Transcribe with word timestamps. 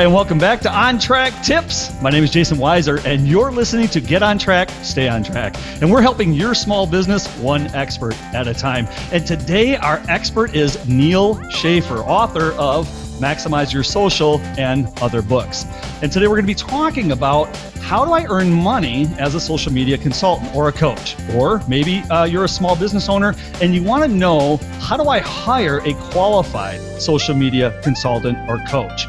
Hi, 0.00 0.04
and 0.04 0.14
welcome 0.14 0.38
back 0.38 0.60
to 0.60 0.74
On 0.74 0.98
Track 0.98 1.44
Tips. 1.44 1.90
My 2.00 2.08
name 2.08 2.24
is 2.24 2.30
Jason 2.30 2.56
Weiser, 2.56 3.04
and 3.04 3.28
you're 3.28 3.52
listening 3.52 3.86
to 3.88 4.00
Get 4.00 4.22
On 4.22 4.38
Track, 4.38 4.70
Stay 4.82 5.10
On 5.10 5.22
Track. 5.22 5.56
And 5.82 5.92
we're 5.92 6.00
helping 6.00 6.32
your 6.32 6.54
small 6.54 6.86
business 6.86 7.28
one 7.36 7.66
expert 7.74 8.14
at 8.32 8.48
a 8.48 8.54
time. 8.54 8.88
And 9.12 9.26
today, 9.26 9.76
our 9.76 10.00
expert 10.08 10.54
is 10.54 10.88
Neil 10.88 11.38
Schaefer, 11.50 11.98
author 11.98 12.52
of 12.52 12.86
Maximize 13.20 13.74
Your 13.74 13.82
Social 13.82 14.38
and 14.56 14.88
other 15.02 15.20
books. 15.20 15.66
And 16.00 16.10
today, 16.10 16.28
we're 16.28 16.36
going 16.36 16.46
to 16.46 16.54
be 16.54 16.54
talking 16.54 17.12
about 17.12 17.54
how 17.82 18.06
do 18.06 18.12
I 18.12 18.24
earn 18.30 18.50
money 18.50 19.06
as 19.18 19.34
a 19.34 19.40
social 19.40 19.70
media 19.70 19.98
consultant 19.98 20.56
or 20.56 20.68
a 20.68 20.72
coach? 20.72 21.14
Or 21.34 21.60
maybe 21.68 21.98
uh, 22.08 22.24
you're 22.24 22.44
a 22.44 22.48
small 22.48 22.74
business 22.74 23.10
owner 23.10 23.34
and 23.60 23.74
you 23.74 23.82
want 23.82 24.02
to 24.04 24.08
know 24.08 24.56
how 24.80 24.96
do 24.96 25.10
I 25.10 25.18
hire 25.18 25.80
a 25.80 25.92
qualified 26.10 26.80
social 27.02 27.34
media 27.34 27.78
consultant 27.82 28.38
or 28.48 28.56
coach? 28.66 29.04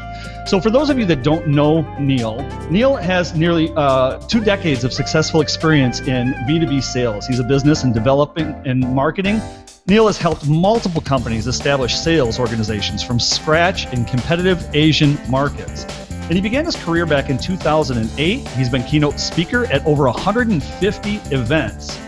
So, 0.52 0.60
for 0.60 0.68
those 0.68 0.90
of 0.90 0.98
you 0.98 1.06
that 1.06 1.22
don't 1.22 1.48
know 1.48 1.80
Neil, 1.98 2.46
Neil 2.70 2.94
has 2.96 3.34
nearly 3.34 3.72
uh, 3.74 4.18
two 4.28 4.44
decades 4.44 4.84
of 4.84 4.92
successful 4.92 5.40
experience 5.40 6.00
in 6.00 6.34
B2B 6.46 6.82
sales. 6.82 7.26
He's 7.26 7.38
a 7.38 7.42
business 7.42 7.84
and 7.84 7.94
developing 7.94 8.48
and 8.66 8.80
marketing. 8.80 9.40
Neil 9.86 10.08
has 10.08 10.18
helped 10.18 10.46
multiple 10.46 11.00
companies 11.00 11.46
establish 11.46 11.96
sales 11.96 12.38
organizations 12.38 13.02
from 13.02 13.18
scratch 13.18 13.90
in 13.94 14.04
competitive 14.04 14.62
Asian 14.74 15.16
markets. 15.30 15.86
And 16.10 16.34
he 16.34 16.42
began 16.42 16.66
his 16.66 16.76
career 16.76 17.06
back 17.06 17.30
in 17.30 17.38
2008. 17.38 18.46
He's 18.48 18.68
been 18.68 18.82
keynote 18.82 19.18
speaker 19.18 19.64
at 19.72 19.82
over 19.86 20.04
150 20.04 21.14
events. 21.34 21.98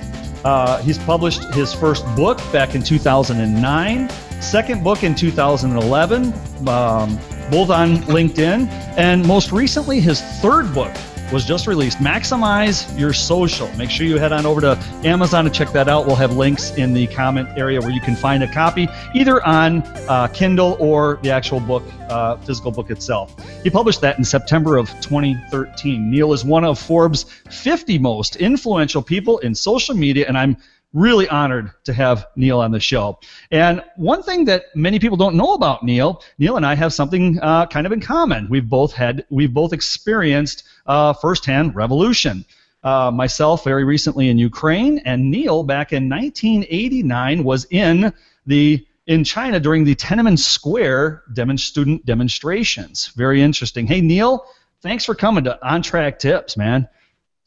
Uh, 0.45 0.83
he's 0.83 0.99
published 0.99 1.43
his 1.55 1.73
first 1.73 2.05
book 2.15 2.37
back 2.53 2.75
in 2.75 2.83
2009, 2.83 4.11
second 4.43 4.85
book 4.85 5.03
in 5.03 5.15
2011. 5.15 6.35
Um, 6.69 7.19
both 7.51 7.71
on 7.71 7.97
LinkedIn. 8.05 8.69
And 8.97 9.27
most 9.27 9.53
recently, 9.53 10.01
his 10.01 10.21
third 10.41 10.73
book 10.75 10.95
was 11.33 11.45
just 11.45 11.67
released 11.67 11.99
Maximize 11.99 12.99
Your 12.99 13.13
Social. 13.13 13.69
Make 13.77 13.91
sure 13.91 14.07
you 14.07 14.19
head 14.19 14.33
on 14.33 14.47
over 14.47 14.61
to 14.61 14.79
Amazon 15.05 15.45
to 15.45 15.51
check 15.51 15.73
that 15.73 15.89
out. 15.89 16.07
We'll 16.07 16.17
have 16.17 16.37
links 16.37 16.73
in 16.73 16.93
the 16.93 17.07
comment 17.09 17.49
area 17.57 17.81
where 17.81 17.91
you 17.91 18.01
can 18.01 18.15
find 18.15 18.43
a 18.43 18.53
copy, 18.53 18.89
either 19.15 19.45
on 19.45 19.83
uh, 20.09 20.29
Kindle 20.29 20.77
or 20.79 21.19
the 21.23 21.31
actual 21.31 21.61
book, 21.61 21.83
uh, 22.09 22.37
physical 22.39 22.71
book 22.71 22.91
itself. 22.91 23.35
He 23.63 23.71
published 23.71 24.01
that 24.03 24.19
in 24.19 24.25
September 24.25 24.77
of 24.77 24.89
2013. 25.01 26.11
Neil 26.11 26.33
is 26.33 26.45
one 26.45 26.65
of 26.65 26.79
Forbes' 26.79 27.25
50 27.51 27.99
most 27.99 28.37
influential 28.37 29.03
people 29.03 29.39
in 29.39 29.55
social 29.55 29.95
media, 29.95 30.27
and 30.29 30.37
I'm 30.37 30.57
really 30.95 31.29
honored 31.29 31.73
to 31.85 31.93
have 31.93 32.27
Neil 32.37 32.61
on 32.61 32.71
the 32.71 32.81
show. 32.81 33.19
And 33.51 33.85
one 33.97 34.23
thing 34.23 34.47
that 34.47 34.67
many 34.75 34.99
people 34.99 35.19
don't 35.19 35.35
know 35.35 35.55
about 35.55 35.83
Neil, 35.83 36.23
Neil 36.39 36.57
and 36.57 36.65
I 36.65 36.75
have 36.75 36.95
something 36.95 37.39
uh, 37.41 37.67
kind 37.67 37.87
of 37.87 37.93
in 37.93 38.01
common. 38.01 38.49
We've 38.49 38.69
both 38.69 38.93
had, 38.93 39.27
we've 39.29 39.53
both 39.53 39.73
experienced 39.73 40.63
uh, 40.87 41.13
firsthand 41.13 41.75
revolution. 41.75 42.47
Uh, 42.85 43.11
myself, 43.11 43.65
very 43.65 43.83
recently 43.83 44.29
in 44.29 44.39
Ukraine, 44.39 44.99
and 45.07 45.31
Neil 45.31 45.63
back 45.63 45.93
in 45.93 46.09
1989 46.09 47.43
was 47.43 47.67
in 47.71 48.13
the 48.47 48.87
in 49.07 49.25
China 49.25 49.61
during 49.61 49.85
the 49.85 49.95
Tiananmen 49.95 50.39
Square 50.39 51.23
demon- 51.33 51.59
student 51.59 52.05
demonstrations. 52.07 53.09
Very 53.17 53.43
interesting. 53.43 53.87
Hey 53.87 54.03
Neil, 54.03 54.47
thanks 54.83 55.05
for 55.05 55.15
coming 55.15 55.45
to 55.45 55.67
On 55.67 55.81
Track 55.83 56.19
Tips, 56.19 56.59
man. 56.59 56.87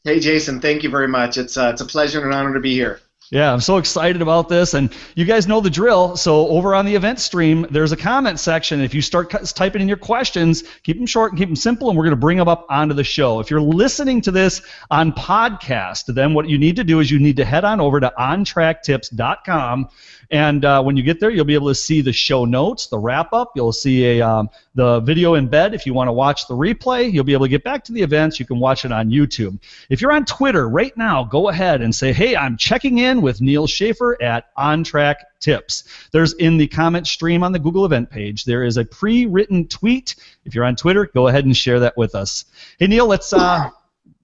Hey 0.02 0.18
Jason, 0.18 0.60
thank 0.60 0.82
you 0.82 0.90
very 0.90 1.08
much. 1.08 1.38
It's 1.38 1.56
uh, 1.56 1.70
it's 1.72 1.82
a 1.82 1.86
pleasure 1.86 2.18
and 2.18 2.32
an 2.32 2.32
honor 2.32 2.54
to 2.54 2.60
be 2.60 2.74
here. 2.74 3.00
Yeah, 3.30 3.52
I'm 3.52 3.60
so 3.60 3.76
excited 3.76 4.22
about 4.22 4.48
this. 4.48 4.72
And 4.72 4.90
you 5.14 5.26
guys 5.26 5.46
know 5.46 5.60
the 5.60 5.68
drill. 5.68 6.16
So, 6.16 6.48
over 6.48 6.74
on 6.74 6.86
the 6.86 6.94
event 6.94 7.20
stream, 7.20 7.66
there's 7.70 7.92
a 7.92 7.96
comment 7.96 8.40
section. 8.40 8.80
If 8.80 8.94
you 8.94 9.02
start 9.02 9.30
typing 9.54 9.82
in 9.82 9.88
your 9.88 9.98
questions, 9.98 10.64
keep 10.82 10.96
them 10.96 11.06
short 11.06 11.32
and 11.32 11.38
keep 11.38 11.48
them 11.48 11.56
simple, 11.56 11.90
and 11.90 11.98
we're 11.98 12.04
going 12.04 12.12
to 12.12 12.16
bring 12.16 12.38
them 12.38 12.48
up 12.48 12.66
onto 12.70 12.94
the 12.94 13.04
show. 13.04 13.38
If 13.40 13.50
you're 13.50 13.60
listening 13.60 14.22
to 14.22 14.30
this 14.30 14.62
on 14.90 15.12
podcast, 15.12 16.06
then 16.14 16.32
what 16.32 16.48
you 16.48 16.56
need 16.56 16.76
to 16.76 16.84
do 16.84 17.00
is 17.00 17.10
you 17.10 17.18
need 17.18 17.36
to 17.36 17.44
head 17.44 17.64
on 17.64 17.80
over 17.80 18.00
to 18.00 18.12
ontracktips.com 18.18 19.88
and 20.30 20.64
uh, 20.64 20.82
when 20.82 20.96
you 20.96 21.02
get 21.02 21.20
there, 21.20 21.30
you'll 21.30 21.46
be 21.46 21.54
able 21.54 21.68
to 21.68 21.74
see 21.74 22.02
the 22.02 22.12
show 22.12 22.44
notes, 22.44 22.88
the 22.88 22.98
wrap 22.98 23.32
up. 23.32 23.52
You'll 23.56 23.72
see 23.72 24.18
a 24.18 24.20
um, 24.20 24.50
the 24.74 25.00
video 25.00 25.40
embed. 25.40 25.72
If 25.72 25.86
you 25.86 25.94
want 25.94 26.08
to 26.08 26.12
watch 26.12 26.46
the 26.46 26.54
replay, 26.54 27.10
you'll 27.10 27.24
be 27.24 27.32
able 27.32 27.46
to 27.46 27.50
get 27.50 27.64
back 27.64 27.82
to 27.84 27.92
the 27.92 28.02
events. 28.02 28.38
You 28.38 28.44
can 28.44 28.58
watch 28.58 28.84
it 28.84 28.92
on 28.92 29.10
YouTube. 29.10 29.58
If 29.88 30.02
you're 30.02 30.12
on 30.12 30.26
Twitter 30.26 30.68
right 30.68 30.94
now, 30.98 31.24
go 31.24 31.48
ahead 31.48 31.80
and 31.80 31.94
say, 31.94 32.12
"Hey, 32.12 32.36
I'm 32.36 32.58
checking 32.58 32.98
in 32.98 33.22
with 33.22 33.40
Neil 33.40 33.66
Schaefer 33.66 34.22
at 34.22 34.50
On 34.56 34.84
Track 34.84 35.24
Tips." 35.40 35.84
There's 36.12 36.34
in 36.34 36.58
the 36.58 36.66
comment 36.66 37.06
stream 37.06 37.42
on 37.42 37.52
the 37.52 37.58
Google 37.58 37.86
event 37.86 38.10
page. 38.10 38.44
There 38.44 38.64
is 38.64 38.76
a 38.76 38.84
pre-written 38.84 39.66
tweet. 39.68 40.14
If 40.44 40.54
you're 40.54 40.64
on 40.64 40.76
Twitter, 40.76 41.06
go 41.14 41.28
ahead 41.28 41.46
and 41.46 41.56
share 41.56 41.80
that 41.80 41.96
with 41.96 42.14
us. 42.14 42.44
Hey, 42.78 42.86
Neil, 42.86 43.06
let's 43.06 43.32
uh, 43.32 43.70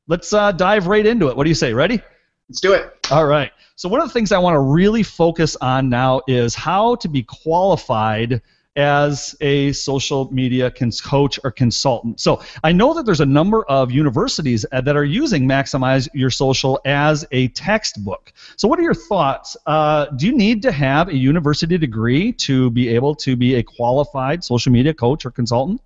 let's 0.06 0.34
uh, 0.34 0.52
dive 0.52 0.86
right 0.86 1.06
into 1.06 1.28
it. 1.28 1.36
What 1.36 1.44
do 1.44 1.50
you 1.50 1.54
say? 1.54 1.72
Ready? 1.72 2.02
Let's 2.48 2.60
do 2.60 2.74
it. 2.74 3.08
All 3.10 3.26
right. 3.26 3.52
So 3.76 3.88
one 3.88 4.00
of 4.00 4.08
the 4.08 4.12
things 4.12 4.32
I 4.32 4.38
want 4.38 4.54
to 4.54 4.60
really 4.60 5.02
focus 5.02 5.56
on 5.56 5.88
now 5.88 6.20
is 6.28 6.54
how 6.54 6.96
to 6.96 7.08
be 7.08 7.22
qualified 7.22 8.42
as 8.76 9.36
a 9.40 9.72
social 9.72 10.32
media 10.32 10.70
coach 10.70 11.38
or 11.44 11.50
consultant. 11.50 12.20
So 12.20 12.42
I 12.62 12.72
know 12.72 12.92
that 12.94 13.06
there's 13.06 13.20
a 13.20 13.26
number 13.26 13.64
of 13.64 13.92
universities 13.92 14.66
uh, 14.72 14.80
that 14.80 14.96
are 14.96 15.04
using 15.04 15.46
Maximize 15.46 16.08
Your 16.12 16.30
Social 16.30 16.80
as 16.84 17.24
a 17.30 17.48
textbook. 17.48 18.32
So 18.56 18.66
what 18.66 18.78
are 18.78 18.82
your 18.82 18.94
thoughts? 18.94 19.56
Uh, 19.66 20.06
do 20.06 20.26
you 20.26 20.36
need 20.36 20.60
to 20.62 20.72
have 20.72 21.08
a 21.08 21.16
university 21.16 21.78
degree 21.78 22.32
to 22.32 22.70
be 22.70 22.88
able 22.88 23.14
to 23.16 23.36
be 23.36 23.54
a 23.54 23.62
qualified 23.62 24.42
social 24.42 24.72
media 24.72 24.92
coach 24.92 25.24
or 25.24 25.30
consultant? 25.30 25.80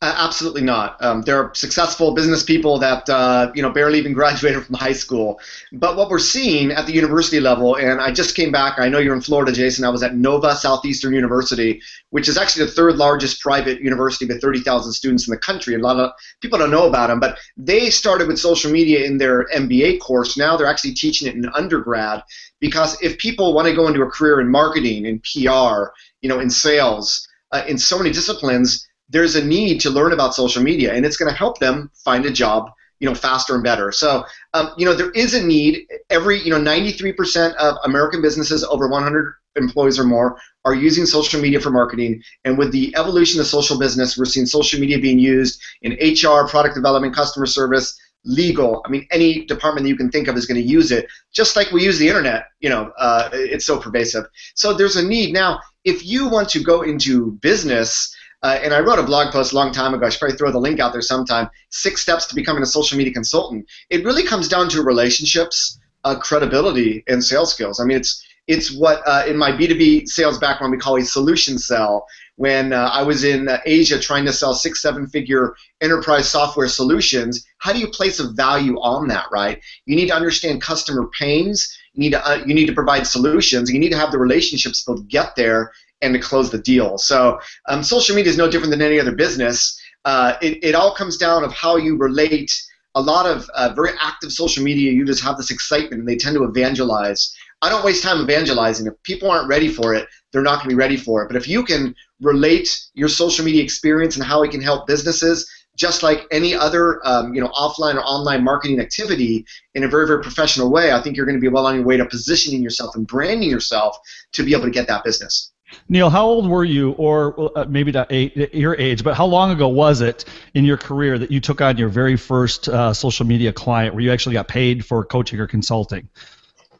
Uh, 0.00 0.14
absolutely 0.16 0.62
not. 0.62 0.96
Um, 1.02 1.22
there 1.22 1.42
are 1.42 1.52
successful 1.56 2.14
business 2.14 2.44
people 2.44 2.78
that 2.78 3.08
uh, 3.08 3.50
you 3.52 3.62
know 3.62 3.70
barely 3.70 3.98
even 3.98 4.12
graduated 4.20 4.64
from 4.64 4.76
high 4.76 4.92
school. 4.92 5.40
But 5.72 5.96
what 5.96 6.08
we're 6.08 6.20
seeing 6.20 6.70
at 6.70 6.86
the 6.86 6.92
university 6.92 7.40
level, 7.40 7.74
and 7.74 8.00
I 8.00 8.12
just 8.12 8.36
came 8.36 8.52
back. 8.52 8.78
I 8.78 8.88
know 8.88 9.00
you're 9.00 9.16
in 9.16 9.20
Florida, 9.20 9.50
Jason. 9.50 9.84
I 9.84 9.88
was 9.88 10.04
at 10.04 10.14
Nova 10.14 10.54
Southeastern 10.54 11.14
University, 11.14 11.82
which 12.10 12.28
is 12.28 12.38
actually 12.38 12.66
the 12.66 12.70
third 12.70 12.94
largest 12.94 13.40
private 13.40 13.80
university 13.80 14.24
with 14.24 14.40
30,000 14.40 14.92
students 14.92 15.26
in 15.26 15.32
the 15.32 15.38
country. 15.38 15.74
A 15.74 15.78
lot 15.78 15.98
of 15.98 16.12
people 16.40 16.60
don't 16.60 16.70
know 16.70 16.86
about 16.86 17.08
them, 17.08 17.18
but 17.18 17.36
they 17.56 17.90
started 17.90 18.28
with 18.28 18.38
social 18.38 18.70
media 18.70 19.04
in 19.04 19.18
their 19.18 19.48
MBA 19.48 19.98
course. 19.98 20.36
Now 20.36 20.56
they're 20.56 20.68
actually 20.68 20.94
teaching 20.94 21.26
it 21.26 21.34
in 21.34 21.44
undergrad 21.56 22.22
because 22.60 22.96
if 23.02 23.18
people 23.18 23.52
want 23.52 23.66
to 23.66 23.74
go 23.74 23.88
into 23.88 24.02
a 24.02 24.08
career 24.08 24.40
in 24.40 24.48
marketing, 24.48 25.06
in 25.06 25.18
PR, 25.18 25.90
you 26.22 26.28
know, 26.28 26.38
in 26.38 26.50
sales, 26.50 27.26
uh, 27.50 27.64
in 27.66 27.78
so 27.78 27.98
many 27.98 28.12
disciplines 28.12 28.87
there's 29.08 29.34
a 29.34 29.44
need 29.44 29.80
to 29.80 29.90
learn 29.90 30.12
about 30.12 30.34
social 30.34 30.62
media, 30.62 30.92
and 30.94 31.04
it's 31.04 31.16
going 31.16 31.30
to 31.30 31.36
help 31.36 31.58
them 31.58 31.90
find 32.04 32.26
a 32.26 32.30
job, 32.30 32.70
you 33.00 33.08
know, 33.08 33.14
faster 33.14 33.54
and 33.54 33.64
better. 33.64 33.92
So, 33.92 34.24
um, 34.54 34.70
you 34.76 34.84
know, 34.84 34.94
there 34.94 35.10
is 35.10 35.34
a 35.34 35.44
need. 35.44 35.86
Every, 36.10 36.40
you 36.42 36.50
know, 36.50 36.60
93% 36.60 37.54
of 37.54 37.76
American 37.84 38.20
businesses 38.20 38.64
over 38.64 38.88
100 38.88 39.34
employees 39.56 39.98
or 39.98 40.04
more 40.04 40.38
are 40.64 40.74
using 40.74 41.06
social 41.06 41.40
media 41.40 41.60
for 41.60 41.70
marketing. 41.70 42.22
And 42.44 42.58
with 42.58 42.72
the 42.72 42.94
evolution 42.96 43.40
of 43.40 43.46
social 43.46 43.78
business, 43.78 44.18
we're 44.18 44.24
seeing 44.26 44.46
social 44.46 44.80
media 44.80 44.98
being 44.98 45.18
used 45.18 45.60
in 45.82 45.92
HR, 45.92 46.46
product 46.46 46.74
development, 46.74 47.14
customer 47.14 47.46
service, 47.46 47.98
legal. 48.24 48.82
I 48.84 48.90
mean, 48.90 49.06
any 49.10 49.46
department 49.46 49.84
that 49.84 49.88
you 49.88 49.96
can 49.96 50.10
think 50.10 50.28
of 50.28 50.36
is 50.36 50.46
going 50.46 50.60
to 50.60 50.66
use 50.66 50.92
it, 50.92 51.06
just 51.32 51.56
like 51.56 51.70
we 51.70 51.84
use 51.84 51.98
the 51.98 52.08
internet. 52.08 52.46
You 52.60 52.68
know, 52.68 52.92
uh, 52.98 53.30
it's 53.32 53.64
so 53.64 53.78
pervasive. 53.78 54.26
So 54.54 54.74
there's 54.74 54.96
a 54.96 55.06
need 55.06 55.32
now. 55.32 55.60
If 55.84 56.04
you 56.04 56.28
want 56.28 56.48
to 56.50 56.62
go 56.62 56.82
into 56.82 57.32
business 57.40 58.14
uh, 58.42 58.58
and 58.62 58.72
I 58.72 58.80
wrote 58.80 58.98
a 58.98 59.02
blog 59.02 59.32
post 59.32 59.52
a 59.52 59.56
long 59.56 59.72
time 59.72 59.94
ago. 59.94 60.06
I 60.06 60.10
should 60.10 60.20
probably 60.20 60.36
throw 60.36 60.52
the 60.52 60.58
link 60.58 60.78
out 60.80 60.92
there 60.92 61.02
sometime. 61.02 61.48
Six 61.70 62.00
steps 62.00 62.26
to 62.26 62.34
becoming 62.34 62.62
a 62.62 62.66
social 62.66 62.96
media 62.96 63.12
consultant. 63.12 63.66
It 63.90 64.04
really 64.04 64.24
comes 64.24 64.48
down 64.48 64.68
to 64.70 64.82
relationships, 64.82 65.78
uh, 66.04 66.16
credibility, 66.18 67.02
and 67.08 67.22
sales 67.22 67.52
skills. 67.52 67.80
I 67.80 67.84
mean, 67.84 67.96
it's 67.96 68.24
it's 68.46 68.74
what 68.74 69.02
uh, 69.06 69.24
in 69.26 69.36
my 69.36 69.52
B2B 69.52 70.08
sales 70.08 70.38
background 70.38 70.72
we 70.72 70.78
call 70.78 70.96
a 70.96 71.04
solution 71.04 71.58
sell. 71.58 72.06
When 72.36 72.72
uh, 72.72 72.88
I 72.92 73.02
was 73.02 73.24
in 73.24 73.48
uh, 73.48 73.58
Asia 73.66 73.98
trying 73.98 74.24
to 74.26 74.32
sell 74.32 74.54
six, 74.54 74.80
seven 74.80 75.08
figure 75.08 75.54
enterprise 75.80 76.28
software 76.28 76.68
solutions, 76.68 77.44
how 77.58 77.72
do 77.72 77.80
you 77.80 77.88
place 77.88 78.20
a 78.20 78.28
value 78.28 78.76
on 78.76 79.08
that, 79.08 79.26
right? 79.32 79.60
You 79.86 79.96
need 79.96 80.06
to 80.06 80.14
understand 80.14 80.62
customer 80.62 81.08
pains. 81.18 81.76
You 81.94 82.00
need 82.00 82.12
to, 82.12 82.24
uh, 82.24 82.44
you 82.46 82.54
need 82.54 82.66
to 82.66 82.72
provide 82.72 83.08
solutions. 83.08 83.70
You 83.70 83.80
need 83.80 83.90
to 83.90 83.98
have 83.98 84.12
the 84.12 84.18
relationships 84.18 84.84
built 84.84 84.98
to 84.98 85.04
get 85.04 85.34
there 85.34 85.72
and 86.02 86.14
to 86.14 86.20
close 86.20 86.50
the 86.50 86.58
deal. 86.58 86.98
So 86.98 87.40
um, 87.68 87.82
social 87.82 88.14
media 88.14 88.30
is 88.30 88.38
no 88.38 88.50
different 88.50 88.70
than 88.70 88.82
any 88.82 89.00
other 89.00 89.14
business. 89.14 89.80
Uh, 90.04 90.34
it, 90.40 90.62
it 90.62 90.74
all 90.74 90.94
comes 90.94 91.16
down 91.16 91.44
of 91.44 91.52
how 91.52 91.76
you 91.76 91.96
relate. 91.96 92.52
A 92.94 93.00
lot 93.00 93.26
of 93.26 93.48
uh, 93.54 93.72
very 93.74 93.90
active 94.00 94.32
social 94.32 94.62
media 94.64 94.92
users 94.92 95.20
have 95.20 95.36
this 95.36 95.50
excitement 95.50 96.00
and 96.00 96.08
they 96.08 96.16
tend 96.16 96.36
to 96.36 96.44
evangelize. 96.44 97.34
I 97.60 97.68
don't 97.68 97.84
waste 97.84 98.02
time 98.02 98.22
evangelizing. 98.22 98.86
If 98.86 98.94
people 99.02 99.30
aren't 99.30 99.48
ready 99.48 99.68
for 99.68 99.94
it, 99.94 100.08
they're 100.32 100.42
not 100.42 100.56
going 100.56 100.64
to 100.64 100.68
be 100.68 100.74
ready 100.74 100.96
for 100.96 101.22
it. 101.22 101.26
But 101.26 101.36
if 101.36 101.48
you 101.48 101.64
can 101.64 101.94
relate 102.20 102.78
your 102.94 103.08
social 103.08 103.44
media 103.44 103.62
experience 103.62 104.16
and 104.16 104.24
how 104.24 104.42
it 104.42 104.50
can 104.50 104.60
help 104.60 104.86
businesses, 104.86 105.48
just 105.76 106.02
like 106.02 106.26
any 106.30 106.54
other 106.54 107.00
um, 107.06 107.32
you 107.34 107.40
know 107.40 107.48
offline 107.48 107.94
or 107.94 108.02
online 108.02 108.42
marketing 108.42 108.80
activity 108.80 109.46
in 109.74 109.84
a 109.84 109.88
very 109.88 110.06
very 110.06 110.22
professional 110.22 110.70
way, 110.70 110.92
I 110.92 111.00
think 111.00 111.16
you're 111.16 111.26
going 111.26 111.38
to 111.38 111.40
be 111.40 111.48
well 111.48 111.66
on 111.66 111.76
your 111.76 111.84
way 111.84 111.96
to 111.96 112.04
positioning 112.04 112.62
yourself 112.62 112.96
and 112.96 113.06
branding 113.06 113.48
yourself 113.48 113.96
to 114.32 114.42
be 114.42 114.52
able 114.52 114.64
to 114.64 114.70
get 114.70 114.88
that 114.88 115.04
business. 115.04 115.52
Neil, 115.88 116.10
how 116.10 116.26
old 116.26 116.48
were 116.48 116.64
you, 116.64 116.92
or 116.92 117.58
uh, 117.58 117.64
maybe 117.68 117.92
not 117.92 118.08
eight, 118.10 118.54
your 118.54 118.76
age, 118.76 119.02
but 119.02 119.14
how 119.14 119.26
long 119.26 119.50
ago 119.50 119.68
was 119.68 120.00
it 120.00 120.24
in 120.54 120.64
your 120.64 120.76
career 120.76 121.18
that 121.18 121.30
you 121.30 121.40
took 121.40 121.60
on 121.60 121.76
your 121.78 121.88
very 121.88 122.16
first 122.16 122.68
uh, 122.68 122.92
social 122.92 123.26
media 123.26 123.52
client 123.52 123.94
where 123.94 124.02
you 124.02 124.12
actually 124.12 124.34
got 124.34 124.48
paid 124.48 124.84
for 124.84 125.04
coaching 125.04 125.40
or 125.40 125.46
consulting? 125.46 126.08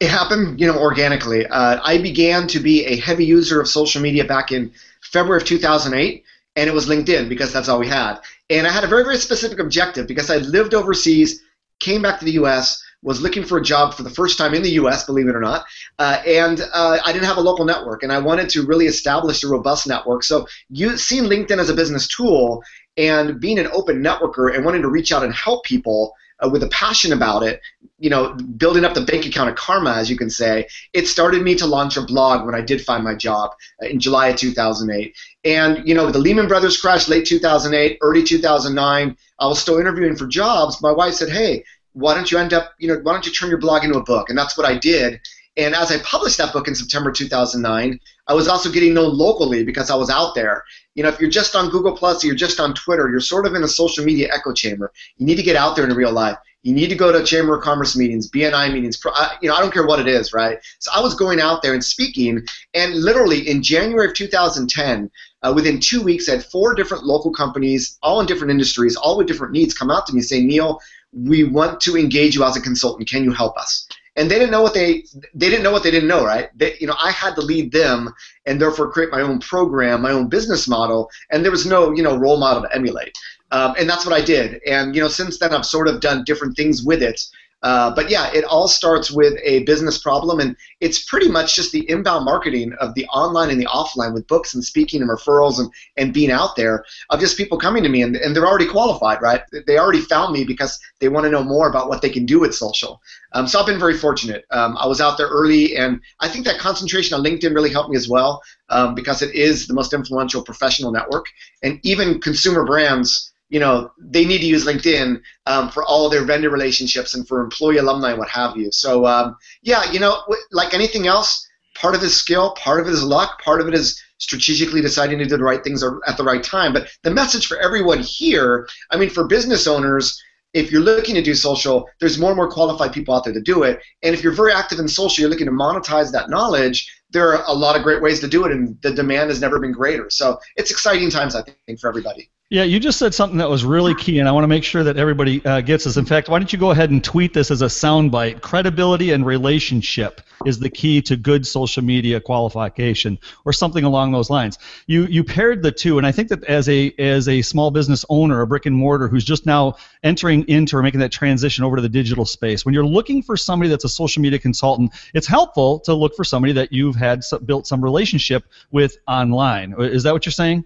It 0.00 0.10
happened, 0.10 0.60
you 0.60 0.66
know, 0.66 0.78
organically. 0.78 1.46
Uh, 1.46 1.80
I 1.82 1.98
began 1.98 2.46
to 2.48 2.60
be 2.60 2.84
a 2.84 2.96
heavy 2.96 3.24
user 3.24 3.60
of 3.60 3.68
social 3.68 4.00
media 4.00 4.24
back 4.24 4.52
in 4.52 4.72
February 5.00 5.40
of 5.42 5.48
2008, 5.48 6.24
and 6.56 6.68
it 6.68 6.72
was 6.72 6.86
LinkedIn 6.86 7.28
because 7.28 7.52
that's 7.52 7.68
all 7.68 7.78
we 7.78 7.88
had. 7.88 8.18
And 8.50 8.66
I 8.66 8.70
had 8.70 8.84
a 8.84 8.86
very, 8.86 9.04
very 9.04 9.16
specific 9.16 9.58
objective 9.58 10.06
because 10.06 10.30
I 10.30 10.36
lived 10.36 10.74
overseas, 10.74 11.42
came 11.80 12.02
back 12.02 12.18
to 12.20 12.24
the 12.24 12.32
U.S., 12.32 12.82
was 13.02 13.20
looking 13.20 13.44
for 13.44 13.58
a 13.58 13.62
job 13.62 13.94
for 13.94 14.02
the 14.02 14.10
first 14.10 14.38
time 14.38 14.54
in 14.54 14.62
the 14.62 14.70
U.S., 14.70 15.04
believe 15.04 15.28
it 15.28 15.36
or 15.36 15.40
not, 15.40 15.64
uh, 15.98 16.20
and 16.26 16.60
uh, 16.72 16.98
I 17.04 17.12
didn't 17.12 17.26
have 17.26 17.36
a 17.36 17.42
local 17.42 17.64
network, 17.64 18.02
and 18.02 18.12
I 18.12 18.18
wanted 18.18 18.48
to 18.50 18.66
really 18.66 18.86
establish 18.86 19.42
a 19.44 19.48
robust 19.48 19.86
network. 19.86 20.24
So, 20.24 20.46
you 20.68 20.96
seeing 20.96 21.24
LinkedIn 21.24 21.58
as 21.58 21.70
a 21.70 21.74
business 21.74 22.08
tool 22.08 22.62
and 22.96 23.40
being 23.40 23.58
an 23.58 23.68
open 23.72 24.02
networker 24.02 24.54
and 24.54 24.64
wanting 24.64 24.82
to 24.82 24.88
reach 24.88 25.12
out 25.12 25.22
and 25.22 25.32
help 25.32 25.64
people 25.64 26.12
uh, 26.40 26.48
with 26.48 26.62
a 26.62 26.68
passion 26.68 27.12
about 27.12 27.42
it, 27.42 27.60
you 27.98 28.10
know, 28.10 28.34
building 28.34 28.84
up 28.84 28.94
the 28.94 29.00
bank 29.00 29.26
account 29.26 29.50
of 29.50 29.56
karma, 29.56 29.92
as 29.94 30.08
you 30.08 30.16
can 30.16 30.30
say, 30.30 30.66
it 30.92 31.06
started 31.06 31.42
me 31.42 31.54
to 31.54 31.66
launch 31.66 31.96
a 31.96 32.02
blog 32.02 32.46
when 32.46 32.54
I 32.54 32.60
did 32.60 32.80
find 32.80 33.02
my 33.02 33.14
job 33.14 33.50
uh, 33.82 33.86
in 33.86 33.98
July 33.98 34.28
of 34.28 34.36
2008. 34.36 35.16
And, 35.44 35.86
you 35.86 35.94
know, 35.94 36.10
the 36.10 36.18
Lehman 36.18 36.48
Brothers 36.48 36.80
crash 36.80 37.08
late 37.08 37.26
2008, 37.26 37.98
early 38.00 38.22
2009, 38.22 39.16
I 39.40 39.46
was 39.46 39.60
still 39.60 39.78
interviewing 39.78 40.16
for 40.16 40.26
jobs. 40.26 40.80
My 40.82 40.92
wife 40.92 41.14
said, 41.14 41.28
hey, 41.28 41.64
why 41.92 42.14
don't 42.14 42.30
you 42.30 42.38
end 42.38 42.52
up, 42.52 42.72
you 42.78 42.88
know, 42.88 43.00
why 43.02 43.12
don't 43.12 43.26
you 43.26 43.32
turn 43.32 43.48
your 43.48 43.58
blog 43.58 43.84
into 43.84 43.98
a 43.98 44.02
book? 44.02 44.28
And 44.28 44.38
that's 44.38 44.56
what 44.56 44.66
I 44.66 44.76
did. 44.76 45.20
And 45.56 45.74
as 45.74 45.90
I 45.90 45.98
published 45.98 46.38
that 46.38 46.52
book 46.52 46.68
in 46.68 46.74
September 46.76 47.10
2009, 47.10 47.98
I 48.28 48.32
was 48.32 48.46
also 48.46 48.70
getting 48.70 48.94
known 48.94 49.18
locally 49.18 49.64
because 49.64 49.90
I 49.90 49.96
was 49.96 50.08
out 50.08 50.36
there. 50.36 50.62
You 50.94 51.02
know, 51.02 51.08
if 51.08 51.18
you're 51.18 51.30
just 51.30 51.56
on 51.56 51.68
Google 51.68 51.96
Plus, 51.96 52.22
or 52.22 52.28
you're 52.28 52.36
just 52.36 52.60
on 52.60 52.74
Twitter, 52.74 53.10
you're 53.10 53.18
sort 53.18 53.44
of 53.44 53.54
in 53.54 53.64
a 53.64 53.68
social 53.68 54.04
media 54.04 54.32
echo 54.32 54.52
chamber. 54.52 54.92
You 55.16 55.26
need 55.26 55.34
to 55.34 55.42
get 55.42 55.56
out 55.56 55.74
there 55.74 55.84
in 55.84 55.94
real 55.96 56.12
life. 56.12 56.38
You 56.62 56.74
need 56.74 56.90
to 56.90 56.96
go 56.96 57.10
to 57.10 57.24
Chamber 57.24 57.56
of 57.56 57.62
Commerce 57.62 57.96
meetings, 57.96 58.30
BNI 58.30 58.72
meetings. 58.72 59.00
You 59.40 59.48
know, 59.48 59.54
I 59.54 59.60
don't 59.60 59.72
care 59.72 59.86
what 59.86 60.00
it 60.00 60.08
is, 60.08 60.32
right? 60.32 60.58
So 60.80 60.90
I 60.94 61.00
was 61.00 61.14
going 61.14 61.40
out 61.40 61.62
there 61.62 61.72
and 61.72 61.84
speaking, 61.84 62.42
and 62.74 62.94
literally 62.94 63.48
in 63.48 63.62
January 63.62 64.08
of 64.08 64.14
2010, 64.14 65.10
uh, 65.42 65.52
within 65.54 65.78
two 65.80 66.02
weeks, 66.02 66.28
I 66.28 66.32
had 66.32 66.44
four 66.44 66.74
different 66.74 67.04
local 67.04 67.32
companies, 67.32 67.96
all 68.02 68.20
in 68.20 68.26
different 68.26 68.50
industries, 68.50 68.96
all 68.96 69.16
with 69.16 69.28
different 69.28 69.52
needs, 69.52 69.72
come 69.72 69.90
out 69.90 70.06
to 70.08 70.12
me 70.12 70.20
saying, 70.20 70.46
Neil, 70.48 70.80
we 71.12 71.44
want 71.44 71.80
to 71.82 71.96
engage 71.96 72.34
you 72.34 72.44
as 72.44 72.56
a 72.56 72.60
consultant. 72.60 73.08
Can 73.08 73.24
you 73.24 73.32
help 73.32 73.56
us? 73.56 73.88
And 74.16 74.28
they 74.30 74.34
didn't 74.34 74.50
know 74.50 74.62
what 74.62 74.74
they 74.74 75.04
they 75.34 75.48
didn't 75.48 75.62
know 75.62 75.70
what 75.70 75.84
they 75.84 75.92
didn't 75.92 76.08
know, 76.08 76.24
right? 76.24 76.50
They, 76.56 76.76
you 76.80 76.86
know, 76.86 76.96
I 77.00 77.12
had 77.12 77.34
to 77.36 77.40
lead 77.40 77.70
them 77.70 78.12
and 78.46 78.60
therefore 78.60 78.90
create 78.90 79.12
my 79.12 79.20
own 79.20 79.38
program, 79.38 80.02
my 80.02 80.10
own 80.10 80.28
business 80.28 80.66
model, 80.66 81.08
and 81.30 81.44
there 81.44 81.52
was 81.52 81.66
no 81.66 81.92
you 81.92 82.02
know 82.02 82.16
role 82.16 82.38
model 82.38 82.62
to 82.62 82.74
emulate. 82.74 83.16
Um, 83.50 83.74
and 83.78 83.88
that's 83.88 84.04
what 84.04 84.14
I 84.14 84.24
did. 84.24 84.60
And 84.66 84.94
you 84.94 85.00
know, 85.00 85.08
since 85.08 85.38
then 85.38 85.54
I've 85.54 85.64
sort 85.64 85.88
of 85.88 86.00
done 86.00 86.24
different 86.24 86.56
things 86.56 86.82
with 86.82 87.02
it. 87.02 87.20
Uh, 87.62 87.92
but 87.94 88.08
yeah, 88.08 88.30
it 88.32 88.44
all 88.44 88.68
starts 88.68 89.10
with 89.10 89.34
a 89.42 89.64
business 89.64 89.98
problem, 89.98 90.38
and 90.38 90.56
it's 90.80 91.04
pretty 91.04 91.28
much 91.28 91.56
just 91.56 91.72
the 91.72 91.88
inbound 91.90 92.24
marketing 92.24 92.72
of 92.80 92.94
the 92.94 93.04
online 93.06 93.50
and 93.50 93.60
the 93.60 93.66
offline 93.66 94.14
with 94.14 94.26
books 94.28 94.54
and 94.54 94.64
speaking 94.64 95.02
and 95.02 95.10
referrals 95.10 95.58
and, 95.58 95.70
and 95.96 96.14
being 96.14 96.30
out 96.30 96.54
there 96.54 96.84
of 97.10 97.18
just 97.18 97.36
people 97.36 97.58
coming 97.58 97.82
to 97.82 97.88
me, 97.88 98.02
and, 98.02 98.14
and 98.16 98.34
they're 98.34 98.46
already 98.46 98.68
qualified, 98.68 99.20
right? 99.20 99.42
They 99.66 99.78
already 99.78 100.00
found 100.00 100.32
me 100.32 100.44
because 100.44 100.78
they 101.00 101.08
want 101.08 101.24
to 101.24 101.30
know 101.30 101.42
more 101.42 101.68
about 101.68 101.88
what 101.88 102.00
they 102.00 102.10
can 102.10 102.26
do 102.26 102.40
with 102.40 102.54
social. 102.54 103.00
Um, 103.32 103.48
so 103.48 103.58
I've 103.58 103.66
been 103.66 103.80
very 103.80 103.96
fortunate. 103.96 104.44
Um, 104.50 104.76
I 104.78 104.86
was 104.86 105.00
out 105.00 105.18
there 105.18 105.28
early, 105.28 105.76
and 105.76 106.00
I 106.20 106.28
think 106.28 106.44
that 106.44 106.58
concentration 106.58 107.18
on 107.18 107.24
LinkedIn 107.24 107.54
really 107.54 107.72
helped 107.72 107.90
me 107.90 107.96
as 107.96 108.08
well 108.08 108.40
um, 108.68 108.94
because 108.94 109.20
it 109.20 109.34
is 109.34 109.66
the 109.66 109.74
most 109.74 109.92
influential 109.92 110.42
professional 110.42 110.92
network, 110.92 111.26
and 111.62 111.80
even 111.82 112.20
consumer 112.20 112.64
brands 112.64 113.32
you 113.48 113.60
know, 113.60 113.90
they 113.98 114.24
need 114.24 114.38
to 114.38 114.46
use 114.46 114.66
LinkedIn 114.66 115.20
um, 115.46 115.70
for 115.70 115.84
all 115.84 116.08
their 116.08 116.24
vendor 116.24 116.50
relationships 116.50 117.14
and 117.14 117.26
for 117.26 117.40
employee 117.40 117.78
alumni 117.78 118.12
what 118.12 118.28
have 118.28 118.56
you. 118.56 118.70
So, 118.72 119.06
um, 119.06 119.36
yeah, 119.62 119.90
you 119.90 120.00
know, 120.00 120.22
like 120.52 120.74
anything 120.74 121.06
else, 121.06 121.46
part 121.74 121.94
of 121.94 122.02
it 122.02 122.06
is 122.06 122.16
skill, 122.16 122.52
part 122.52 122.80
of 122.80 122.86
it 122.86 122.92
is 122.92 123.02
luck, 123.02 123.42
part 123.42 123.60
of 123.60 123.68
it 123.68 123.74
is 123.74 124.00
strategically 124.18 124.80
deciding 124.80 125.18
to 125.18 125.24
do 125.24 125.36
the 125.36 125.42
right 125.42 125.62
things 125.62 125.82
at 125.82 126.16
the 126.16 126.24
right 126.24 126.42
time. 126.42 126.72
But 126.72 126.88
the 127.02 127.10
message 127.10 127.46
for 127.46 127.56
everyone 127.58 128.00
here, 128.00 128.68
I 128.90 128.96
mean, 128.96 129.10
for 129.10 129.26
business 129.26 129.66
owners, 129.66 130.20
if 130.54 130.72
you're 130.72 130.82
looking 130.82 131.14
to 131.14 131.22
do 131.22 131.34
social, 131.34 131.88
there's 132.00 132.18
more 132.18 132.30
and 132.30 132.36
more 132.36 132.50
qualified 132.50 132.92
people 132.92 133.14
out 133.14 133.24
there 133.24 133.34
to 133.34 133.40
do 133.40 133.62
it. 133.62 133.80
And 134.02 134.14
if 134.14 134.22
you're 134.22 134.32
very 134.32 134.52
active 134.52 134.78
in 134.78 134.88
social, 134.88 135.22
you're 135.22 135.30
looking 135.30 135.46
to 135.46 135.52
monetize 135.52 136.10
that 136.12 136.30
knowledge, 136.30 136.90
there 137.10 137.32
are 137.32 137.44
a 137.46 137.52
lot 137.52 137.76
of 137.76 137.82
great 137.82 138.02
ways 138.02 138.20
to 138.20 138.28
do 138.28 138.44
it, 138.44 138.52
and 138.52 138.80
the 138.82 138.90
demand 138.90 139.30
has 139.30 139.40
never 139.40 139.58
been 139.60 139.72
greater. 139.72 140.10
So 140.10 140.38
it's 140.56 140.70
exciting 140.70 141.10
times, 141.10 141.34
I 141.34 141.42
think, 141.66 141.80
for 141.80 141.88
everybody. 141.88 142.30
Yeah, 142.50 142.62
you 142.62 142.80
just 142.80 142.98
said 142.98 143.12
something 143.12 143.36
that 143.40 143.50
was 143.50 143.62
really 143.62 143.94
key, 143.94 144.20
and 144.20 144.26
I 144.26 144.32
want 144.32 144.44
to 144.44 144.48
make 144.48 144.64
sure 144.64 144.82
that 144.82 144.96
everybody 144.96 145.44
uh, 145.44 145.60
gets 145.60 145.84
this. 145.84 145.98
In 145.98 146.06
fact, 146.06 146.30
why 146.30 146.38
don't 146.38 146.50
you 146.50 146.58
go 146.58 146.70
ahead 146.70 146.88
and 146.88 147.04
tweet 147.04 147.34
this 147.34 147.50
as 147.50 147.60
a 147.60 147.66
soundbite? 147.66 148.40
Credibility 148.40 149.10
and 149.10 149.26
relationship 149.26 150.22
is 150.46 150.58
the 150.58 150.70
key 150.70 151.02
to 151.02 151.16
good 151.16 151.46
social 151.46 151.84
media 151.84 152.22
qualification, 152.22 153.18
or 153.44 153.52
something 153.52 153.84
along 153.84 154.12
those 154.12 154.30
lines. 154.30 154.58
You 154.86 155.04
you 155.04 155.24
paired 155.24 155.62
the 155.62 155.70
two, 155.70 155.98
and 155.98 156.06
I 156.06 156.12
think 156.12 156.30
that 156.30 156.42
as 156.44 156.70
a 156.70 156.90
as 156.98 157.28
a 157.28 157.42
small 157.42 157.70
business 157.70 158.06
owner, 158.08 158.40
a 158.40 158.46
brick 158.46 158.64
and 158.64 158.74
mortar 158.74 159.08
who's 159.08 159.26
just 159.26 159.44
now 159.44 159.76
entering 160.02 160.48
into 160.48 160.78
or 160.78 160.82
making 160.82 161.00
that 161.00 161.12
transition 161.12 161.64
over 161.64 161.76
to 161.76 161.82
the 161.82 161.88
digital 161.90 162.24
space, 162.24 162.64
when 162.64 162.72
you're 162.72 162.86
looking 162.86 163.22
for 163.22 163.36
somebody 163.36 163.68
that's 163.68 163.84
a 163.84 163.90
social 163.90 164.22
media 164.22 164.38
consultant, 164.38 164.90
it's 165.12 165.26
helpful 165.26 165.80
to 165.80 165.92
look 165.92 166.16
for 166.16 166.24
somebody 166.24 166.54
that 166.54 166.72
you've 166.72 166.96
had 166.96 167.20
built 167.44 167.66
some 167.66 167.84
relationship 167.84 168.44
with 168.70 168.96
online. 169.06 169.74
Is 169.78 170.02
that 170.04 170.14
what 170.14 170.24
you're 170.24 170.32
saying? 170.32 170.64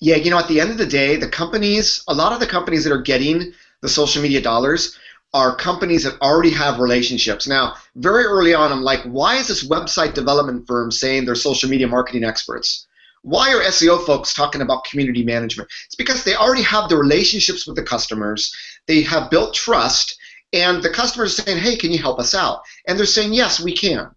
Yeah, 0.00 0.16
you 0.16 0.30
know, 0.30 0.38
at 0.38 0.48
the 0.48 0.60
end 0.60 0.70
of 0.70 0.78
the 0.78 0.86
day, 0.86 1.16
the 1.16 1.28
companies, 1.28 2.02
a 2.08 2.14
lot 2.14 2.32
of 2.32 2.40
the 2.40 2.46
companies 2.46 2.84
that 2.84 2.92
are 2.92 3.00
getting 3.00 3.52
the 3.82 3.88
social 3.88 4.22
media 4.22 4.40
dollars 4.40 4.98
are 5.34 5.56
companies 5.56 6.04
that 6.04 6.20
already 6.20 6.50
have 6.50 6.78
relationships. 6.78 7.46
Now, 7.46 7.74
very 7.96 8.24
early 8.24 8.52
on, 8.52 8.70
I'm 8.70 8.82
like, 8.82 9.02
why 9.04 9.36
is 9.36 9.48
this 9.48 9.66
website 9.66 10.14
development 10.14 10.66
firm 10.66 10.90
saying 10.90 11.24
they're 11.24 11.34
social 11.34 11.70
media 11.70 11.88
marketing 11.88 12.24
experts? 12.24 12.86
Why 13.22 13.52
are 13.52 13.62
SEO 13.62 14.04
folks 14.04 14.34
talking 14.34 14.60
about 14.60 14.84
community 14.84 15.24
management? 15.24 15.70
It's 15.86 15.94
because 15.94 16.24
they 16.24 16.34
already 16.34 16.62
have 16.62 16.88
the 16.88 16.96
relationships 16.96 17.66
with 17.66 17.76
the 17.76 17.82
customers, 17.82 18.54
they 18.86 19.02
have 19.02 19.30
built 19.30 19.54
trust, 19.54 20.18
and 20.52 20.82
the 20.82 20.90
customers 20.90 21.38
are 21.38 21.42
saying, 21.42 21.58
hey, 21.58 21.76
can 21.76 21.92
you 21.92 21.98
help 21.98 22.18
us 22.18 22.34
out? 22.34 22.62
And 22.86 22.98
they're 22.98 23.06
saying, 23.06 23.32
yes, 23.32 23.60
we 23.60 23.72
can. 23.72 24.10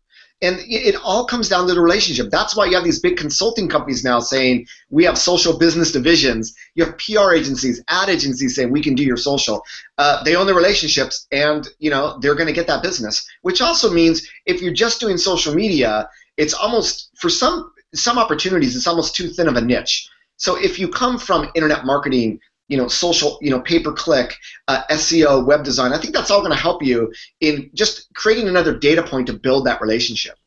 And 0.46 0.60
it 0.68 0.96
all 1.04 1.25
comes 1.25 1.50
down 1.50 1.68
to 1.68 1.74
the 1.74 1.82
relationship. 1.82 2.30
That's 2.30 2.56
why 2.56 2.66
you 2.66 2.75
have 2.75 2.84
these 2.84 3.00
big 3.00 3.18
consulting 3.18 3.68
companies 3.68 4.04
now 4.04 4.20
saying 4.20 4.68
we 4.92 5.04
have 5.06 5.18
social 5.18 5.58
business 5.58 5.92
divisions. 5.92 6.56
You 6.75 6.86
have 6.86 6.98
PR 7.00 7.34
agencies, 7.34 7.84
ad 7.88 8.10
agencies 8.10 8.56
saying 8.56 8.72
we 8.72 8.84
can 8.84 8.94
do 8.94 9.04
your 9.04 9.18
social. 9.18 9.64
Uh, 9.98 10.24
they 10.24 10.36
own 10.36 10.46
the 10.46 10.54
relationships, 10.54 11.25
and 11.32 11.68
you 11.80 11.90
know 11.90 12.20
they're 12.22 12.36
going 12.36 12.54
to 12.54 12.54
get 12.54 12.68
that 12.68 12.84
business. 12.84 13.28
Which 13.42 13.60
also 13.60 13.92
means 13.92 14.30
if 14.46 14.62
you're 14.62 14.74
just 14.86 15.00
doing 15.00 15.18
social 15.18 15.56
media, 15.56 16.08
it's 16.38 16.54
almost 16.54 17.10
for 17.16 17.30
some 17.30 17.72
some 17.96 18.20
opportunities, 18.20 18.75
it's 18.75 18.88
almost 18.88 19.16
too 19.16 19.30
thin 19.30 19.48
of 19.48 19.56
a 19.56 19.62
niche. 19.62 20.08
So 20.38 20.56
if 20.58 20.78
you 20.78 20.90
come 20.90 21.18
from 21.18 21.50
internet 21.56 21.86
marketing, 21.86 22.40
you 22.67 22.77
know, 22.77 22.88
social, 22.88 23.38
you 23.41 23.50
know, 23.50 23.62
pay 23.62 23.79
per 23.79 23.93
click, 23.93 24.36
uh, 24.67 24.84
SEO, 24.91 25.45
web 25.45 25.63
design. 25.63 25.93
I 25.93 26.00
think 26.00 26.13
that's 26.13 26.31
all 26.31 26.39
going 26.39 26.51
to 26.51 26.57
help 26.57 26.84
you 26.84 27.13
in 27.41 27.69
just 27.74 28.13
creating 28.13 28.48
another 28.48 28.77
data 28.77 29.03
point 29.03 29.27
to 29.27 29.34
build 29.34 29.65
that 29.67 29.81
relationship. 29.81 30.38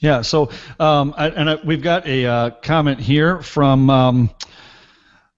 Yeah. 0.00 0.22
So, 0.22 0.50
um, 0.78 1.14
I, 1.16 1.28
and 1.28 1.50
I, 1.50 1.58
we've 1.64 1.82
got 1.82 2.06
a 2.06 2.26
uh, 2.26 2.50
comment 2.62 3.00
here 3.00 3.42
from. 3.42 3.90
Um, 3.90 4.30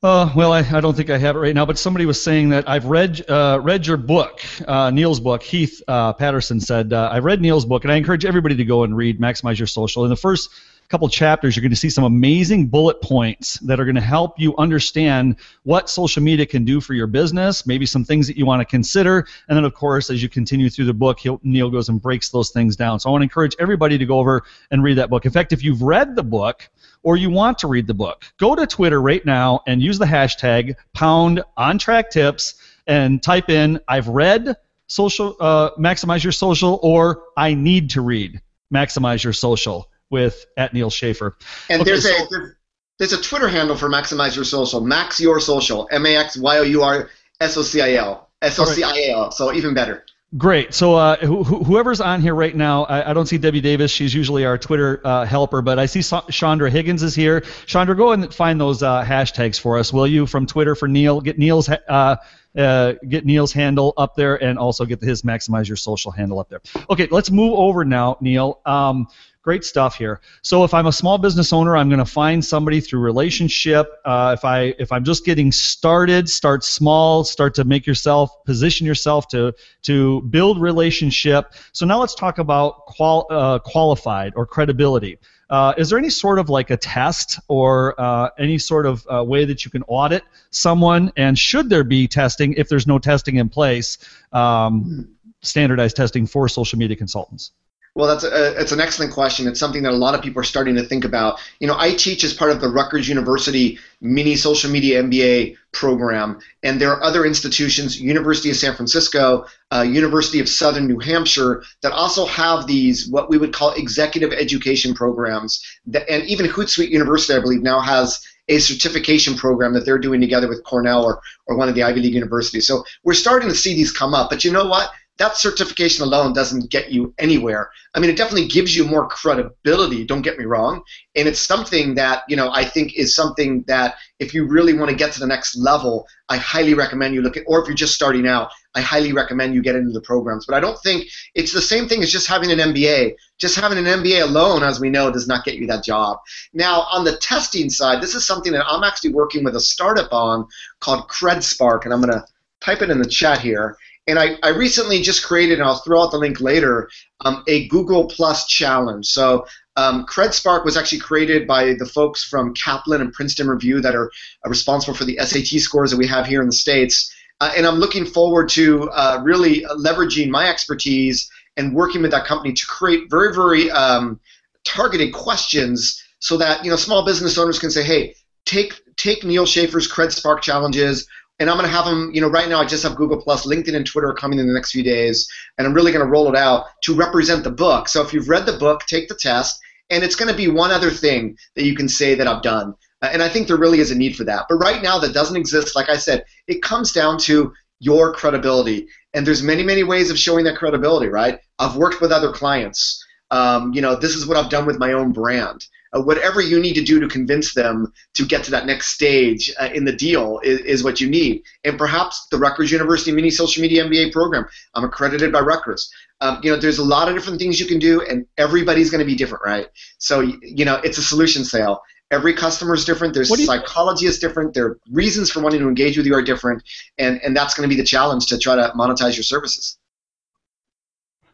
uh, 0.05 0.33
well, 0.35 0.53
I, 0.53 0.61
I 0.61 0.81
don't 0.81 0.97
think 0.97 1.11
I 1.11 1.19
have 1.19 1.37
it 1.37 1.39
right 1.39 1.55
now, 1.55 1.65
but 1.65 1.79
somebody 1.79 2.07
was 2.07 2.21
saying 2.21 2.49
that 2.49 2.69
I've 2.69 2.87
read 2.87 3.25
uh, 3.31 3.61
read 3.63 3.87
your 3.87 3.97
book, 3.97 4.41
uh, 4.67 4.91
Neil's 4.91 5.21
book. 5.21 5.45
Heath 5.45 5.81
uh, 5.87 6.13
Patterson 6.15 6.59
said 6.59 6.93
uh, 6.93 7.09
I 7.13 7.21
read 7.21 7.41
Neil's 7.41 7.65
book, 7.65 7.85
and 7.85 7.93
I 7.93 7.97
encourage 7.97 8.25
everybody 8.25 8.57
to 8.57 8.65
go 8.65 8.83
and 8.83 8.97
read 8.97 9.21
Maximize 9.21 9.59
Your 9.59 9.69
Social. 9.69 10.03
In 10.03 10.11
the 10.11 10.17
first 10.17 10.51
couple 10.93 11.09
chapters, 11.09 11.57
you're 11.57 11.63
going 11.63 11.71
to 11.71 11.77
see 11.77 11.89
some 11.89 12.05
amazing 12.05 12.67
bullet 12.67 13.01
points 13.01 13.55
that 13.61 13.81
are 13.81 13.87
going 13.87 13.95
to 13.95 14.01
help 14.03 14.39
you 14.39 14.55
understand 14.59 15.37
what 15.63 15.89
social 15.89 16.23
media 16.23 16.45
can 16.45 16.67
do 16.67 16.83
for 16.83 16.93
your 16.93 17.07
business, 17.07 17.67
maybe 17.67 17.87
some 17.87 18.05
things 18.05 18.27
that 18.27 18.37
you 18.37 18.45
want 18.45 18.61
to 18.61 18.67
consider, 18.67 19.27
and 19.49 19.57
then 19.57 19.65
of 19.65 19.73
course, 19.73 20.11
as 20.11 20.23
you 20.23 20.29
continue 20.29 20.69
through 20.69 20.85
the 20.85 20.93
book, 20.93 21.19
Neil 21.43 21.71
goes 21.71 21.89
and 21.89 22.01
breaks 22.01 22.29
those 22.29 22.51
things 22.51 22.77
down. 22.77 23.01
So 23.01 23.09
I 23.09 23.13
want 23.13 23.23
to 23.23 23.25
encourage 23.25 23.57
everybody 23.59 23.97
to 23.97 24.05
go 24.05 24.19
over 24.19 24.43
and 24.71 24.83
read 24.83 24.99
that 24.99 25.09
book. 25.09 25.25
In 25.25 25.33
fact, 25.33 25.55
if 25.55 25.65
you've 25.65 25.81
read 25.81 26.15
the 26.15 26.23
book 26.23 26.69
or 27.03 27.17
you 27.17 27.31
want 27.31 27.59
to 27.61 27.69
read 27.69 27.87
the 27.87 27.95
book, 27.95 28.25
go 28.37 28.55
to 28.55 28.67
Twitter 28.67 29.01
right 29.01 29.25
now 29.25 29.63
and 29.67 29.81
use 29.81 29.99
the 29.99 30.05
hashtag 30.05 30.75
pound 30.93 31.43
on 31.57 31.79
track 31.79 32.11
tips 32.11 32.57
and 32.87 33.23
type 33.23 33.49
in 33.49 33.81
I've 33.89 34.09
read 34.09 34.57
social 34.89 35.37
uh, 35.41 35.71
maximize 35.79 36.23
your 36.23 36.33
social 36.33 36.79
or 36.83 37.23
I 37.35 37.55
need 37.55 37.89
to 37.91 38.03
read 38.03 38.43
maximize 38.75 39.25
your 39.25 39.33
social 39.33 39.89
with 40.13 40.47
at 40.57 40.73
Neil 40.73 40.91
Schaefer. 40.91 41.37
And 41.69 41.81
okay, 41.81 41.91
there's 41.91 42.05
so, 42.05 42.37
a 42.37 42.53
there's 42.99 43.13
a 43.13 43.21
Twitter 43.21 43.49
handle 43.49 43.77
for 43.77 43.89
Maximize 43.89 44.37
Your 44.37 44.45
Social, 44.45 44.81
Max 44.81 45.19
Your 45.19 45.41
Social, 45.41 45.89
M 45.91 46.07
A 46.07 46.17
X 46.17 46.37
Y 46.37 46.59
O 46.59 46.63
U 46.63 46.83
R 46.83 47.11
S 47.41 47.57
O 47.57 47.63
C 47.63 47.81
I 47.81 47.95
L, 47.95 48.31
S 48.41 48.59
O 48.61 48.65
C 48.65 48.85
I 48.85 48.93
A 48.93 49.11
L. 49.13 49.33
So 49.33 49.53
even 49.53 49.75
better. 49.75 50.05
Great. 50.39 50.73
So 50.73 50.95
uh, 50.95 51.17
wh- 51.17 51.67
whoever's 51.67 52.01
on 52.01 52.23
here 52.23 52.35
right 52.35 52.57
now, 52.57 52.85
I, 52.85 53.11
I, 53.11 53.13
don't 53.13 53.27
see 53.27 53.37
Debbie 53.37 53.61
Davis. 53.61 53.91
She's 53.91 54.15
usually 54.15 54.47
our 54.47 54.57
Twitter 54.57 54.99
uh, 55.05 55.27
helper, 55.27 55.61
but 55.61 55.79
I 55.79 55.85
see 55.85 56.03
Chandra 56.31 56.71
Higgins 56.71 57.03
is 57.03 57.15
here. 57.15 57.43
Chandra, 57.67 57.95
go 57.95 58.13
and 58.13 58.33
find 58.33 58.59
those 58.59 58.83
uh, 58.83 59.05
hashtags 59.05 59.61
for 59.61 59.79
us, 59.79 59.93
will 59.93 60.07
you? 60.07 60.27
From 60.27 60.47
Twitter 60.47 60.75
for 60.75 60.89
Neil, 60.89 61.21
get 61.21 61.39
Neil's 61.39 61.69
uh, 61.69 62.17
uh, 62.57 62.95
get 63.09 63.25
Neil's 63.25 63.53
handle 63.53 63.95
up 63.97 64.15
there, 64.15 64.43
and 64.43 64.59
also 64.59 64.85
get 64.85 65.01
his 65.01 65.23
maximize 65.23 65.69
your 65.69 65.77
social 65.77 66.11
handle 66.11 66.39
up 66.39 66.49
there. 66.49 66.61
Okay, 66.91 67.09
let's 67.11 67.31
move 67.31 67.53
over 67.55 67.85
now, 67.85 68.17
Neil. 68.21 68.61
Um, 68.67 69.09
great 69.43 69.65
stuff 69.65 69.97
here. 69.97 70.21
So 70.43 70.65
if 70.65 70.73
I'm 70.73 70.87
a 70.87 70.93
small 70.93 71.19
business 71.19 71.53
owner, 71.53 71.77
I'm 71.77 71.89
going 71.89 71.99
to 71.99 72.05
find 72.05 72.45
somebody 72.45 72.81
through 72.81 73.01
relationship. 73.01 73.91
Uh, 74.05 74.35
if 74.39 74.45
I 74.45 74.75
if 74.79 74.93
I'm 74.93 75.05
just 75.05 75.25
getting 75.25 75.53
started, 75.53 76.29
start 76.29 76.65
small, 76.65 77.25
start 77.25 77.55
to 77.57 77.65
make 77.65 77.87
yourself 77.87 78.45
position 78.45 78.87
yourself 78.87 79.29
to 79.29 79.53
to 79.83 80.23
build 80.23 80.61
relationship. 80.61 81.53
So 81.73 81.87
now 81.87 82.01
let's 82.01 82.15
talk 82.15 82.39
about 82.39 82.87
qual, 82.87 83.27
uh, 83.31 83.59
qualified 83.59 84.33
or 84.37 84.47
credibility. 84.47 85.19
Uh, 85.53 85.75
is 85.77 85.91
there 85.91 85.99
any 85.99 86.09
sort 86.09 86.39
of 86.39 86.49
like 86.49 86.71
a 86.71 86.79
test 86.79 87.39
or 87.47 87.95
uh, 88.01 88.31
any 88.39 88.57
sort 88.57 88.87
of 88.87 89.07
uh, 89.15 89.23
way 89.23 89.45
that 89.45 89.67
you 89.67 89.71
can 89.71 89.83
audit 89.83 90.25
someone? 90.49 91.13
And 91.19 91.39
should 91.39 91.69
there 91.69 91.85
be 91.85 92.09
testing 92.09 92.55
if 92.55 92.71
there's 92.71 92.87
no 92.87 92.99
testing 92.99 93.37
in 93.37 93.51
place, 93.51 93.99
um, 94.33 95.11
standardized 95.43 95.95
testing 95.95 96.27
for 96.27 96.49
social 96.49 96.79
media 96.79 96.97
consultants? 96.97 97.53
Well, 97.95 98.09
that's 98.09 98.25
a, 98.25 98.59
it's 98.59 98.73
an 98.73 98.81
excellent 98.81 99.13
question. 99.13 99.47
It's 99.47 99.61
something 99.61 99.83
that 99.83 99.93
a 99.93 99.97
lot 99.97 100.15
of 100.15 100.23
people 100.23 100.41
are 100.41 100.45
starting 100.45 100.75
to 100.77 100.83
think 100.83 101.05
about. 101.05 101.39
You 101.61 101.67
know, 101.67 101.77
I 101.79 101.93
teach 101.93 102.25
as 102.25 102.33
part 102.33 102.51
of 102.51 102.63
the 102.63 102.71
Rutgers 102.71 103.07
University 103.07 103.79
mini 104.01 104.35
social 104.35 104.71
media 104.71 105.03
MBA 105.03 105.57
program, 105.73 106.39
and 106.63 106.81
there 106.81 106.91
are 106.91 107.03
other 107.03 107.27
institutions, 107.27 108.01
University 108.01 108.49
of 108.49 108.57
San 108.57 108.75
Francisco, 108.75 109.45
uh, 109.75 109.83
University 109.83 110.41
of 110.41 110.49
Southern 110.49 110.87
New 110.87 111.01
Hampshire, 111.01 111.63
that 111.83 111.93
also 111.93 112.25
have 112.25 112.67
these 112.67 113.09
what 113.09 113.29
we 113.29 113.37
would 113.37 113.53
call 113.53 113.73
executive 113.73 114.33
education 114.33 114.95
programs. 114.95 115.63
That, 115.85 116.09
and 116.09 116.25
even 116.25 116.47
Hootsuite 116.47 116.89
University, 116.89 117.37
I 117.37 117.41
believe, 117.41 117.63
now 117.63 117.81
has 117.81 118.27
a 118.49 118.59
certification 118.59 119.35
program 119.37 119.75
that 119.75 119.85
they're 119.85 119.99
doing 119.99 120.21
together 120.21 120.49
with 120.49 120.65
Cornell 120.65 121.05
or, 121.05 121.21
or 121.47 121.57
one 121.57 121.69
of 121.69 121.75
the 121.75 121.83
Ivy 121.83 122.01
League 122.01 122.15
universities. 122.15 122.67
So 122.67 122.85
we're 123.05 123.15
starting 123.15 123.49
to 123.49 123.55
see 123.55 123.75
these 123.75 123.93
come 123.93 124.15
up. 124.15 124.31
But 124.31 124.45
you 124.45 124.51
know 124.51 124.67
what? 124.67 124.91
That 125.19 125.37
certification 125.37 126.05
alone 126.05 126.33
doesn't 126.33 126.71
get 126.71 126.91
you 126.91 127.15
anywhere. 127.19 127.71
I 127.95 128.01
mean, 128.01 128.11
it 128.11 128.17
definitely 128.17 128.49
gives 128.49 128.75
you 128.75 128.85
more 128.85 129.07
credibility, 129.09 130.05
don't 130.05 130.23
get 130.23 130.39
me 130.39 130.47
wrong. 130.47 130.83
And 131.15 131.29
it's 131.29 131.39
something 131.39 131.95
that, 131.97 132.23
you 132.29 132.37
know, 132.37 132.51
I 132.51 132.65
think 132.65 132.97
is 132.97 133.15
something 133.15 133.63
that 133.67 133.97
if 134.19 134.33
you 134.33 134.47
really 134.47 134.73
want 134.73 134.91
to 134.91 134.97
get 134.97 135.13
to 135.13 135.21
the 135.21 135.27
next 135.27 135.57
level, 135.57 136.07
I 136.29 136.39
highly 136.39 136.73
recommend 136.73 137.15
you 137.15 137.21
look 137.21 137.37
at, 137.37 137.45
or 137.47 137.61
if 137.61 137.69
you're 137.69 137.77
just 137.77 137.95
starting 137.95 138.27
out, 138.27 138.51
I 138.75 138.81
highly 138.81 139.13
recommend 139.13 139.55
you 139.55 139.61
get 139.61 139.77
into 139.77 139.93
the 139.93 140.01
programs. 140.01 140.47
But 140.47 140.57
I 140.57 140.61
don't 140.61 140.81
think 140.81 141.05
it's 141.35 141.53
the 141.53 141.61
same 141.61 141.89
thing 141.89 142.03
as 142.03 142.11
just 142.11 142.27
having 142.27 142.51
an 142.51 142.59
MBA. 142.59 143.15
Just 143.39 143.57
having 143.57 143.79
an 143.79 143.85
MBA 143.85 144.23
alone, 144.23 144.63
as 144.63 144.81
we 144.81 144.89
know, 144.89 145.11
does 145.11 145.29
not 145.29 145.45
get 145.45 145.57
you 145.57 145.67
that 145.67 145.85
job. 145.85 146.19
Now, 146.55 146.87
on 146.91 147.05
the 147.05 147.17
testing 147.19 147.69
side, 147.69 148.03
this 148.03 148.15
is 148.15 148.27
something 148.27 148.53
that 148.53 148.65
I'm 148.67 148.83
actually 148.83 149.13
working 149.13 149.45
with 149.45 149.57
a 149.57 149.61
startup 149.61 150.13
on 150.13 150.47
called 150.81 151.09
CredSpark, 151.09 151.85
and 151.85 151.93
I'm 151.93 152.01
going 152.01 152.15
to 152.15 152.25
type 152.61 152.81
it 152.81 152.91
in 152.91 152.99
the 152.99 153.09
chat 153.09 153.41
here. 153.41 153.77
And 154.07 154.19
I, 154.19 154.37
I 154.43 154.49
recently 154.49 155.01
just 155.01 155.25
created, 155.25 155.59
and 155.59 155.69
I'll 155.69 155.79
throw 155.79 156.03
out 156.03 156.11
the 156.11 156.19
link 156.19 156.41
later, 156.41 156.91
um, 157.21 157.45
a 157.47 157.69
Google 157.69 158.07
Plus 158.07 158.47
challenge. 158.47 159.07
So 159.07 159.47
um, 159.77 160.07
CredSpark 160.07 160.65
was 160.65 160.77
actually 160.77 160.99
created 160.99 161.47
by 161.47 161.75
the 161.75 161.87
folks 161.87 162.25
from 162.25 162.53
Kaplan 162.55 163.01
and 163.01 163.13
Princeton 163.13 163.49
Review 163.49 163.81
that 163.81 163.95
are 163.95 164.11
uh, 164.45 164.49
responsible 164.49 164.95
for 164.95 165.05
the 165.05 165.19
SAT 165.19 165.61
scores 165.61 165.91
that 165.93 165.99
we 165.99 166.07
have 166.09 166.27
here 166.27 166.41
in 166.41 166.47
the 166.47 166.53
States. 166.53 167.13
Uh, 167.41 167.53
and 167.57 167.67
I'm 167.67 167.77
looking 167.77 168.05
forward 168.05 168.49
to 168.51 168.91
uh, 168.91 169.21
really 169.23 169.63
leveraging 169.63 170.29
my 170.31 170.49
expertise 170.49 171.31
and 171.57 171.75
working 171.75 172.03
with 172.03 172.11
that 172.11 172.25
company 172.25 172.55
to 172.55 172.67
create 172.67 173.11
very, 173.11 173.35
very 173.35 173.71
um, 173.71 174.21
targeted 174.65 175.13
questions 175.13 176.03
so 176.19 176.37
that 176.37 176.65
you 176.65 176.71
know 176.71 176.77
small 176.77 177.05
business 177.05 177.37
owners 177.37 177.59
can 177.59 177.71
say, 177.71 177.83
hey, 177.83 178.15
take 178.47 178.81
take 178.97 179.25
Neil 179.25 179.47
Schaefer's 179.47 179.91
CredSpark 179.91 180.41
challenges 180.41 181.07
and 181.39 181.51
I'm 181.51 181.57
going 181.57 181.69
to 181.69 181.75
have 181.75 181.85
them, 181.85 182.11
you 182.15 182.21
know, 182.21 182.29
right 182.29 182.49
now 182.49 182.61
I 182.61 182.67
just 182.67 182.83
have 182.85 182.97
Google 182.97 183.21
Plus, 183.21 183.47
LinkedIn, 183.47 183.75
and 183.75 183.87
Twitter 183.87 184.13
coming 184.13 184.39
in 184.39 184.47
the 184.47 184.53
next 184.53 184.73
few 184.73 184.83
days, 184.83 185.29
and 185.59 185.67
I'm 185.67 185.75
really 185.75 185.93
going 185.93 186.05
to 186.05 186.11
roll 186.11 186.29
it 186.29 186.37
out 186.37 186.67
to 186.85 186.95
represent 186.95 187.45
the 187.45 187.51
book. 187.51 187.89
So 187.89 188.03
if 188.03 188.13
you've 188.13 188.29
read 188.29 188.47
the 188.47 188.59
book, 188.59 188.83
take 188.87 189.09
the 189.09 189.17
test, 189.17 189.59
and 189.91 190.05
it's 190.05 190.17
going 190.17 190.31
to 190.31 190.37
be 190.37 190.49
one 190.49 190.71
other 190.71 190.91
thing 190.91 191.37
that 191.57 191.65
you 191.65 191.75
can 191.75 191.89
say 191.89 192.15
that 192.15 192.27
I've 192.27 192.43
done. 192.43 192.75
Uh, 193.03 193.11
and 193.13 193.23
I 193.23 193.29
think 193.29 193.49
there 193.49 193.57
really 193.57 193.81
is 193.81 193.91
a 193.91 193.99
need 193.99 194.17
for 194.17 194.25
that. 194.25 194.47
But 194.49 194.57
right 194.57 194.83
now, 194.83 194.99
that 194.99 195.15
doesn't 195.15 195.37
exist. 195.37 195.75
Like 195.75 195.89
I 195.89 195.97
said, 195.97 196.25
it 196.47 196.63
comes 196.63 196.93
down 196.93 197.19
to 197.21 197.53
your 197.81 198.13
credibility, 198.13 198.87
and 199.13 199.27
there's 199.27 199.43
many, 199.43 199.65
many 199.65 199.83
ways 199.83 200.11
of 200.11 200.19
showing 200.19 200.45
that 200.45 200.57
credibility. 200.57 201.09
Right? 201.09 201.41
I've 201.59 201.77
worked 201.77 202.01
with 202.01 202.13
other 202.13 202.33
clients. 202.33 203.05
Um, 203.31 203.73
you 203.73 203.81
know, 203.81 203.97
this 203.97 204.15
is 204.15 204.27
what 204.27 204.37
I've 204.37 204.51
done 204.51 204.67
with 204.67 204.79
my 204.79 204.93
own 204.93 205.13
brand 205.13 205.67
uh, 205.93 206.01
whatever 206.01 206.41
you 206.41 206.59
need 206.59 206.75
to 206.75 206.83
do 206.83 207.01
to 207.01 207.09
convince 207.09 207.55
them 207.55 207.93
to 208.15 208.25
get 208.25 208.45
to 208.45 208.51
that 208.51 208.67
next 208.67 208.89
stage 208.89 209.53
uh, 209.61 209.69
in 209.75 209.85
the 209.85 209.93
deal 209.93 210.41
is, 210.43 210.61
is, 210.61 210.85
what 210.85 211.01
you 211.01 211.09
need. 211.09 211.43
And 211.65 211.79
perhaps 211.79 212.27
the 212.31 212.39
Rutgers 212.39 212.71
University 212.71 213.13
Mini 213.13 213.31
Social 213.31 213.61
Media 213.61 213.85
MBA 213.85 214.13
program. 214.13 214.47
I'm 214.75 214.85
accredited 214.85 215.33
by 215.33 215.41
Rutgers. 215.41 215.93
Um, 216.21 216.41
you 216.43 216.51
know, 216.51 216.59
there's 216.59 216.79
a 216.79 216.85
lot 216.85 217.09
of 217.09 217.15
different 217.15 217.39
things 217.39 217.61
you 217.61 217.67
can 217.67 217.79
do, 217.79 218.01
and 218.03 218.27
everybody's 218.39 218.91
going 218.91 219.01
to 219.01 219.05
be 219.05 219.15
different, 219.15 219.45
right? 219.45 219.67
So, 219.99 220.21
you 220.21 220.65
know, 220.65 220.77
it's 220.77 220.99
a 220.99 221.03
solution 221.03 221.45
sale. 221.45 221.83
Every 222.11 222.35
customer 222.35 222.75
is 222.75 222.85
different. 222.85 223.15
Their 223.15 223.25
psychology 223.25 224.07
is 224.07 224.19
different. 224.19 224.53
Their 224.53 224.77
reasons 224.91 225.31
for 225.31 225.41
wanting 225.41 225.61
to 225.61 225.69
engage 225.69 225.97
with 225.97 226.05
you 226.05 226.15
are 226.15 226.23
different, 226.23 226.63
and 226.99 227.19
and 227.23 227.35
that's 227.35 227.55
going 227.55 227.69
to 227.69 227.75
be 227.75 227.81
the 227.81 227.87
challenge 227.87 228.27
to 228.27 228.39
try 228.39 228.55
to 228.55 228.71
monetize 228.77 229.17
your 229.17 229.23
services. 229.23 229.79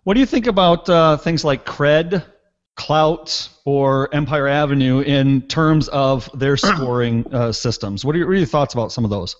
What 0.04 0.14
do 0.14 0.20
you 0.20 0.26
think 0.26 0.46
about 0.46 0.88
uh, 0.88 1.16
things 1.16 1.44
like 1.44 1.66
cred 1.66 2.24
Klout 2.78 3.48
or 3.64 4.08
Empire 4.14 4.48
Avenue 4.48 5.00
in 5.00 5.42
terms 5.42 5.88
of 5.88 6.30
their 6.32 6.56
scoring 6.56 7.26
uh, 7.34 7.52
systems. 7.52 8.04
What 8.04 8.14
are, 8.14 8.18
your, 8.18 8.28
what 8.28 8.34
are, 8.34 8.38
your, 8.38 8.46
thoughts 8.46 8.72
about 8.72 8.92
some 8.92 9.04
of 9.04 9.10
those? 9.10 9.36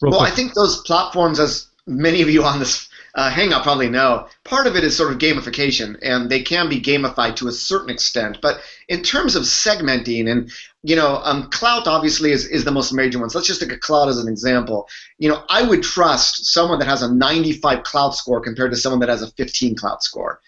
Real 0.00 0.12
well, 0.12 0.20
quick. 0.20 0.32
I 0.32 0.36
think 0.36 0.54
those 0.54 0.80
platforms, 0.82 1.40
as 1.40 1.66
many 1.86 2.22
of 2.22 2.30
you 2.30 2.44
on 2.44 2.58
this 2.58 2.88
uh, 3.16 3.28
hangout 3.28 3.64
probably 3.64 3.88
know, 3.88 4.28
part 4.44 4.68
of 4.68 4.76
it 4.76 4.84
is 4.84 4.96
sort 4.96 5.12
of 5.12 5.18
gamification, 5.18 5.98
and 6.00 6.30
they 6.30 6.42
can 6.42 6.68
be 6.68 6.80
gamified 6.80 7.34
to 7.36 7.48
a 7.48 7.52
certain 7.52 7.90
extent. 7.90 8.38
But 8.40 8.60
in 8.88 9.02
terms 9.02 9.34
of 9.34 9.42
segmenting, 9.42 10.30
and 10.30 10.50
you 10.84 10.94
know, 10.94 11.20
um, 11.24 11.50
Klout 11.50 11.86
obviously 11.88 12.30
is, 12.30 12.46
is 12.46 12.64
the 12.64 12.70
most 12.70 12.92
major 12.92 13.18
one. 13.18 13.28
So 13.28 13.38
let's 13.38 13.48
just 13.48 13.60
take 13.60 13.72
a 13.72 13.78
Klout 13.78 14.08
as 14.08 14.18
an 14.18 14.28
example. 14.28 14.88
You 15.18 15.28
know, 15.28 15.42
I 15.48 15.62
would 15.62 15.82
trust 15.82 16.46
someone 16.46 16.78
that 16.78 16.88
has 16.88 17.02
a 17.02 17.12
95 17.12 17.82
Klout 17.82 18.14
score 18.14 18.40
compared 18.40 18.70
to 18.70 18.76
someone 18.76 19.00
that 19.00 19.08
has 19.08 19.22
a 19.22 19.30
15 19.32 19.74
Klout 19.74 20.02
score 20.02 20.40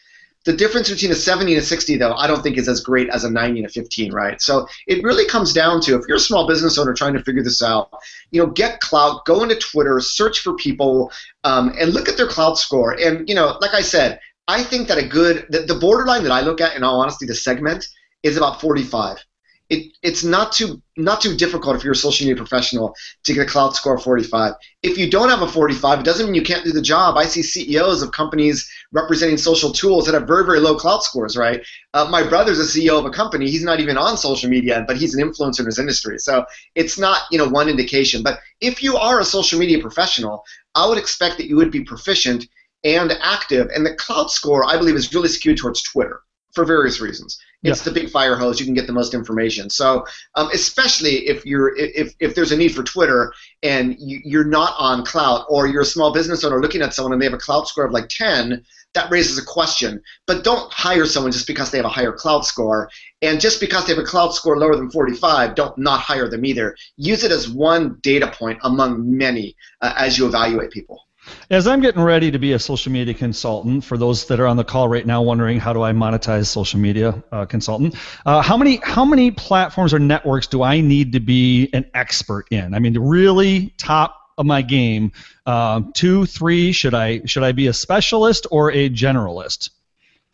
the 0.44 0.52
difference 0.52 0.90
between 0.90 1.12
a 1.12 1.14
70 1.14 1.52
and 1.52 1.62
a 1.62 1.64
60, 1.64 1.96
though, 1.96 2.14
I 2.14 2.26
don't 2.26 2.42
think 2.42 2.58
is 2.58 2.68
as 2.68 2.80
great 2.80 3.08
as 3.10 3.24
a 3.24 3.30
90 3.30 3.60
and 3.60 3.68
a 3.68 3.72
15, 3.72 4.12
right? 4.12 4.40
So 4.40 4.66
it 4.86 5.02
really 5.04 5.26
comes 5.26 5.52
down 5.52 5.80
to 5.82 5.96
if 5.96 6.02
you're 6.08 6.16
a 6.16 6.20
small 6.20 6.48
business 6.48 6.78
owner 6.78 6.94
trying 6.94 7.14
to 7.14 7.22
figure 7.22 7.42
this 7.42 7.62
out, 7.62 7.90
you 8.30 8.42
know, 8.42 8.50
get 8.50 8.80
Klout 8.80 9.24
go 9.24 9.42
into 9.42 9.54
Twitter, 9.54 10.00
search 10.00 10.40
for 10.40 10.54
people, 10.54 11.12
um, 11.44 11.72
and 11.78 11.94
look 11.94 12.08
at 12.08 12.16
their 12.16 12.28
Klout 12.28 12.56
score. 12.56 12.92
And 13.00 13.28
you 13.28 13.34
know, 13.34 13.56
like 13.60 13.74
I 13.74 13.82
said, 13.82 14.18
I 14.48 14.62
think 14.62 14.88
that 14.88 14.98
a 14.98 15.06
good 15.06 15.46
the, 15.48 15.60
the 15.60 15.76
borderline 15.76 16.24
that 16.24 16.32
I 16.32 16.40
look 16.40 16.60
at, 16.60 16.74
in 16.74 16.82
all 16.82 17.00
honesty, 17.00 17.26
the 17.26 17.34
segment 17.34 17.86
is 18.22 18.36
about 18.36 18.60
45 18.60 19.24
it, 19.72 19.96
it's 20.02 20.22
not 20.22 20.52
too 20.52 20.82
not 20.98 21.22
too 21.22 21.34
difficult 21.34 21.74
if 21.74 21.82
you're 21.82 21.94
a 21.94 21.96
social 21.96 22.26
media 22.26 22.36
professional 22.36 22.94
to 23.24 23.32
get 23.32 23.48
a 23.48 23.50
Klout 23.50 23.72
score 23.72 23.94
of 23.94 24.02
45. 24.02 24.52
If 24.82 24.98
you 24.98 25.10
don't 25.10 25.30
have 25.30 25.40
a 25.40 25.48
45, 25.48 26.00
it 26.00 26.04
doesn't 26.04 26.26
mean 26.26 26.34
you 26.34 26.42
can't 26.42 26.62
do 26.62 26.72
the 26.72 26.82
job. 26.82 27.16
I 27.16 27.24
see 27.24 27.42
CEOs 27.42 28.02
of 28.02 28.12
companies 28.12 28.70
representing 28.92 29.38
social 29.38 29.72
tools 29.72 30.04
that 30.04 30.12
have 30.12 30.26
very 30.26 30.44
very 30.44 30.60
low 30.60 30.76
Klout 30.76 31.00
scores. 31.00 31.38
Right? 31.38 31.64
Uh, 31.94 32.06
my 32.10 32.22
brother's 32.22 32.60
a 32.60 32.64
CEO 32.64 32.98
of 32.98 33.06
a 33.06 33.10
company. 33.10 33.48
He's 33.48 33.64
not 33.64 33.80
even 33.80 33.96
on 33.96 34.18
social 34.18 34.50
media, 34.50 34.84
but 34.86 34.98
he's 34.98 35.14
an 35.14 35.26
influencer 35.26 35.60
in 35.60 35.66
his 35.66 35.78
industry. 35.78 36.18
So 36.18 36.44
it's 36.74 36.98
not 36.98 37.22
you 37.30 37.38
know 37.38 37.48
one 37.48 37.70
indication. 37.70 38.22
But 38.22 38.40
if 38.60 38.82
you 38.82 38.98
are 38.98 39.20
a 39.20 39.24
social 39.24 39.58
media 39.58 39.80
professional, 39.80 40.44
I 40.74 40.86
would 40.86 40.98
expect 40.98 41.38
that 41.38 41.46
you 41.46 41.56
would 41.56 41.70
be 41.70 41.82
proficient 41.82 42.46
and 42.84 43.16
active. 43.22 43.70
And 43.74 43.86
the 43.86 43.96
Klout 43.96 44.28
score, 44.28 44.66
I 44.66 44.76
believe, 44.76 44.96
is 44.96 45.14
really 45.14 45.28
skewed 45.28 45.56
towards 45.56 45.82
Twitter 45.82 46.20
for 46.52 46.66
various 46.66 47.00
reasons. 47.00 47.38
It's 47.62 47.86
yeah. 47.86 47.92
the 47.92 48.00
big 48.00 48.10
fire 48.10 48.36
hose. 48.36 48.58
You 48.58 48.66
can 48.66 48.74
get 48.74 48.86
the 48.86 48.92
most 48.92 49.14
information. 49.14 49.70
So, 49.70 50.04
um, 50.34 50.50
especially 50.52 51.28
if 51.28 51.46
you're 51.46 51.76
if, 51.76 52.14
if 52.18 52.34
there's 52.34 52.50
a 52.50 52.56
need 52.56 52.74
for 52.74 52.82
Twitter 52.82 53.32
and 53.62 53.94
you, 53.98 54.40
are 54.40 54.44
not 54.44 54.74
on 54.78 55.04
Klout, 55.04 55.44
or 55.48 55.68
you're 55.68 55.82
a 55.82 55.86
small 55.86 56.12
business 56.12 56.42
owner 56.42 56.60
looking 56.60 56.82
at 56.82 56.92
someone 56.92 57.12
and 57.12 57.22
they 57.22 57.26
have 57.26 57.34
a 57.34 57.38
Klout 57.38 57.66
score 57.66 57.84
of 57.84 57.92
like 57.92 58.08
10, 58.08 58.64
that 58.94 59.10
raises 59.10 59.38
a 59.38 59.44
question. 59.44 60.02
But 60.26 60.42
don't 60.42 60.72
hire 60.72 61.06
someone 61.06 61.30
just 61.30 61.46
because 61.46 61.70
they 61.70 61.78
have 61.78 61.84
a 61.86 61.90
higher 61.90 62.12
Klout 62.12 62.44
score, 62.44 62.90
and 63.22 63.40
just 63.40 63.60
because 63.60 63.86
they 63.86 63.94
have 63.94 64.02
a 64.02 64.06
Klout 64.06 64.32
score 64.32 64.58
lower 64.58 64.74
than 64.74 64.90
45, 64.90 65.54
don't 65.54 65.78
not 65.78 66.00
hire 66.00 66.28
them 66.28 66.44
either. 66.44 66.76
Use 66.96 67.22
it 67.22 67.30
as 67.30 67.48
one 67.48 67.98
data 68.02 68.26
point 68.26 68.58
among 68.64 69.16
many 69.16 69.54
uh, 69.80 69.94
as 69.96 70.18
you 70.18 70.26
evaluate 70.26 70.72
people. 70.72 71.04
As 71.50 71.66
I'm 71.66 71.80
getting 71.80 72.02
ready 72.02 72.30
to 72.30 72.38
be 72.38 72.52
a 72.52 72.58
social 72.58 72.92
media 72.92 73.14
consultant, 73.14 73.84
for 73.84 73.96
those 73.96 74.26
that 74.26 74.40
are 74.40 74.46
on 74.46 74.56
the 74.56 74.64
call 74.64 74.88
right 74.88 75.06
now 75.06 75.22
wondering 75.22 75.60
how 75.60 75.72
do 75.72 75.82
I 75.82 75.92
monetize 75.92 76.46
social 76.46 76.80
media 76.80 77.22
uh, 77.30 77.46
consultant, 77.46 77.94
uh, 78.26 78.42
how 78.42 78.56
many 78.56 78.76
how 78.76 79.04
many 79.04 79.30
platforms 79.30 79.94
or 79.94 79.98
networks 79.98 80.46
do 80.46 80.62
I 80.62 80.80
need 80.80 81.12
to 81.12 81.20
be 81.20 81.68
an 81.72 81.86
expert 81.94 82.46
in? 82.50 82.74
I 82.74 82.78
mean, 82.78 82.98
really 82.98 83.72
top 83.76 84.18
of 84.38 84.46
my 84.46 84.62
game? 84.62 85.12
Uh, 85.46 85.82
two, 85.94 86.26
three? 86.26 86.72
Should 86.72 86.94
I 86.94 87.22
should 87.26 87.42
I 87.44 87.52
be 87.52 87.66
a 87.68 87.72
specialist 87.72 88.46
or 88.50 88.72
a 88.72 88.90
generalist? 88.90 89.70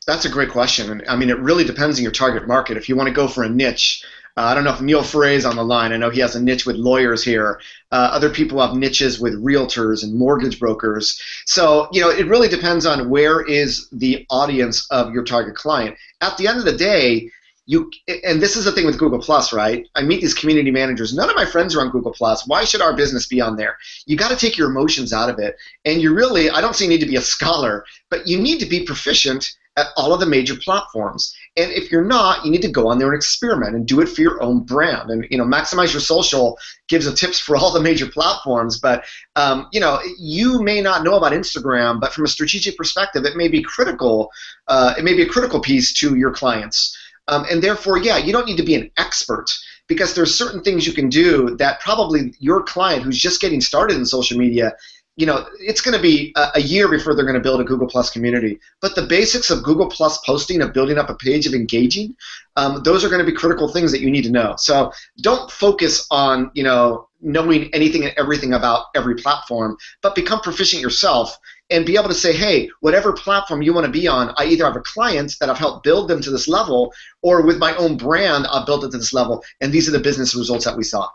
That's 0.07 0.25
a 0.25 0.31
great 0.31 0.49
question. 0.51 0.91
and 0.91 1.05
I 1.07 1.17
mean, 1.17 1.29
it 1.29 1.39
really 1.39 1.65
depends 1.65 1.99
on 1.99 2.03
your 2.03 2.13
target 2.13 2.49
market. 2.49 2.79
If 2.79 2.89
you 2.89 2.97
want 2.97 3.09
to 3.09 3.15
go 3.15 3.29
for 3.29 3.45
a 3.45 3.49
niche, 3.49 4.05
uh, 4.39 4.43
I 4.43 4.55
don't 4.55 4.63
know 4.63 4.73
if 4.73 4.81
Neil 4.81 5.03
Ferre 5.03 5.31
is 5.31 5.45
on 5.45 5.57
the 5.57 5.65
line. 5.65 5.93
I 5.93 5.97
know 5.97 6.11
he 6.11 6.21
has 6.21 6.37
a 6.37 6.41
niche 6.41 6.65
with 6.65 6.77
lawyers 6.77 7.25
here. 7.25 7.61
Uh, 7.91 8.11
other 8.13 8.31
people 8.31 8.61
have 8.61 8.77
niches 8.77 9.19
with 9.19 9.35
realtors 9.43 10.05
and 10.05 10.15
mortgage 10.15 10.61
brokers. 10.61 11.21
So, 11.45 11.89
you 11.91 12.01
know, 12.01 12.09
it 12.09 12.29
really 12.29 12.47
depends 12.47 12.87
on 12.87 13.11
where 13.11 13.41
is 13.45 13.89
the 13.91 14.25
audience 14.31 14.87
of 14.93 15.13
your 15.13 15.25
target 15.25 15.57
client. 15.57 15.97
At 16.21 16.37
the 16.37 16.47
end 16.47 16.61
of 16.61 16.65
the 16.65 16.77
day, 16.77 17.29
you 17.67 17.91
and 18.25 18.41
this 18.41 18.55
is 18.55 18.65
the 18.65 18.71
thing 18.71 18.87
with 18.87 18.97
Google 18.97 19.19
Plus, 19.19 19.53
right? 19.53 19.87
I 19.97 20.03
meet 20.03 20.21
these 20.21 20.35
community 20.35 20.71
managers. 20.71 21.13
None 21.13 21.29
of 21.29 21.37
my 21.37 21.45
friends 21.45 21.75
are 21.75 21.81
on 21.81 21.91
Google 21.91 22.13
Plus. 22.13 22.47
Why 22.47 22.65
should 22.65 22.81
our 22.81 22.97
business 22.97 23.27
be 23.27 23.41
on 23.41 23.57
there? 23.57 23.77
You 24.07 24.17
got 24.17 24.31
to 24.31 24.37
take 24.37 24.57
your 24.57 24.71
emotions 24.71 25.13
out 25.13 25.29
of 25.29 25.41
it, 25.41 25.57
and 25.85 26.01
you 26.01 26.15
really 26.15 26.49
I 26.49 26.61
don't 26.61 26.81
you 26.81 26.89
need 26.89 27.01
to 27.01 27.07
be 27.07 27.17
a 27.17 27.21
scholar, 27.21 27.85
but 28.09 28.27
you 28.29 28.39
need 28.41 28.61
to 28.61 28.67
be 28.67 28.85
proficient 28.85 29.53
at 29.79 29.89
all 29.97 30.13
of 30.13 30.21
the 30.21 30.27
major 30.27 30.57
platforms. 30.57 31.35
And 31.59 31.73
if 31.73 31.91
you're 31.91 32.05
not, 32.05 32.45
you 32.45 32.51
need 32.51 32.63
to 32.63 32.71
go 32.71 32.89
on 32.89 32.99
there 32.99 33.09
and 33.09 33.17
experiment 33.17 33.75
and 33.75 33.87
do 33.87 34.01
it 34.01 34.09
for 34.09 34.21
your 34.21 34.41
own 34.43 34.61
brand. 34.61 35.11
And 35.11 35.27
you 35.31 35.37
know, 35.37 35.45
maximize 35.45 35.93
your 35.93 36.01
social 36.01 36.59
gives 36.89 37.13
tips 37.15 37.41
for 37.41 37.57
all 37.57 37.73
the 37.73 37.81
major 37.81 38.07
platforms. 38.07 38.79
But 38.79 39.05
um, 39.37 39.69
you 39.73 39.81
know, 39.81 40.01
you 40.19 40.63
may 40.63 40.81
not 40.81 41.03
know 41.03 41.17
about 41.17 41.33
Instagram, 41.33 42.01
but 42.01 42.13
from 42.13 42.25
a 42.25 42.29
strategic 42.29 42.77
perspective, 42.77 43.25
it 43.25 43.37
may 43.37 43.49
be 43.49 43.63
critical. 43.63 44.31
Uh, 44.69 44.95
it 44.97 45.05
may 45.05 45.15
be 45.15 45.23
a 45.23 45.29
critical 45.29 45.61
piece 45.61 45.93
to 45.95 46.17
your 46.17 46.31
clients. 46.31 46.97
Um, 47.27 47.45
and 47.51 47.63
therefore, 47.63 47.99
yeah, 47.99 48.17
you 48.17 48.33
don't 48.33 48.47
need 48.47 48.57
to 48.57 48.63
be 48.63 48.75
an 48.75 48.91
expert 48.97 49.55
because 49.87 50.15
there's 50.15 50.35
certain 50.35 50.63
things 50.63 50.87
you 50.87 50.93
can 50.93 51.09
do 51.09 51.57
that 51.57 51.81
probably 51.81 52.35
your 52.39 52.63
client 52.63 53.03
who's 53.03 53.19
just 53.19 53.41
getting 53.41 53.61
started 53.61 53.97
in 53.97 54.05
social 54.07 54.39
media 54.39 54.75
you 55.19 55.27
know, 55.27 55.45
it's 55.59 55.81
going 55.81 55.97
to 55.97 56.01
be 56.01 56.33
a, 56.37 56.53
a, 56.55 56.61
year 56.61 56.89
before 56.89 57.13
they're 57.13 57.25
going 57.25 57.35
to 57.35 57.41
build 57.41 57.61
a 57.61 57.65
Google 57.65 57.89
Plus 57.89 58.09
community. 58.09 58.61
But 58.81 58.95
the 58.95 59.03
basics 59.03 59.51
of 59.51 59.65
Google 59.65 59.89
Plus 59.89 60.17
posting, 60.19 60.63
of 60.63 60.73
building 60.73 60.97
up 60.97 61.11
a 61.11 61.15
page, 61.17 61.45
of 61.45 61.55
engaging, 61.55 62.15
um, 62.55 62.85
those 62.85 63.05
are 63.05 63.09
going 63.09 63.19
to 63.19 63.31
be 63.31 63.37
critical 63.37 63.67
things 63.67 63.91
that 63.91 64.01
you 64.01 64.13
need 64.13 64.23
to 64.23 64.31
know. 64.31 64.55
So 64.59 64.93
don't 65.21 65.51
focus 65.51 66.07
on, 66.13 66.53
you 66.55 66.63
know, 66.63 67.09
knowing 67.21 67.69
anything 67.75 68.05
and 68.05 68.15
everything 68.17 68.53
about 68.53 68.87
every 68.95 69.17
platform, 69.17 69.77
but 70.03 70.15
become 70.15 70.41
proficient 70.41 70.81
yourself 70.81 71.37
and 71.69 71.85
be 71.85 71.97
able 71.97 72.09
to 72.09 72.15
say, 72.15 72.33
hey, 72.33 72.71
whatever 72.79 73.13
platform 73.13 73.61
you 73.61 73.75
want 73.75 73.87
to 73.87 73.93
be 73.93 74.07
on, 74.07 74.33
I 74.39 74.45
either 74.45 74.67
have 74.67 74.77
a 74.77 74.81
client 74.83 75.35
that 75.41 75.51
I've 75.51 75.59
helped 75.59 75.83
build 75.83 76.07
them 76.07 76.23
to 76.23 76.31
this 76.31 76.47
level, 76.47 76.93
or 77.23 77.45
with 77.45 77.59
my 77.59 77.75
own 77.75 77.97
brand, 77.97 78.47
I've 78.47 78.67
built 78.67 78.85
it 78.85 78.93
to 78.93 78.99
this 78.99 79.13
level, 79.13 79.43
and 79.61 79.73
these 79.73 79.89
are 79.89 79.93
the 79.93 79.99
business 79.99 80.37
results 80.37 80.65
that 80.65 80.77
we 80.77 80.85
saw. 80.85 81.09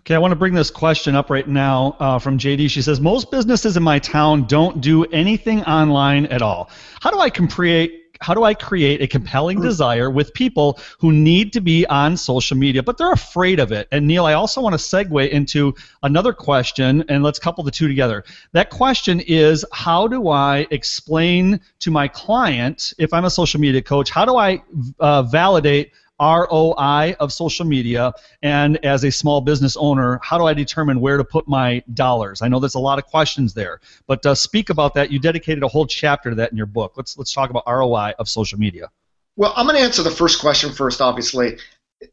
Okay, 0.00 0.14
I 0.14 0.18
want 0.18 0.32
to 0.32 0.36
bring 0.36 0.54
this 0.54 0.70
question 0.70 1.14
up 1.14 1.30
right 1.30 1.46
now 1.46 1.96
uh, 2.00 2.18
from 2.18 2.38
JD. 2.38 2.70
She 2.70 2.82
says, 2.82 3.00
Most 3.00 3.30
businesses 3.30 3.76
in 3.76 3.82
my 3.82 3.98
town 3.98 4.46
don't 4.46 4.80
do 4.80 5.04
anything 5.06 5.62
online 5.64 6.26
at 6.26 6.42
all. 6.42 6.70
How 7.00 7.10
do 7.10 7.18
I 7.18 7.30
create 7.30 8.00
how 8.20 8.34
do 8.34 8.44
I 8.44 8.54
create 8.54 9.00
a 9.00 9.06
compelling 9.06 9.58
hmm. 9.58 9.64
desire 9.64 10.10
with 10.10 10.34
people 10.34 10.78
who 10.98 11.12
need 11.12 11.52
to 11.54 11.60
be 11.60 11.86
on 11.86 12.16
social 12.16 12.56
media, 12.56 12.82
but 12.82 12.98
they're 12.98 13.12
afraid 13.12 13.58
of 13.58 13.72
it? 13.72 13.88
And 13.90 14.06
Neil, 14.06 14.26
I 14.26 14.34
also 14.34 14.60
want 14.60 14.74
to 14.74 14.78
segue 14.78 15.28
into 15.30 15.74
another 16.02 16.32
question, 16.32 17.04
and 17.08 17.22
let's 17.22 17.38
couple 17.38 17.64
the 17.64 17.70
two 17.70 17.88
together. 17.88 18.24
That 18.52 18.70
question 18.70 19.20
is 19.20 19.64
how 19.72 20.06
do 20.06 20.28
I 20.28 20.66
explain 20.70 21.60
to 21.80 21.90
my 21.90 22.08
client, 22.08 22.92
if 22.98 23.12
I'm 23.12 23.24
a 23.24 23.30
social 23.30 23.60
media 23.60 23.82
coach, 23.82 24.10
how 24.10 24.24
do 24.24 24.36
I 24.36 24.62
uh, 24.98 25.22
validate 25.22 25.92
ROI 26.20 27.16
of 27.18 27.32
social 27.32 27.64
media, 27.64 28.12
and 28.42 28.76
as 28.84 29.04
a 29.04 29.10
small 29.10 29.40
business 29.40 29.76
owner, 29.76 30.20
how 30.22 30.36
do 30.38 30.44
I 30.44 30.54
determine 30.54 31.00
where 31.00 31.16
to 31.16 31.24
put 31.24 31.48
my 31.48 31.82
dollars? 31.94 32.42
I 32.42 32.48
know 32.48 32.60
there's 32.60 32.74
a 32.74 32.80
lot 32.80 32.98
of 32.98 33.06
questions 33.06 33.54
there, 33.54 33.80
but 34.06 34.24
uh, 34.26 34.34
speak 34.34 34.70
about 34.70 34.94
that. 34.94 35.10
You 35.10 35.18
dedicated 35.18 35.62
a 35.62 35.68
whole 35.68 35.86
chapter 35.86 36.30
to 36.30 36.36
that 36.36 36.50
in 36.50 36.56
your 36.56 36.66
book. 36.66 36.92
Let's 36.96 37.16
let's 37.16 37.32
talk 37.32 37.50
about 37.50 37.64
ROI 37.66 38.12
of 38.18 38.28
social 38.28 38.58
media. 38.58 38.90
Well, 39.36 39.54
I'm 39.56 39.66
going 39.66 39.78
to 39.78 39.82
answer 39.82 40.02
the 40.02 40.10
first 40.10 40.40
question 40.40 40.72
first. 40.72 41.00
Obviously, 41.00 41.58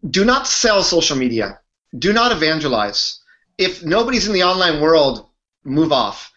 do 0.10 0.24
not 0.24 0.48
sell 0.48 0.84
social 0.84 1.18
media. 1.18 1.60
Do 1.98 2.14
not 2.14 2.32
evangelize. 2.32 3.20
If 3.58 3.84
nobody's 3.84 4.28
in 4.28 4.34
the 4.34 4.44
online 4.44 4.80
world, 4.80 5.28
move 5.64 5.92
off 5.92 6.32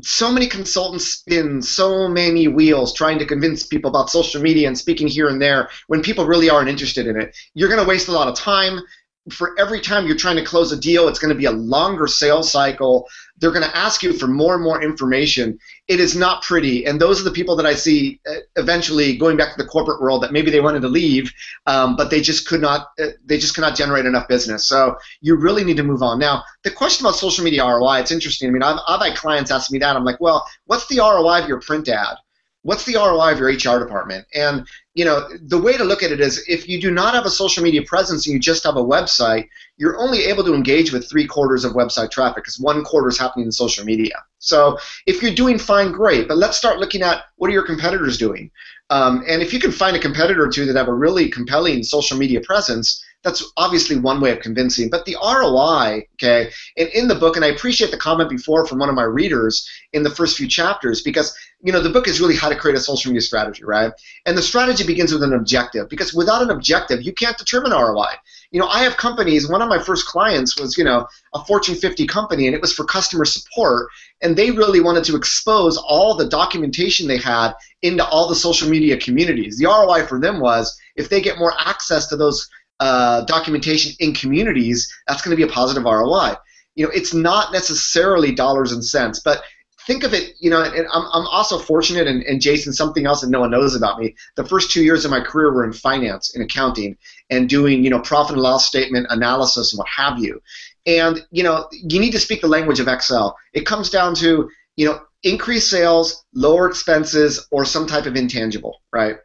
so 0.00 0.32
many 0.32 0.46
consultants 0.46 1.06
spin 1.06 1.60
so 1.60 2.08
many 2.08 2.48
wheels 2.48 2.94
trying 2.94 3.18
to 3.18 3.26
convince 3.26 3.66
people 3.66 3.90
about 3.90 4.10
social 4.10 4.40
media 4.40 4.66
and 4.66 4.76
speaking 4.76 5.06
here 5.06 5.28
and 5.28 5.40
there 5.40 5.68
when 5.86 6.02
people 6.02 6.24
really 6.24 6.48
aren't 6.48 6.68
interested 6.68 7.06
in 7.06 7.20
it. 7.20 7.36
You're 7.54 7.68
going 7.68 7.82
to 7.82 7.88
waste 7.88 8.08
a 8.08 8.12
lot 8.12 8.28
of 8.28 8.34
time. 8.34 8.80
For 9.30 9.58
every 9.58 9.80
time 9.80 10.06
you're 10.06 10.16
trying 10.16 10.36
to 10.36 10.44
close 10.44 10.72
a 10.72 10.76
deal, 10.76 11.06
it's 11.06 11.18
going 11.18 11.32
to 11.32 11.38
be 11.38 11.44
a 11.44 11.52
longer 11.52 12.06
sales 12.06 12.50
cycle 12.50 13.06
they're 13.42 13.50
going 13.50 13.68
to 13.68 13.76
ask 13.76 14.04
you 14.04 14.12
for 14.12 14.28
more 14.28 14.54
and 14.54 14.62
more 14.62 14.80
information. 14.80 15.58
It 15.88 15.98
is 15.98 16.14
not 16.14 16.42
pretty, 16.42 16.86
and 16.86 17.00
those 17.00 17.20
are 17.20 17.24
the 17.24 17.32
people 17.32 17.56
that 17.56 17.66
I 17.66 17.74
see 17.74 18.20
uh, 18.24 18.34
eventually 18.54 19.16
going 19.16 19.36
back 19.36 19.56
to 19.56 19.60
the 19.60 19.68
corporate 19.68 20.00
world 20.00 20.22
that 20.22 20.32
maybe 20.32 20.48
they 20.52 20.60
wanted 20.60 20.80
to 20.82 20.88
leave, 20.88 21.32
um, 21.66 21.96
but 21.96 22.08
they 22.08 22.20
just 22.20 22.46
could 22.46 22.60
not. 22.60 22.88
Uh, 23.00 23.08
they 23.26 23.38
just 23.38 23.56
cannot 23.56 23.74
generate 23.74 24.06
enough 24.06 24.28
business. 24.28 24.68
So 24.68 24.96
you 25.22 25.34
really 25.34 25.64
need 25.64 25.76
to 25.78 25.82
move 25.82 26.02
on. 26.02 26.20
Now, 26.20 26.44
the 26.62 26.70
question 26.70 27.04
about 27.04 27.16
social 27.16 27.44
media 27.44 27.64
ROI, 27.64 27.98
it's 27.98 28.12
interesting. 28.12 28.48
I 28.48 28.52
mean, 28.52 28.62
I've, 28.62 28.78
I've 28.86 29.02
had 29.02 29.16
clients 29.16 29.50
ask 29.50 29.72
me 29.72 29.80
that. 29.80 29.96
I'm 29.96 30.04
like, 30.04 30.20
well, 30.20 30.46
what's 30.66 30.86
the 30.86 30.98
ROI 30.98 31.42
of 31.42 31.48
your 31.48 31.60
print 31.60 31.88
ad? 31.88 32.16
What's 32.62 32.84
the 32.84 32.94
ROI 32.94 33.32
of 33.32 33.38
your 33.38 33.48
HR 33.48 33.82
department? 33.82 34.26
And 34.34 34.66
you 34.94 35.04
know, 35.04 35.28
the 35.40 35.60
way 35.60 35.76
to 35.76 35.84
look 35.84 36.02
at 36.02 36.12
it 36.12 36.20
is 36.20 36.44
if 36.48 36.68
you 36.68 36.80
do 36.80 36.90
not 36.90 37.14
have 37.14 37.24
a 37.24 37.30
social 37.30 37.62
media 37.62 37.82
presence 37.82 38.26
and 38.26 38.34
you 38.34 38.40
just 38.40 38.64
have 38.64 38.76
a 38.76 38.84
website, 38.84 39.48
you're 39.78 39.98
only 39.98 40.24
able 40.24 40.44
to 40.44 40.54
engage 40.54 40.92
with 40.92 41.08
three 41.08 41.26
quarters 41.26 41.64
of 41.64 41.72
website 41.72 42.10
traffic 42.10 42.44
because 42.44 42.60
one 42.60 42.84
quarter 42.84 43.08
is 43.08 43.18
happening 43.18 43.46
in 43.46 43.52
social 43.52 43.84
media. 43.84 44.22
So 44.38 44.78
if 45.06 45.22
you're 45.22 45.34
doing 45.34 45.58
fine, 45.58 45.92
great. 45.92 46.28
But 46.28 46.36
let's 46.36 46.58
start 46.58 46.78
looking 46.78 47.02
at 47.02 47.24
what 47.36 47.48
are 47.48 47.54
your 47.54 47.66
competitors 47.66 48.18
doing. 48.18 48.50
Um, 48.90 49.24
and 49.26 49.40
if 49.40 49.54
you 49.54 49.58
can 49.58 49.72
find 49.72 49.96
a 49.96 50.00
competitor 50.00 50.44
or 50.44 50.50
two 50.50 50.66
that 50.66 50.76
have 50.76 50.88
a 50.88 50.94
really 50.94 51.30
compelling 51.30 51.82
social 51.82 52.18
media 52.18 52.42
presence, 52.42 53.02
that's 53.24 53.52
obviously 53.56 53.96
one 53.96 54.20
way 54.20 54.32
of 54.32 54.40
convincing. 54.40 54.90
But 54.90 55.06
the 55.06 55.16
ROI, 55.22 56.06
okay, 56.14 56.50
and 56.76 56.88
in 56.88 57.08
the 57.08 57.14
book, 57.14 57.36
and 57.36 57.44
I 57.44 57.48
appreciate 57.48 57.90
the 57.90 57.96
comment 57.96 58.28
before 58.28 58.66
from 58.66 58.78
one 58.78 58.88
of 58.88 58.94
my 58.94 59.04
readers 59.04 59.66
in 59.92 60.02
the 60.02 60.10
first 60.10 60.36
few 60.36 60.48
chapters 60.48 61.02
because 61.02 61.34
you 61.62 61.72
know 61.72 61.80
the 61.80 61.90
book 61.90 62.08
is 62.08 62.20
really 62.20 62.36
how 62.36 62.48
to 62.48 62.56
create 62.56 62.76
a 62.76 62.80
social 62.80 63.10
media 63.10 63.22
strategy, 63.22 63.64
right? 63.64 63.92
And 64.26 64.36
the 64.36 64.42
strategy 64.42 64.84
begins 64.84 65.12
with 65.12 65.22
an 65.22 65.32
objective 65.32 65.88
because 65.88 66.12
without 66.12 66.42
an 66.42 66.50
objective, 66.50 67.02
you 67.02 67.12
can't 67.12 67.38
determine 67.38 67.70
ROI. 67.70 68.14
You 68.50 68.60
know, 68.60 68.66
I 68.66 68.82
have 68.82 68.96
companies. 68.96 69.48
One 69.48 69.62
of 69.62 69.68
my 69.68 69.78
first 69.78 70.06
clients 70.06 70.58
was 70.58 70.76
you 70.76 70.84
know 70.84 71.06
a 71.34 71.44
Fortune 71.44 71.76
50 71.76 72.06
company, 72.06 72.46
and 72.46 72.54
it 72.54 72.60
was 72.60 72.72
for 72.72 72.84
customer 72.84 73.24
support, 73.24 73.88
and 74.20 74.36
they 74.36 74.50
really 74.50 74.80
wanted 74.80 75.04
to 75.04 75.16
expose 75.16 75.76
all 75.76 76.16
the 76.16 76.28
documentation 76.28 77.06
they 77.06 77.18
had 77.18 77.52
into 77.82 78.04
all 78.04 78.28
the 78.28 78.34
social 78.34 78.68
media 78.68 78.96
communities. 78.96 79.56
The 79.56 79.66
ROI 79.66 80.06
for 80.06 80.20
them 80.20 80.40
was 80.40 80.76
if 80.96 81.08
they 81.08 81.20
get 81.20 81.38
more 81.38 81.54
access 81.58 82.08
to 82.08 82.16
those 82.16 82.48
uh, 82.80 83.20
documentation 83.22 83.92
in 84.00 84.12
communities, 84.12 84.92
that's 85.06 85.22
going 85.22 85.36
to 85.36 85.40
be 85.40 85.48
a 85.48 85.52
positive 85.52 85.84
ROI. 85.84 86.34
You 86.74 86.86
know, 86.86 86.90
it's 86.92 87.14
not 87.14 87.52
necessarily 87.52 88.34
dollars 88.34 88.72
and 88.72 88.84
cents, 88.84 89.20
but 89.20 89.42
think 89.86 90.04
of 90.04 90.14
it, 90.14 90.34
you 90.40 90.50
know, 90.50 90.62
and 90.62 90.86
I'm, 90.92 91.04
I'm 91.12 91.26
also 91.26 91.58
fortunate, 91.58 92.06
and, 92.06 92.22
and 92.24 92.40
Jason, 92.40 92.72
something 92.72 93.06
else 93.06 93.20
that 93.20 93.30
no 93.30 93.40
one 93.40 93.50
knows 93.50 93.74
about 93.74 93.98
me. 93.98 94.14
The 94.36 94.44
first 94.44 94.70
two 94.70 94.82
years 94.82 95.04
of 95.04 95.10
my 95.10 95.20
career 95.20 95.52
were 95.52 95.64
in 95.64 95.72
finance, 95.72 96.34
in 96.34 96.42
accounting, 96.42 96.96
and 97.30 97.48
doing, 97.48 97.84
you 97.84 97.90
know, 97.90 98.00
profit 98.00 98.34
and 98.34 98.42
loss 98.42 98.66
statement 98.66 99.06
analysis 99.10 99.72
and 99.72 99.78
what 99.78 99.88
have 99.88 100.18
you. 100.18 100.40
And, 100.86 101.24
you 101.30 101.42
know, 101.42 101.68
you 101.72 102.00
need 102.00 102.12
to 102.12 102.20
speak 102.20 102.40
the 102.40 102.48
language 102.48 102.80
of 102.80 102.88
Excel. 102.88 103.36
It 103.52 103.66
comes 103.66 103.90
down 103.90 104.14
to, 104.16 104.50
you 104.76 104.86
know, 104.86 105.00
increase 105.22 105.68
sales, 105.68 106.24
lower 106.34 106.68
expenses, 106.68 107.46
or 107.50 107.64
some 107.64 107.86
type 107.86 108.06
of 108.06 108.16
intangible, 108.16 108.80
right? 108.92 109.16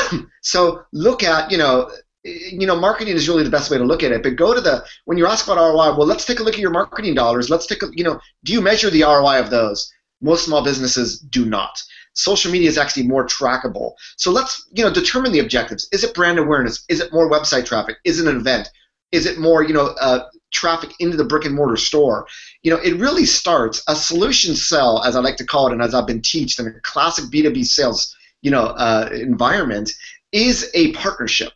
So 0.42 0.84
look 0.92 1.24
at, 1.24 1.50
you 1.50 1.58
know, 1.58 1.90
you 2.26 2.66
know, 2.66 2.78
marketing 2.78 3.14
is 3.14 3.28
really 3.28 3.44
the 3.44 3.50
best 3.50 3.70
way 3.70 3.78
to 3.78 3.84
look 3.84 4.02
at 4.02 4.12
it. 4.12 4.22
But 4.22 4.36
go 4.36 4.54
to 4.54 4.60
the 4.60 4.84
when 5.04 5.18
you're 5.18 5.28
asked 5.28 5.46
about 5.46 5.58
ROI, 5.58 5.96
well, 5.96 6.06
let's 6.06 6.24
take 6.24 6.40
a 6.40 6.42
look 6.42 6.54
at 6.54 6.60
your 6.60 6.70
marketing 6.70 7.14
dollars. 7.14 7.50
Let's 7.50 7.66
take 7.66 7.82
a, 7.82 7.86
you 7.92 8.04
know, 8.04 8.20
do 8.44 8.52
you 8.52 8.60
measure 8.60 8.90
the 8.90 9.02
ROI 9.02 9.40
of 9.40 9.50
those? 9.50 9.90
Most 10.20 10.44
small 10.44 10.64
businesses 10.64 11.18
do 11.18 11.44
not. 11.44 11.82
Social 12.14 12.50
media 12.50 12.68
is 12.68 12.78
actually 12.78 13.06
more 13.06 13.26
trackable. 13.26 13.92
So 14.16 14.30
let's, 14.30 14.66
you 14.72 14.82
know, 14.82 14.92
determine 14.92 15.32
the 15.32 15.40
objectives. 15.40 15.86
Is 15.92 16.02
it 16.02 16.14
brand 16.14 16.38
awareness? 16.38 16.84
Is 16.88 17.00
it 17.00 17.12
more 17.12 17.30
website 17.30 17.66
traffic? 17.66 17.98
Is 18.04 18.18
it 18.18 18.26
an 18.26 18.36
event? 18.36 18.70
Is 19.12 19.26
it 19.26 19.38
more, 19.38 19.62
you 19.62 19.74
know, 19.74 19.94
uh, 20.00 20.28
traffic 20.50 20.92
into 20.98 21.16
the 21.16 21.24
brick 21.24 21.44
and 21.44 21.54
mortar 21.54 21.76
store? 21.76 22.26
You 22.62 22.70
know, 22.70 22.78
it 22.78 22.96
really 22.96 23.26
starts 23.26 23.82
a 23.86 23.94
solution 23.94 24.56
sell, 24.56 25.02
as 25.04 25.14
I 25.14 25.20
like 25.20 25.36
to 25.36 25.44
call 25.44 25.68
it, 25.68 25.74
and 25.74 25.82
as 25.82 25.94
I've 25.94 26.06
been 26.06 26.22
taught 26.22 26.58
in 26.58 26.66
a 26.66 26.80
classic 26.80 27.26
B2B 27.26 27.66
sales, 27.66 28.16
you 28.40 28.50
know, 28.50 28.64
uh, 28.64 29.10
environment, 29.12 29.92
is 30.32 30.70
a 30.74 30.92
partnership 30.92 31.52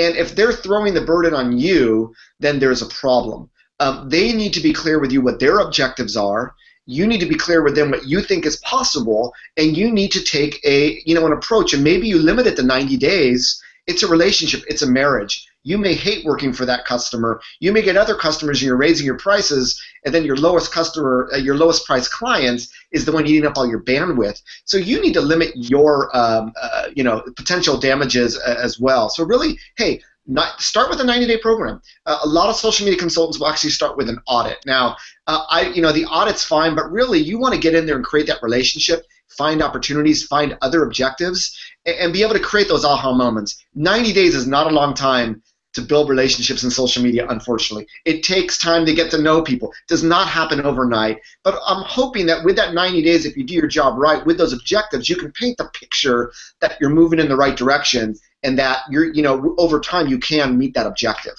and 0.00 0.16
if 0.16 0.34
they're 0.34 0.52
throwing 0.52 0.94
the 0.94 1.08
burden 1.12 1.34
on 1.34 1.58
you, 1.58 2.14
then 2.38 2.58
there's 2.58 2.82
a 2.82 2.86
problem. 2.86 3.50
Um, 3.80 4.08
they 4.08 4.32
need 4.32 4.52
to 4.54 4.60
be 4.60 4.72
clear 4.72 4.98
with 4.98 5.12
you 5.12 5.20
what 5.20 5.40
their 5.40 5.58
objectives 5.58 6.16
are. 6.16 6.54
You 6.86 7.06
need 7.06 7.20
to 7.20 7.26
be 7.26 7.34
clear 7.34 7.62
with 7.62 7.74
them 7.74 7.90
what 7.90 8.06
you 8.06 8.20
think 8.22 8.46
is 8.46 8.56
possible, 8.56 9.32
and 9.56 9.76
you 9.76 9.92
need 9.92 10.12
to 10.12 10.22
take 10.22 10.58
a 10.64 11.02
you 11.04 11.14
know 11.14 11.26
an 11.26 11.32
approach. 11.32 11.74
And 11.74 11.84
maybe 11.84 12.08
you 12.08 12.18
limit 12.18 12.46
it 12.46 12.56
to 12.56 12.62
90 12.62 12.96
days. 12.96 13.62
It's 13.86 14.02
a 14.02 14.08
relationship. 14.08 14.62
It's 14.68 14.82
a 14.82 14.90
marriage. 14.90 15.46
You 15.62 15.78
may 15.78 15.94
hate 15.94 16.24
working 16.24 16.52
for 16.52 16.64
that 16.66 16.84
customer. 16.84 17.40
You 17.60 17.72
may 17.72 17.82
get 17.82 17.96
other 17.96 18.14
customers 18.14 18.60
and 18.60 18.66
you're 18.66 18.76
raising 18.76 19.06
your 19.06 19.18
prices, 19.18 19.80
and 20.04 20.14
then 20.14 20.24
your 20.24 20.36
lowest 20.36 20.72
customer, 20.72 21.28
uh, 21.32 21.36
your 21.36 21.56
lowest 21.56 21.86
price 21.86 22.08
clients 22.08 22.72
is 22.92 23.04
the 23.04 23.12
one 23.12 23.26
eating 23.26 23.46
up 23.46 23.56
all 23.56 23.68
your 23.68 23.82
bandwidth. 23.82 24.40
So 24.64 24.76
you 24.76 25.00
need 25.00 25.14
to 25.14 25.20
limit 25.20 25.52
your, 25.54 26.14
um, 26.16 26.52
uh, 26.60 26.88
you 26.94 27.04
know, 27.04 27.22
potential 27.36 27.76
damages 27.76 28.38
uh, 28.38 28.56
as 28.58 28.80
well. 28.80 29.08
So 29.10 29.24
really, 29.24 29.58
hey, 29.76 30.00
not, 30.26 30.60
start 30.60 30.90
with 30.90 31.00
a 31.00 31.04
90-day 31.04 31.38
program. 31.38 31.80
Uh, 32.06 32.18
a 32.22 32.28
lot 32.28 32.48
of 32.48 32.56
social 32.56 32.84
media 32.84 32.98
consultants 32.98 33.38
will 33.38 33.48
actually 33.48 33.70
start 33.70 33.96
with 33.96 34.08
an 34.08 34.18
audit. 34.26 34.58
Now, 34.64 34.96
uh, 35.26 35.44
I, 35.50 35.68
you 35.70 35.82
know, 35.82 35.92
the 35.92 36.04
audit's 36.04 36.44
fine, 36.44 36.74
but 36.74 36.90
really, 36.90 37.18
you 37.18 37.38
want 37.38 37.54
to 37.54 37.60
get 37.60 37.74
in 37.74 37.84
there 37.84 37.96
and 37.96 38.04
create 38.04 38.26
that 38.28 38.42
relationship, 38.42 39.04
find 39.36 39.62
opportunities, 39.62 40.24
find 40.26 40.56
other 40.62 40.84
objectives, 40.84 41.58
and 41.84 42.12
be 42.12 42.22
able 42.22 42.34
to 42.34 42.40
create 42.40 42.68
those 42.68 42.84
aha 42.84 43.12
moments. 43.12 43.64
90 43.74 44.12
days 44.12 44.34
is 44.34 44.46
not 44.46 44.66
a 44.66 44.74
long 44.74 44.94
time 44.94 45.42
to 45.74 45.80
build 45.80 46.08
relationships 46.08 46.64
in 46.64 46.70
social 46.70 47.02
media, 47.02 47.26
unfortunately. 47.28 47.86
It 48.04 48.22
takes 48.22 48.58
time 48.58 48.84
to 48.86 48.94
get 48.94 49.10
to 49.12 49.22
know 49.22 49.42
people. 49.42 49.70
It 49.70 49.88
does 49.88 50.02
not 50.02 50.28
happen 50.28 50.60
overnight. 50.60 51.20
But 51.44 51.60
I'm 51.66 51.84
hoping 51.84 52.26
that 52.26 52.44
with 52.44 52.56
that 52.56 52.74
90 52.74 53.02
days, 53.02 53.24
if 53.24 53.36
you 53.36 53.44
do 53.44 53.54
your 53.54 53.68
job 53.68 53.98
right 53.98 54.24
with 54.26 54.38
those 54.38 54.52
objectives, 54.52 55.08
you 55.08 55.16
can 55.16 55.32
paint 55.32 55.58
the 55.58 55.70
picture 55.72 56.32
that 56.60 56.76
you're 56.80 56.90
moving 56.90 57.18
in 57.18 57.28
the 57.28 57.36
right 57.36 57.56
direction 57.56 58.16
and 58.42 58.58
that 58.58 58.80
you're, 58.90 59.12
you 59.12 59.22
know, 59.22 59.54
over 59.58 59.78
time 59.78 60.08
you 60.08 60.18
can 60.18 60.58
meet 60.58 60.74
that 60.74 60.86
objective. 60.86 61.34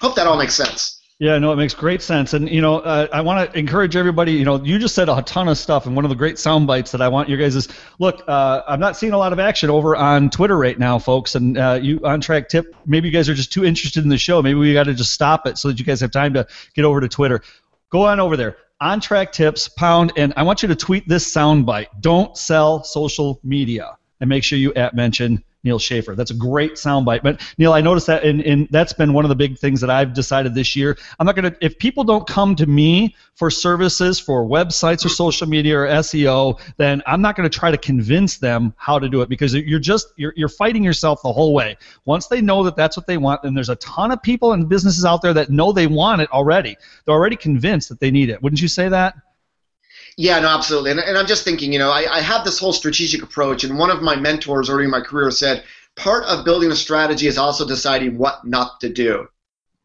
Hope 0.00 0.14
that 0.14 0.26
all 0.26 0.36
makes 0.36 0.54
sense. 0.54 0.97
Yeah, 1.20 1.36
no, 1.38 1.52
it 1.52 1.56
makes 1.56 1.74
great 1.74 2.00
sense. 2.00 2.32
And, 2.32 2.48
you 2.48 2.60
know, 2.60 2.78
uh, 2.78 3.08
I 3.12 3.22
want 3.22 3.50
to 3.50 3.58
encourage 3.58 3.96
everybody, 3.96 4.32
you 4.34 4.44
know, 4.44 4.62
you 4.62 4.78
just 4.78 4.94
said 4.94 5.08
a 5.08 5.20
ton 5.22 5.48
of 5.48 5.58
stuff. 5.58 5.86
And 5.86 5.96
one 5.96 6.04
of 6.04 6.10
the 6.10 6.14
great 6.14 6.38
sound 6.38 6.68
bites 6.68 6.92
that 6.92 7.02
I 7.02 7.08
want 7.08 7.28
you 7.28 7.36
guys 7.36 7.56
is 7.56 7.66
look, 7.98 8.22
uh, 8.28 8.62
I'm 8.68 8.78
not 8.78 8.96
seeing 8.96 9.12
a 9.12 9.18
lot 9.18 9.32
of 9.32 9.40
action 9.40 9.68
over 9.68 9.96
on 9.96 10.30
Twitter 10.30 10.56
right 10.56 10.78
now, 10.78 11.00
folks. 11.00 11.34
And 11.34 11.58
uh, 11.58 11.80
you 11.82 11.98
on 12.04 12.20
track 12.20 12.48
tip, 12.48 12.72
maybe 12.86 13.08
you 13.08 13.12
guys 13.12 13.28
are 13.28 13.34
just 13.34 13.52
too 13.52 13.64
interested 13.64 14.04
in 14.04 14.10
the 14.10 14.18
show. 14.18 14.40
Maybe 14.42 14.60
we 14.60 14.72
got 14.72 14.84
to 14.84 14.94
just 14.94 15.12
stop 15.12 15.44
it 15.48 15.58
so 15.58 15.66
that 15.68 15.80
you 15.80 15.84
guys 15.84 16.00
have 16.02 16.12
time 16.12 16.34
to 16.34 16.46
get 16.74 16.84
over 16.84 17.00
to 17.00 17.08
Twitter. 17.08 17.42
Go 17.90 18.02
on 18.02 18.20
over 18.20 18.36
there. 18.36 18.56
On 18.80 19.00
track 19.00 19.32
tips, 19.32 19.68
pound, 19.68 20.12
and 20.16 20.32
I 20.36 20.44
want 20.44 20.62
you 20.62 20.68
to 20.68 20.76
tweet 20.76 21.08
this 21.08 21.26
sound 21.32 21.66
bite. 21.66 21.88
Don't 22.00 22.36
sell 22.36 22.84
social 22.84 23.40
media. 23.42 23.98
And 24.20 24.28
make 24.28 24.44
sure 24.44 24.56
you 24.56 24.72
at 24.74 24.94
mention 24.94 25.42
Neal 25.64 25.78
Schaefer. 25.78 26.14
That's 26.14 26.30
a 26.30 26.34
great 26.34 26.74
soundbite. 26.74 27.22
But 27.22 27.40
Neil, 27.58 27.72
I 27.72 27.80
noticed 27.80 28.06
that, 28.06 28.24
and, 28.24 28.40
and 28.42 28.68
that's 28.70 28.92
been 28.92 29.12
one 29.12 29.24
of 29.24 29.28
the 29.28 29.34
big 29.34 29.58
things 29.58 29.80
that 29.80 29.90
I've 29.90 30.14
decided 30.14 30.54
this 30.54 30.76
year. 30.76 30.96
I'm 31.18 31.26
not 31.26 31.34
gonna 31.34 31.54
if 31.60 31.78
people 31.78 32.04
don't 32.04 32.26
come 32.26 32.54
to 32.56 32.66
me 32.66 33.16
for 33.34 33.50
services 33.50 34.20
for 34.20 34.44
websites 34.44 35.04
or 35.04 35.08
social 35.08 35.48
media 35.48 35.78
or 35.78 35.86
SEO, 35.86 36.60
then 36.76 37.02
I'm 37.06 37.20
not 37.20 37.34
gonna 37.34 37.48
try 37.48 37.70
to 37.70 37.78
convince 37.78 38.38
them 38.38 38.72
how 38.76 38.98
to 38.98 39.08
do 39.08 39.20
it 39.22 39.28
because 39.28 39.54
you're 39.54 39.80
just 39.80 40.08
you're 40.16 40.32
you're 40.36 40.48
fighting 40.48 40.84
yourself 40.84 41.20
the 41.22 41.32
whole 41.32 41.52
way. 41.52 41.76
Once 42.04 42.28
they 42.28 42.40
know 42.40 42.62
that 42.62 42.76
that's 42.76 42.96
what 42.96 43.06
they 43.06 43.18
want, 43.18 43.42
then 43.42 43.54
there's 43.54 43.70
a 43.70 43.76
ton 43.76 44.12
of 44.12 44.22
people 44.22 44.52
and 44.52 44.68
businesses 44.68 45.04
out 45.04 45.22
there 45.22 45.34
that 45.34 45.50
know 45.50 45.72
they 45.72 45.88
want 45.88 46.20
it 46.20 46.30
already. 46.30 46.76
They're 47.04 47.14
already 47.14 47.36
convinced 47.36 47.88
that 47.88 47.98
they 47.98 48.10
need 48.10 48.30
it. 48.30 48.40
Wouldn't 48.42 48.62
you 48.62 48.68
say 48.68 48.88
that? 48.88 49.14
Yeah, 50.18 50.40
no, 50.40 50.48
absolutely. 50.48 50.90
And, 50.90 50.98
and 50.98 51.16
I'm 51.16 51.28
just 51.28 51.44
thinking, 51.44 51.72
you 51.72 51.78
know, 51.78 51.92
I, 51.92 52.16
I 52.16 52.20
have 52.20 52.44
this 52.44 52.58
whole 52.58 52.72
strategic 52.72 53.22
approach, 53.22 53.62
and 53.62 53.78
one 53.78 53.88
of 53.88 54.02
my 54.02 54.16
mentors 54.16 54.68
early 54.68 54.82
in 54.82 54.90
my 54.90 55.00
career 55.00 55.30
said, 55.30 55.62
part 55.94 56.24
of 56.24 56.44
building 56.44 56.72
a 56.72 56.76
strategy 56.76 57.28
is 57.28 57.38
also 57.38 57.64
deciding 57.64 58.18
what 58.18 58.44
not 58.44 58.80
to 58.80 58.88
do. 58.88 59.28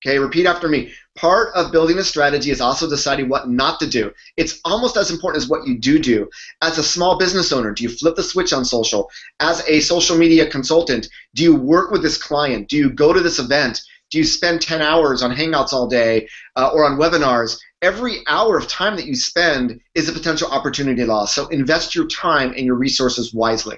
Okay, 0.04 0.18
repeat 0.18 0.48
after 0.48 0.68
me. 0.68 0.92
Part 1.16 1.54
of 1.54 1.72
building 1.72 2.00
a 2.00 2.04
strategy 2.04 2.50
is 2.50 2.62
also 2.62 2.90
deciding 2.90 3.30
what 3.30 3.48
not 3.48 3.80
to 3.82 3.88
do. 3.88 4.12
It's 4.36 4.60
almost 4.66 4.98
as 4.98 5.12
important 5.12 5.44
as 5.44 5.50
what 5.50 5.68
you 5.68 5.78
do 5.78 6.00
do. 6.00 6.28
As 6.64 6.80
a 6.80 6.84
small 6.84 7.20
business 7.20 7.52
owner, 7.52 7.72
do 7.72 7.84
you 7.84 7.90
flip 7.90 8.16
the 8.16 8.24
switch 8.24 8.54
on 8.54 8.66
social? 8.66 9.12
As 9.40 9.64
a 9.68 9.82
social 9.82 10.18
media 10.18 10.50
consultant, 10.50 11.08
do 11.36 11.44
you 11.44 11.56
work 11.56 11.92
with 11.92 12.02
this 12.02 12.18
client? 12.18 12.70
Do 12.70 12.76
you 12.76 12.90
go 12.90 13.14
to 13.14 13.22
this 13.22 13.38
event? 13.38 13.80
Do 14.10 14.18
you 14.18 14.24
spend 14.24 14.62
10 14.62 14.82
hours 14.82 15.22
on 15.24 15.36
Hangouts 15.36 15.74
all 15.74 15.88
day 15.88 16.28
uh, 16.56 16.72
or 16.74 16.86
on 16.86 16.98
webinars? 16.98 17.60
Every 17.84 18.24
hour 18.28 18.58
of 18.58 18.68
time 18.68 18.96
that 18.96 19.06
you 19.06 19.16
spend 19.16 19.80
is 19.94 20.10
a 20.10 20.14
potential 20.14 20.50
opportunity 20.50 21.06
loss. 21.06 21.36
So 21.36 21.48
invest 21.50 21.94
your 21.94 22.08
time 22.08 22.54
and 22.56 22.66
your 22.66 22.76
resources 22.76 23.34
wisely. 23.34 23.78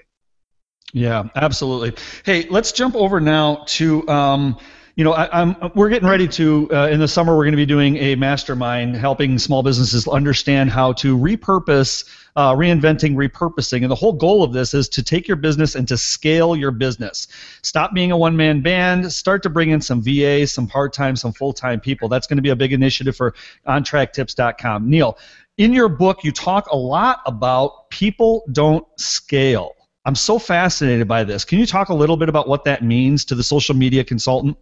Yeah, 0.93 1.23
absolutely. 1.35 1.93
Hey, 2.23 2.47
let's 2.49 2.71
jump 2.71 2.95
over 2.95 3.19
now 3.19 3.63
to. 3.67 4.07
Um, 4.07 4.57
you 4.95 5.03
know, 5.03 5.11
I, 5.11 5.41
am 5.41 5.57
we're 5.75 5.89
getting 5.89 6.07
ready 6.07 6.25
to 6.29 6.69
uh, 6.71 6.87
in 6.87 7.01
the 7.01 7.07
summer 7.07 7.35
we're 7.35 7.43
going 7.43 7.51
to 7.51 7.57
be 7.57 7.65
doing 7.65 7.97
a 7.97 8.15
mastermind 8.15 8.95
helping 8.95 9.37
small 9.37 9.61
businesses 9.61 10.07
understand 10.07 10.69
how 10.69 10.93
to 10.93 11.17
repurpose, 11.17 12.05
uh, 12.37 12.53
reinventing 12.53 13.15
repurposing, 13.15 13.81
and 13.81 13.91
the 13.91 13.95
whole 13.95 14.13
goal 14.13 14.41
of 14.41 14.53
this 14.53 14.73
is 14.73 14.87
to 14.89 15.03
take 15.03 15.27
your 15.27 15.35
business 15.35 15.75
and 15.75 15.85
to 15.89 15.97
scale 15.97 16.55
your 16.55 16.71
business. 16.71 17.27
Stop 17.61 17.93
being 17.93 18.13
a 18.13 18.17
one-man 18.17 18.61
band. 18.61 19.11
Start 19.11 19.43
to 19.43 19.49
bring 19.49 19.71
in 19.71 19.81
some 19.81 20.01
VAs, 20.01 20.53
some 20.53 20.65
part-time, 20.65 21.17
some 21.17 21.33
full-time 21.33 21.81
people. 21.81 22.07
That's 22.07 22.25
going 22.25 22.37
to 22.37 22.43
be 22.43 22.51
a 22.51 22.55
big 22.55 22.71
initiative 22.71 23.17
for 23.17 23.35
OnTrackTips.com. 23.67 24.89
Neil, 24.89 25.17
in 25.57 25.73
your 25.73 25.89
book 25.89 26.23
you 26.23 26.31
talk 26.31 26.67
a 26.71 26.77
lot 26.77 27.19
about 27.25 27.89
people 27.89 28.45
don't 28.53 28.87
scale. 28.97 29.73
I'm 30.05 30.15
so 30.15 30.39
fascinated 30.39 31.07
by 31.07 31.25
this. 31.25 31.43
Can 31.43 31.59
you 31.59 31.65
talk 31.65 31.89
a 31.89 31.93
little 31.93 32.15
bit 32.15 32.29
about 32.29 32.47
what 32.47 32.63
that 32.63 32.81
means 32.81 33.25
to 33.25 33.35
the 33.35 33.43
social 33.43 33.75
media 33.75 34.03
consultant? 34.03 34.55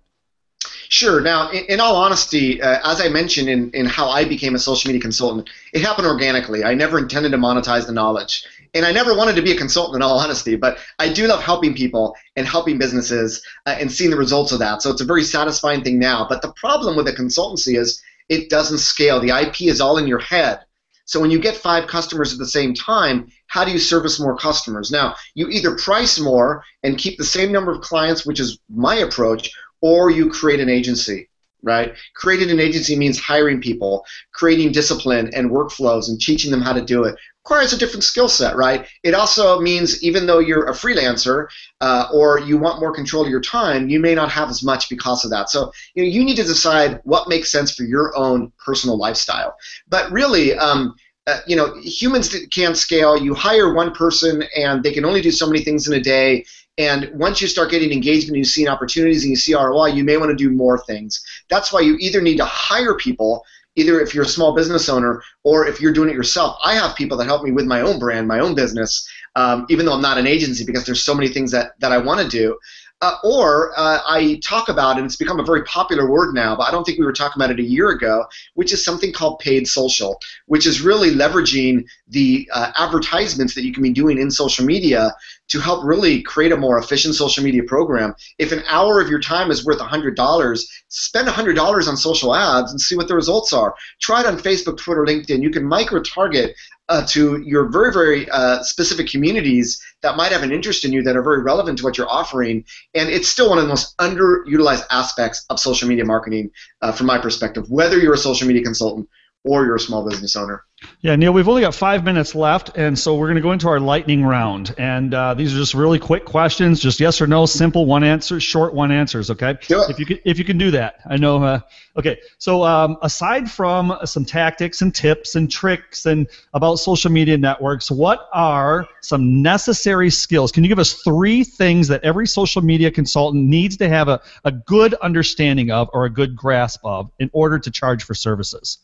Sure. 0.93 1.21
Now, 1.21 1.49
in, 1.49 1.65
in 1.65 1.79
all 1.79 1.95
honesty, 1.95 2.61
uh, 2.61 2.79
as 2.87 3.01
I 3.01 3.09
mentioned 3.09 3.49
in, 3.49 3.71
in 3.71 3.87
how 3.87 4.09
I 4.09 4.25
became 4.25 4.53
a 4.53 4.59
social 4.59 4.89
media 4.89 5.01
consultant, 5.01 5.49
it 5.73 5.81
happened 5.81 6.05
organically. 6.05 6.63
I 6.63 6.75
never 6.75 6.99
intended 6.99 7.31
to 7.31 7.37
monetize 7.39 7.87
the 7.87 7.93
knowledge. 7.93 8.45
And 8.75 8.85
I 8.85 8.91
never 8.91 9.17
wanted 9.17 9.35
to 9.37 9.41
be 9.41 9.51
a 9.51 9.57
consultant 9.57 9.95
in 9.95 10.03
all 10.03 10.19
honesty, 10.19 10.55
but 10.55 10.77
I 10.99 11.11
do 11.11 11.25
love 11.25 11.41
helping 11.41 11.73
people 11.73 12.15
and 12.35 12.45
helping 12.45 12.77
businesses 12.77 13.43
uh, 13.65 13.75
and 13.79 13.91
seeing 13.91 14.11
the 14.11 14.17
results 14.17 14.51
of 14.51 14.59
that. 14.59 14.83
So 14.83 14.91
it's 14.91 15.01
a 15.01 15.05
very 15.05 15.23
satisfying 15.23 15.83
thing 15.83 15.97
now. 15.97 16.27
But 16.29 16.43
the 16.43 16.53
problem 16.53 16.95
with 16.95 17.07
a 17.07 17.11
consultancy 17.11 17.75
is 17.75 17.99
it 18.29 18.51
doesn't 18.51 18.77
scale. 18.77 19.19
The 19.19 19.35
IP 19.35 19.63
is 19.63 19.81
all 19.81 19.97
in 19.97 20.05
your 20.05 20.19
head. 20.19 20.59
So 21.05 21.19
when 21.19 21.31
you 21.31 21.39
get 21.39 21.55
five 21.57 21.87
customers 21.87 22.33
at 22.33 22.39
the 22.39 22.45
same 22.45 22.75
time, 22.75 23.31
how 23.47 23.65
do 23.65 23.71
you 23.71 23.79
service 23.79 24.19
more 24.19 24.37
customers? 24.37 24.91
Now, 24.91 25.15
you 25.33 25.47
either 25.49 25.75
price 25.75 26.19
more 26.19 26.63
and 26.83 26.99
keep 26.99 27.17
the 27.17 27.25
same 27.25 27.51
number 27.51 27.71
of 27.71 27.81
clients, 27.81 28.27
which 28.27 28.39
is 28.39 28.59
my 28.69 28.97
approach, 28.97 29.49
or 29.83 30.09
you 30.09 30.29
create 30.29 30.61
an 30.61 30.69
agency 30.69 31.29
right? 31.63 31.93
Creating 32.13 32.51
an 32.51 32.59
agency 32.59 32.95
means 32.95 33.19
hiring 33.19 33.61
people, 33.61 34.05
creating 34.33 34.71
discipline 34.71 35.31
and 35.33 35.49
workflows, 35.49 36.09
and 36.09 36.19
teaching 36.19 36.51
them 36.51 36.61
how 36.61 36.73
to 36.73 36.81
do 36.81 37.05
it. 37.05 37.15
Requires 37.45 37.73
a 37.73 37.77
different 37.77 38.03
skill 38.03 38.29
set, 38.29 38.55
right? 38.55 38.85
It 39.03 39.13
also 39.13 39.59
means 39.59 40.03
even 40.03 40.25
though 40.25 40.39
you're 40.39 40.67
a 40.67 40.73
freelancer 40.73 41.47
uh, 41.81 42.07
or 42.13 42.39
you 42.39 42.57
want 42.57 42.79
more 42.79 42.93
control 42.93 43.23
of 43.23 43.29
your 43.29 43.41
time, 43.41 43.89
you 43.89 43.99
may 43.99 44.13
not 44.13 44.29
have 44.29 44.49
as 44.49 44.63
much 44.63 44.89
because 44.89 45.25
of 45.25 45.31
that. 45.31 45.49
So 45.49 45.71
you 45.95 46.03
know 46.03 46.09
you 46.09 46.23
need 46.23 46.35
to 46.37 46.43
decide 46.43 47.01
what 47.03 47.29
makes 47.29 47.51
sense 47.51 47.73
for 47.73 47.83
your 47.83 48.15
own 48.15 48.51
personal 48.63 48.97
lifestyle. 48.97 49.55
But 49.87 50.11
really. 50.11 50.53
Um, 50.55 50.95
uh, 51.25 51.39
you 51.47 51.55
know, 51.55 51.73
humans 51.81 52.35
can't 52.51 52.75
scale. 52.75 53.15
You 53.15 53.33
hire 53.33 53.73
one 53.73 53.93
person 53.93 54.43
and 54.57 54.83
they 54.83 54.91
can 54.91 55.05
only 55.05 55.21
do 55.21 55.31
so 55.31 55.47
many 55.47 55.63
things 55.63 55.87
in 55.87 55.93
a 55.93 56.01
day. 56.01 56.43
And 56.77 57.11
once 57.13 57.41
you 57.41 57.47
start 57.47 57.69
getting 57.69 57.91
engagement, 57.91 58.29
and 58.29 58.37
you 58.37 58.45
see 58.45 58.67
opportunities 58.67 59.23
and 59.23 59.29
you 59.29 59.35
see 59.35 59.53
ROI, 59.53 59.87
you 59.87 60.03
may 60.03 60.17
want 60.17 60.31
to 60.31 60.35
do 60.35 60.49
more 60.49 60.79
things. 60.85 61.23
That's 61.49 61.71
why 61.71 61.81
you 61.81 61.97
either 61.99 62.21
need 62.21 62.37
to 62.37 62.45
hire 62.45 62.95
people, 62.95 63.45
either 63.75 63.99
if 63.99 64.15
you're 64.15 64.23
a 64.23 64.27
small 64.27 64.55
business 64.55 64.89
owner 64.89 65.21
or 65.43 65.67
if 65.67 65.79
you're 65.79 65.93
doing 65.93 66.09
it 66.09 66.15
yourself. 66.15 66.57
I 66.63 66.73
have 66.73 66.95
people 66.95 67.17
that 67.17 67.25
help 67.25 67.43
me 67.43 67.51
with 67.51 67.65
my 67.65 67.81
own 67.81 67.99
brand, 67.99 68.27
my 68.27 68.39
own 68.39 68.55
business, 68.55 69.07
um, 69.35 69.67
even 69.69 69.85
though 69.85 69.93
I'm 69.93 70.01
not 70.01 70.17
an 70.17 70.25
agency 70.25 70.65
because 70.65 70.85
there's 70.85 71.03
so 71.03 71.13
many 71.13 71.27
things 71.27 71.51
that, 71.51 71.79
that 71.79 71.91
I 71.91 71.99
want 71.99 72.21
to 72.21 72.27
do. 72.27 72.57
Uh, 73.03 73.17
or 73.25 73.77
uh, 73.77 73.99
I 74.07 74.39
talk 74.41 74.69
about, 74.69 74.95
and 74.95 75.05
it's 75.05 75.17
become 75.17 75.37
a 75.37 75.43
very 75.43 75.61
popular 75.65 76.09
word 76.09 76.33
now, 76.33 76.55
but 76.55 76.69
I 76.69 76.71
don't 76.71 76.85
think 76.85 76.99
we 76.99 77.03
were 77.03 77.11
talking 77.11 77.35
about 77.35 77.51
it 77.51 77.59
a 77.59 77.67
year 77.67 77.89
ago, 77.89 78.25
which 78.53 78.71
is 78.71 78.85
something 78.85 79.11
called 79.11 79.39
paid 79.39 79.67
social, 79.67 80.17
which 80.45 80.65
is 80.65 80.79
really 80.79 81.09
leveraging 81.09 81.83
the 82.07 82.49
uh, 82.53 82.71
advertisements 82.77 83.55
that 83.55 83.65
you 83.65 83.73
can 83.73 83.83
be 83.83 83.89
doing 83.89 84.17
in 84.17 84.31
social 84.31 84.63
media 84.65 85.13
to 85.49 85.59
help 85.59 85.83
really 85.83 86.21
create 86.21 86.53
a 86.53 86.55
more 86.55 86.77
efficient 86.77 87.13
social 87.13 87.43
media 87.43 87.63
program. 87.63 88.15
If 88.39 88.53
an 88.53 88.63
hour 88.69 89.01
of 89.01 89.09
your 89.09 89.19
time 89.19 89.51
is 89.51 89.65
worth 89.65 89.79
$100, 89.79 90.63
spend 90.87 91.27
$100 91.27 91.87
on 91.89 91.97
social 91.97 92.33
ads 92.33 92.71
and 92.71 92.79
see 92.79 92.95
what 92.95 93.09
the 93.09 93.15
results 93.15 93.51
are. 93.51 93.75
Try 93.99 94.21
it 94.21 94.27
on 94.27 94.37
Facebook, 94.37 94.77
Twitter, 94.77 95.03
LinkedIn. 95.05 95.43
You 95.43 95.51
can 95.51 95.65
micro 95.65 96.01
target 96.01 96.55
uh, 96.89 97.05
to 97.07 97.41
your 97.41 97.69
very, 97.69 97.91
very 97.91 98.29
uh, 98.29 98.61
specific 98.63 99.07
communities 99.07 99.81
that 100.01 100.17
might 100.17 100.31
have 100.31 100.43
an 100.43 100.51
interest 100.51 100.83
in 100.83 100.91
you 100.91 101.01
that 101.03 101.15
are 101.15 101.23
very 101.23 101.41
relevant 101.41 101.77
to 101.77 101.83
what 101.83 101.97
you're 101.97 102.09
offering. 102.09 102.65
And 102.93 103.09
it's 103.09 103.27
still 103.27 103.49
one 103.49 103.57
of 103.57 103.63
the 103.63 103.69
most 103.69 103.97
underutilized 103.97 104.85
aspects 104.91 105.45
of 105.49 105.59
social 105.59 105.87
media 105.87 106.05
marketing 106.05 106.51
uh, 106.81 106.91
from 106.91 107.07
my 107.07 107.17
perspective, 107.17 107.69
whether 107.69 107.97
you're 107.97 108.13
a 108.13 108.17
social 108.17 108.47
media 108.47 108.63
consultant 108.63 109.07
or 109.43 109.65
you're 109.65 109.75
a 109.75 109.79
small 109.79 110.07
business 110.07 110.35
owner. 110.35 110.63
Yeah, 111.01 111.15
Neil, 111.15 111.33
we've 111.33 111.49
only 111.49 111.61
got 111.61 111.75
five 111.75 112.03
minutes 112.03 112.33
left, 112.33 112.77
and 112.77 112.97
so 112.97 113.15
we're 113.15 113.27
going 113.27 113.35
to 113.35 113.41
go 113.41 113.51
into 113.51 113.67
our 113.67 113.79
lightning 113.79 114.23
round. 114.23 114.73
And 114.77 115.13
uh, 115.13 115.33
these 115.33 115.53
are 115.53 115.57
just 115.57 115.73
really 115.73 115.99
quick 115.99 116.23
questions, 116.23 116.79
just 116.79 116.99
yes 116.99 117.19
or 117.21 117.27
no, 117.27 117.45
simple 117.45 117.85
one 117.85 118.03
answer, 118.03 118.39
short 118.39 118.73
one 118.73 118.91
answers. 118.91 119.29
Okay. 119.29 119.51
It. 119.51 119.69
If 119.69 119.99
you 119.99 120.05
can, 120.05 120.19
if 120.23 120.39
you 120.39 120.45
can 120.45 120.57
do 120.57 120.71
that, 120.71 121.01
I 121.09 121.17
know. 121.17 121.43
Uh, 121.43 121.59
okay. 121.97 122.19
So 122.37 122.63
um, 122.63 122.97
aside 123.01 123.51
from 123.51 123.97
some 124.05 124.23
tactics 124.23 124.81
and 124.81 124.95
tips 124.95 125.35
and 125.35 125.51
tricks 125.51 126.05
and 126.05 126.27
about 126.53 126.75
social 126.75 127.11
media 127.11 127.37
networks, 127.37 127.91
what 127.91 128.29
are 128.33 128.87
some 129.01 129.41
necessary 129.41 130.09
skills? 130.09 130.51
Can 130.51 130.63
you 130.63 130.69
give 130.69 130.79
us 130.79 130.93
three 131.03 131.43
things 131.43 131.87
that 131.89 132.03
every 132.03 132.27
social 132.27 132.61
media 132.61 132.89
consultant 132.89 133.43
needs 133.43 133.75
to 133.77 133.89
have 133.89 134.07
a, 134.07 134.21
a 134.45 134.51
good 134.51 134.93
understanding 134.95 135.69
of 135.69 135.89
or 135.93 136.05
a 136.05 136.09
good 136.09 136.35
grasp 136.35 136.79
of 136.85 137.11
in 137.19 137.29
order 137.33 137.59
to 137.59 137.69
charge 137.69 138.03
for 138.03 138.13
services? 138.13 138.79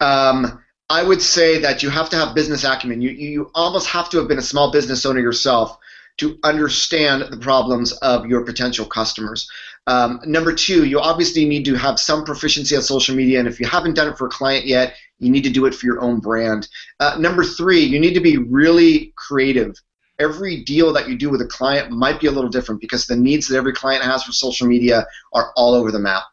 Um, 0.00 0.62
I 0.90 1.04
would 1.04 1.22
say 1.22 1.58
that 1.58 1.84
you 1.84 1.88
have 1.88 2.10
to 2.10 2.16
have 2.16 2.34
business 2.34 2.64
acumen. 2.64 3.00
You, 3.00 3.10
you 3.10 3.50
almost 3.54 3.86
have 3.86 4.10
to 4.10 4.18
have 4.18 4.26
been 4.26 4.40
a 4.40 4.42
small 4.42 4.72
business 4.72 5.06
owner 5.06 5.20
yourself 5.20 5.78
to 6.16 6.36
understand 6.42 7.22
the 7.30 7.36
problems 7.36 7.92
of 7.92 8.26
your 8.26 8.44
potential 8.44 8.84
customers. 8.84 9.48
Um, 9.86 10.20
number 10.26 10.52
two, 10.52 10.84
you 10.84 10.98
obviously 10.98 11.44
need 11.44 11.64
to 11.66 11.76
have 11.76 12.00
some 12.00 12.24
proficiency 12.24 12.74
on 12.74 12.82
social 12.82 13.14
media, 13.14 13.38
and 13.38 13.46
if 13.46 13.60
you 13.60 13.66
haven't 13.66 13.94
done 13.94 14.08
it 14.08 14.18
for 14.18 14.26
a 14.26 14.30
client 14.30 14.66
yet, 14.66 14.96
you 15.20 15.30
need 15.30 15.44
to 15.44 15.50
do 15.50 15.64
it 15.66 15.76
for 15.76 15.86
your 15.86 16.00
own 16.00 16.18
brand. 16.18 16.68
Uh, 16.98 17.16
number 17.20 17.44
three, 17.44 17.80
you 17.80 18.00
need 18.00 18.14
to 18.14 18.20
be 18.20 18.36
really 18.36 19.12
creative. 19.14 19.76
Every 20.18 20.64
deal 20.64 20.92
that 20.92 21.08
you 21.08 21.16
do 21.16 21.30
with 21.30 21.40
a 21.40 21.46
client 21.46 21.92
might 21.92 22.20
be 22.20 22.26
a 22.26 22.32
little 22.32 22.50
different 22.50 22.80
because 22.80 23.06
the 23.06 23.16
needs 23.16 23.46
that 23.46 23.56
every 23.56 23.72
client 23.72 24.02
has 24.02 24.24
for 24.24 24.32
social 24.32 24.66
media 24.66 25.06
are 25.32 25.52
all 25.54 25.72
over 25.72 25.92
the 25.92 26.00
map. 26.00 26.24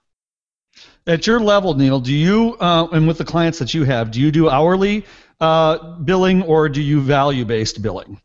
At 1.07 1.25
your 1.25 1.39
level, 1.39 1.73
Neil, 1.73 2.01
do 2.01 2.13
you 2.13 2.57
uh, 2.59 2.87
and 2.91 3.07
with 3.07 3.17
the 3.17 3.23
clients 3.23 3.59
that 3.59 3.73
you 3.73 3.85
have, 3.85 4.11
do 4.11 4.19
you 4.19 4.29
do 4.29 4.49
hourly 4.49 5.05
uh, 5.39 5.95
billing 5.99 6.43
or 6.43 6.67
do 6.67 6.81
you 6.81 6.99
value-based 6.99 7.81
billing? 7.81 8.19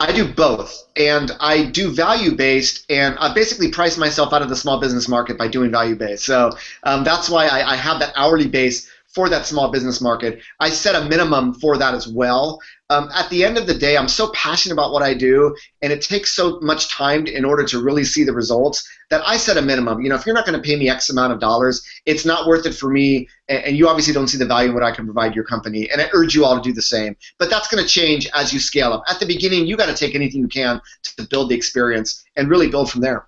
I 0.00 0.12
do 0.12 0.26
both, 0.26 0.84
and 0.96 1.30
I 1.40 1.64
do 1.64 1.90
value 1.90 2.34
based, 2.34 2.90
and 2.90 3.18
I 3.18 3.34
basically 3.34 3.70
price 3.70 3.98
myself 3.98 4.32
out 4.32 4.40
of 4.40 4.48
the 4.48 4.56
small 4.56 4.80
business 4.80 5.08
market 5.08 5.36
by 5.36 5.48
doing 5.48 5.70
value 5.70 5.94
based. 5.94 6.24
So 6.24 6.52
um, 6.84 7.04
that's 7.04 7.28
why 7.28 7.48
I, 7.48 7.72
I, 7.72 7.76
have 7.76 8.00
that 8.00 8.12
hourly 8.16 8.46
base 8.46 8.90
for 9.16 9.30
that 9.30 9.46
small 9.46 9.70
business 9.70 10.02
market. 10.02 10.42
I 10.60 10.68
set 10.68 10.94
a 10.94 11.08
minimum 11.08 11.54
for 11.54 11.78
that 11.78 11.94
as 11.94 12.06
well. 12.06 12.60
Um, 12.90 13.08
at 13.14 13.30
the 13.30 13.44
end 13.44 13.56
of 13.56 13.66
the 13.66 13.72
day, 13.72 13.96
I'm 13.96 14.08
so 14.08 14.30
passionate 14.32 14.74
about 14.74 14.92
what 14.92 15.02
I 15.02 15.14
do, 15.14 15.56
and 15.80 15.90
it 15.90 16.02
takes 16.02 16.36
so 16.36 16.60
much 16.60 16.90
time 16.90 17.26
in 17.26 17.42
order 17.42 17.64
to 17.64 17.82
really 17.82 18.04
see 18.04 18.24
the 18.24 18.34
results 18.34 18.86
that 19.08 19.22
I 19.26 19.38
set 19.38 19.56
a 19.56 19.62
minimum. 19.62 20.02
You 20.02 20.10
know, 20.10 20.16
if 20.16 20.26
you're 20.26 20.34
not 20.34 20.44
going 20.44 20.60
to 20.60 20.62
pay 20.62 20.76
me 20.76 20.90
X 20.90 21.08
amount 21.08 21.32
of 21.32 21.40
dollars, 21.40 21.82
it's 22.04 22.26
not 22.26 22.46
worth 22.46 22.66
it 22.66 22.74
for 22.74 22.90
me, 22.90 23.26
and, 23.48 23.64
and 23.64 23.76
you 23.78 23.88
obviously 23.88 24.12
don't 24.12 24.28
see 24.28 24.36
the 24.36 24.44
value 24.44 24.68
in 24.68 24.74
what 24.74 24.84
I 24.84 24.92
can 24.92 25.06
provide 25.06 25.34
your 25.34 25.44
company. 25.44 25.90
And 25.90 25.98
I 26.02 26.10
urge 26.12 26.34
you 26.34 26.44
all 26.44 26.54
to 26.54 26.62
do 26.62 26.74
the 26.74 26.82
same. 26.82 27.16
But 27.38 27.48
that's 27.48 27.68
going 27.68 27.82
to 27.82 27.88
change 27.88 28.28
as 28.34 28.52
you 28.52 28.60
scale 28.60 28.92
up. 28.92 29.02
At 29.08 29.18
the 29.18 29.26
beginning, 29.26 29.66
you 29.66 29.78
got 29.78 29.86
to 29.86 29.96
take 29.96 30.14
anything 30.14 30.42
you 30.42 30.48
can 30.48 30.78
to 31.04 31.26
build 31.26 31.48
the 31.48 31.56
experience 31.56 32.22
and 32.36 32.50
really 32.50 32.68
build 32.68 32.90
from 32.90 33.00
there. 33.00 33.26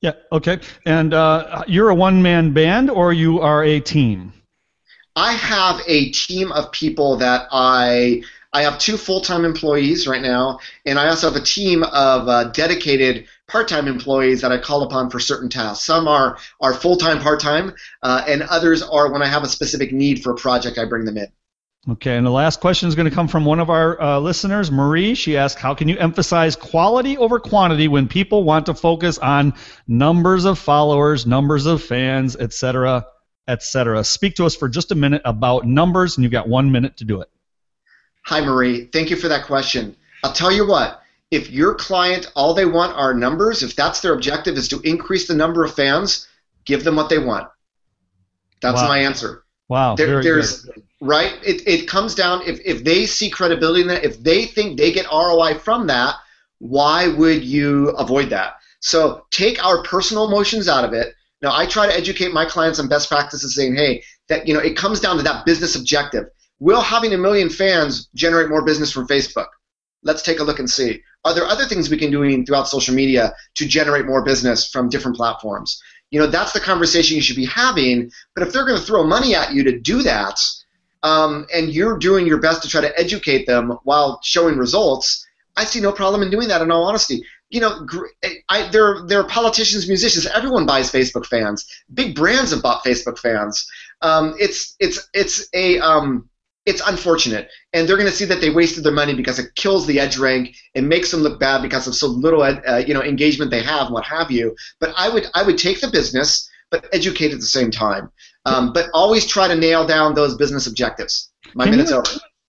Yeah. 0.00 0.12
Okay. 0.30 0.60
And 0.86 1.12
uh, 1.12 1.64
you're 1.66 1.88
a 1.88 1.94
one-man 1.94 2.52
band, 2.52 2.88
or 2.88 3.12
you 3.12 3.40
are 3.40 3.64
a 3.64 3.80
team? 3.80 4.32
I 5.16 5.32
have 5.32 5.80
a 5.86 6.10
team 6.10 6.50
of 6.52 6.72
people 6.72 7.16
that 7.18 7.46
I 7.52 8.22
I 8.52 8.62
have 8.62 8.78
two 8.78 8.96
full-time 8.96 9.44
employees 9.44 10.06
right 10.06 10.22
now, 10.22 10.60
and 10.86 10.96
I 10.96 11.08
also 11.08 11.28
have 11.28 11.40
a 11.40 11.44
team 11.44 11.82
of 11.82 12.28
uh, 12.28 12.44
dedicated 12.44 13.26
part-time 13.48 13.88
employees 13.88 14.40
that 14.42 14.52
I 14.52 14.58
call 14.58 14.82
upon 14.82 15.10
for 15.10 15.18
certain 15.18 15.48
tasks. 15.48 15.84
Some 15.84 16.06
are 16.08 16.38
are 16.60 16.74
full-time, 16.74 17.20
part-time, 17.20 17.74
uh, 18.02 18.24
and 18.26 18.42
others 18.42 18.82
are 18.82 19.12
when 19.12 19.22
I 19.22 19.26
have 19.26 19.42
a 19.42 19.48
specific 19.48 19.92
need 19.92 20.22
for 20.22 20.32
a 20.32 20.36
project, 20.36 20.78
I 20.78 20.84
bring 20.84 21.04
them 21.04 21.18
in. 21.18 21.28
Okay, 21.90 22.16
and 22.16 22.26
the 22.26 22.30
last 22.30 22.60
question 22.60 22.88
is 22.88 22.94
going 22.94 23.08
to 23.08 23.14
come 23.14 23.28
from 23.28 23.44
one 23.44 23.60
of 23.60 23.70
our 23.70 24.00
uh, 24.00 24.18
listeners, 24.18 24.70
Marie. 24.70 25.14
She 25.14 25.36
asked, 25.36 25.58
"How 25.58 25.74
can 25.74 25.88
you 25.88 25.98
emphasize 25.98 26.56
quality 26.56 27.18
over 27.18 27.38
quantity 27.38 27.88
when 27.88 28.08
people 28.08 28.42
want 28.42 28.66
to 28.66 28.74
focus 28.74 29.18
on 29.18 29.54
numbers 29.86 30.44
of 30.44 30.58
followers, 30.58 31.26
numbers 31.26 31.66
of 31.66 31.82
fans, 31.82 32.36
etc.?" 32.36 33.04
Etc. 33.48 34.02
Speak 34.04 34.34
to 34.36 34.44
us 34.44 34.56
for 34.56 34.68
just 34.68 34.92
a 34.92 34.94
minute 34.94 35.22
about 35.24 35.66
numbers, 35.66 36.16
and 36.16 36.22
you've 36.24 36.32
got 36.32 36.48
one 36.48 36.70
minute 36.70 36.96
to 36.98 37.04
do 37.04 37.20
it. 37.20 37.30
Hi, 38.26 38.40
Marie. 38.40 38.86
Thank 38.86 39.10
you 39.10 39.16
for 39.16 39.28
that 39.28 39.46
question. 39.46 39.96
I'll 40.22 40.32
tell 40.32 40.50
you 40.50 40.66
what, 40.66 41.02
if 41.30 41.50
your 41.50 41.74
client, 41.74 42.32
all 42.34 42.54
they 42.54 42.64
want 42.64 42.96
are 42.96 43.12
numbers, 43.12 43.62
if 43.62 43.76
that's 43.76 44.00
their 44.00 44.14
objective 44.14 44.56
is 44.56 44.68
to 44.68 44.80
increase 44.80 45.28
the 45.28 45.34
number 45.34 45.64
of 45.64 45.74
fans, 45.74 46.26
give 46.64 46.84
them 46.84 46.96
what 46.96 47.08
they 47.08 47.18
want. 47.18 47.48
That's 48.62 48.80
wow. 48.80 48.88
my 48.88 48.98
answer. 49.00 49.44
Wow. 49.68 49.96
There, 49.96 50.22
there's, 50.22 50.62
good. 50.64 50.82
right? 51.00 51.34
It, 51.44 51.66
it 51.66 51.88
comes 51.88 52.14
down, 52.14 52.42
if, 52.46 52.60
if 52.64 52.84
they 52.84 53.04
see 53.04 53.28
credibility 53.28 53.82
in 53.82 53.88
that, 53.88 54.04
if 54.04 54.22
they 54.22 54.46
think 54.46 54.78
they 54.78 54.92
get 54.92 55.06
ROI 55.12 55.58
from 55.58 55.86
that, 55.88 56.16
why 56.58 57.08
would 57.08 57.44
you 57.44 57.90
avoid 57.90 58.30
that? 58.30 58.56
So 58.80 59.26
take 59.30 59.62
our 59.64 59.82
personal 59.82 60.28
emotions 60.28 60.68
out 60.68 60.84
of 60.84 60.92
it 60.92 61.14
now, 61.44 61.54
I 61.54 61.66
try 61.66 61.86
to 61.86 61.94
educate 61.94 62.32
my 62.32 62.46
clients 62.46 62.78
on 62.78 62.88
best 62.88 63.10
practices, 63.10 63.54
saying, 63.54 63.76
"Hey, 63.76 64.02
that 64.28 64.48
you 64.48 64.54
know, 64.54 64.60
it 64.60 64.78
comes 64.78 64.98
down 64.98 65.18
to 65.18 65.22
that 65.24 65.44
business 65.44 65.76
objective. 65.76 66.24
Will 66.58 66.80
having 66.80 67.12
a 67.12 67.18
million 67.18 67.50
fans 67.50 68.08
generate 68.14 68.48
more 68.48 68.64
business 68.64 68.90
from 68.90 69.06
Facebook? 69.06 69.48
Let's 70.02 70.22
take 70.22 70.40
a 70.40 70.44
look 70.44 70.58
and 70.58 70.70
see. 70.70 71.02
Are 71.22 71.34
there 71.34 71.44
other 71.44 71.66
things 71.66 71.90
we 71.90 71.98
can 71.98 72.10
do 72.10 72.44
throughout 72.44 72.66
social 72.66 72.94
media 72.94 73.34
to 73.56 73.66
generate 73.66 74.06
more 74.06 74.24
business 74.24 74.66
from 74.66 74.88
different 74.88 75.18
platforms? 75.18 75.78
You 76.10 76.18
know, 76.18 76.26
that's 76.26 76.52
the 76.52 76.60
conversation 76.60 77.16
you 77.16 77.22
should 77.22 77.36
be 77.36 77.44
having. 77.44 78.10
But 78.34 78.46
if 78.46 78.52
they're 78.54 78.64
going 78.64 78.80
to 78.80 78.86
throw 78.86 79.04
money 79.04 79.34
at 79.34 79.52
you 79.52 79.64
to 79.64 79.78
do 79.78 80.02
that, 80.02 80.40
um, 81.02 81.46
and 81.54 81.74
you're 81.74 81.98
doing 81.98 82.26
your 82.26 82.40
best 82.40 82.62
to 82.62 82.68
try 82.68 82.80
to 82.80 82.98
educate 82.98 83.46
them 83.46 83.78
while 83.84 84.18
showing 84.22 84.56
results, 84.56 85.26
I 85.58 85.64
see 85.64 85.80
no 85.80 85.92
problem 85.92 86.22
in 86.22 86.30
doing 86.30 86.48
that. 86.48 86.62
In 86.62 86.70
all 86.70 86.84
honesty, 86.84 87.22
you 87.50 87.60
know, 87.60 87.86
I, 88.48 88.68
there, 88.68 89.04
there 89.06 89.20
are 89.20 89.28
politicians, 89.28 89.86
musicians. 89.86 90.26
Everyone 90.26 90.66
buys 90.66 90.90
Facebook 90.90 91.26
fans. 91.26 91.66
Big 91.92 92.14
brands 92.14 92.50
have 92.50 92.62
bought 92.62 92.84
Facebook 92.84 93.18
fans. 93.18 93.66
Um, 94.02 94.34
it's, 94.38 94.74
it's, 94.80 95.08
it's 95.14 95.48
a, 95.54 95.78
um, 95.78 96.28
it's 96.66 96.80
unfortunate, 96.86 97.50
and 97.74 97.86
they're 97.86 97.98
going 97.98 98.08
to 98.08 98.16
see 98.16 98.24
that 98.24 98.40
they 98.40 98.48
wasted 98.48 98.84
their 98.84 98.92
money 98.92 99.14
because 99.14 99.38
it 99.38 99.54
kills 99.54 99.86
the 99.86 100.00
edge 100.00 100.16
rank. 100.16 100.56
It 100.72 100.82
makes 100.82 101.10
them 101.10 101.20
look 101.20 101.38
bad 101.38 101.60
because 101.60 101.86
of 101.86 101.94
so 101.94 102.06
little, 102.06 102.42
uh, 102.42 102.82
you 102.86 102.94
know, 102.94 103.02
engagement 103.02 103.50
they 103.50 103.62
have, 103.62 103.90
what 103.90 104.04
have 104.04 104.30
you. 104.30 104.56
But 104.80 104.94
I 104.96 105.10
would, 105.10 105.26
I 105.34 105.42
would 105.42 105.58
take 105.58 105.82
the 105.82 105.88
business, 105.88 106.48
but 106.70 106.88
educate 106.92 107.32
at 107.32 107.40
the 107.40 107.46
same 107.46 107.70
time. 107.70 108.10
Um, 108.46 108.72
but 108.72 108.88
always 108.94 109.26
try 109.26 109.46
to 109.46 109.54
nail 109.54 109.86
down 109.86 110.14
those 110.14 110.36
business 110.36 110.66
objectives. 110.66 111.30
My 111.54 111.68
minute's 111.68 111.92
over. 111.92 112.08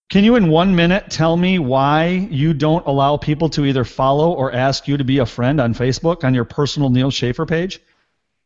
Can 0.09 0.23
you, 0.23 0.35
in 0.35 0.49
one 0.49 0.75
minute, 0.75 1.09
tell 1.09 1.35
me 1.35 1.57
why 1.57 2.27
you 2.29 2.53
don't 2.53 2.85
allow 2.85 3.17
people 3.17 3.49
to 3.49 3.65
either 3.65 3.83
follow 3.83 4.31
or 4.31 4.51
ask 4.51 4.87
you 4.87 4.97
to 4.97 5.03
be 5.03 5.17
a 5.17 5.25
friend 5.25 5.59
on 5.59 5.73
Facebook 5.73 6.23
on 6.23 6.33
your 6.33 6.45
personal 6.45 6.89
Neil 6.89 7.09
Schaefer 7.09 7.45
page? 7.45 7.81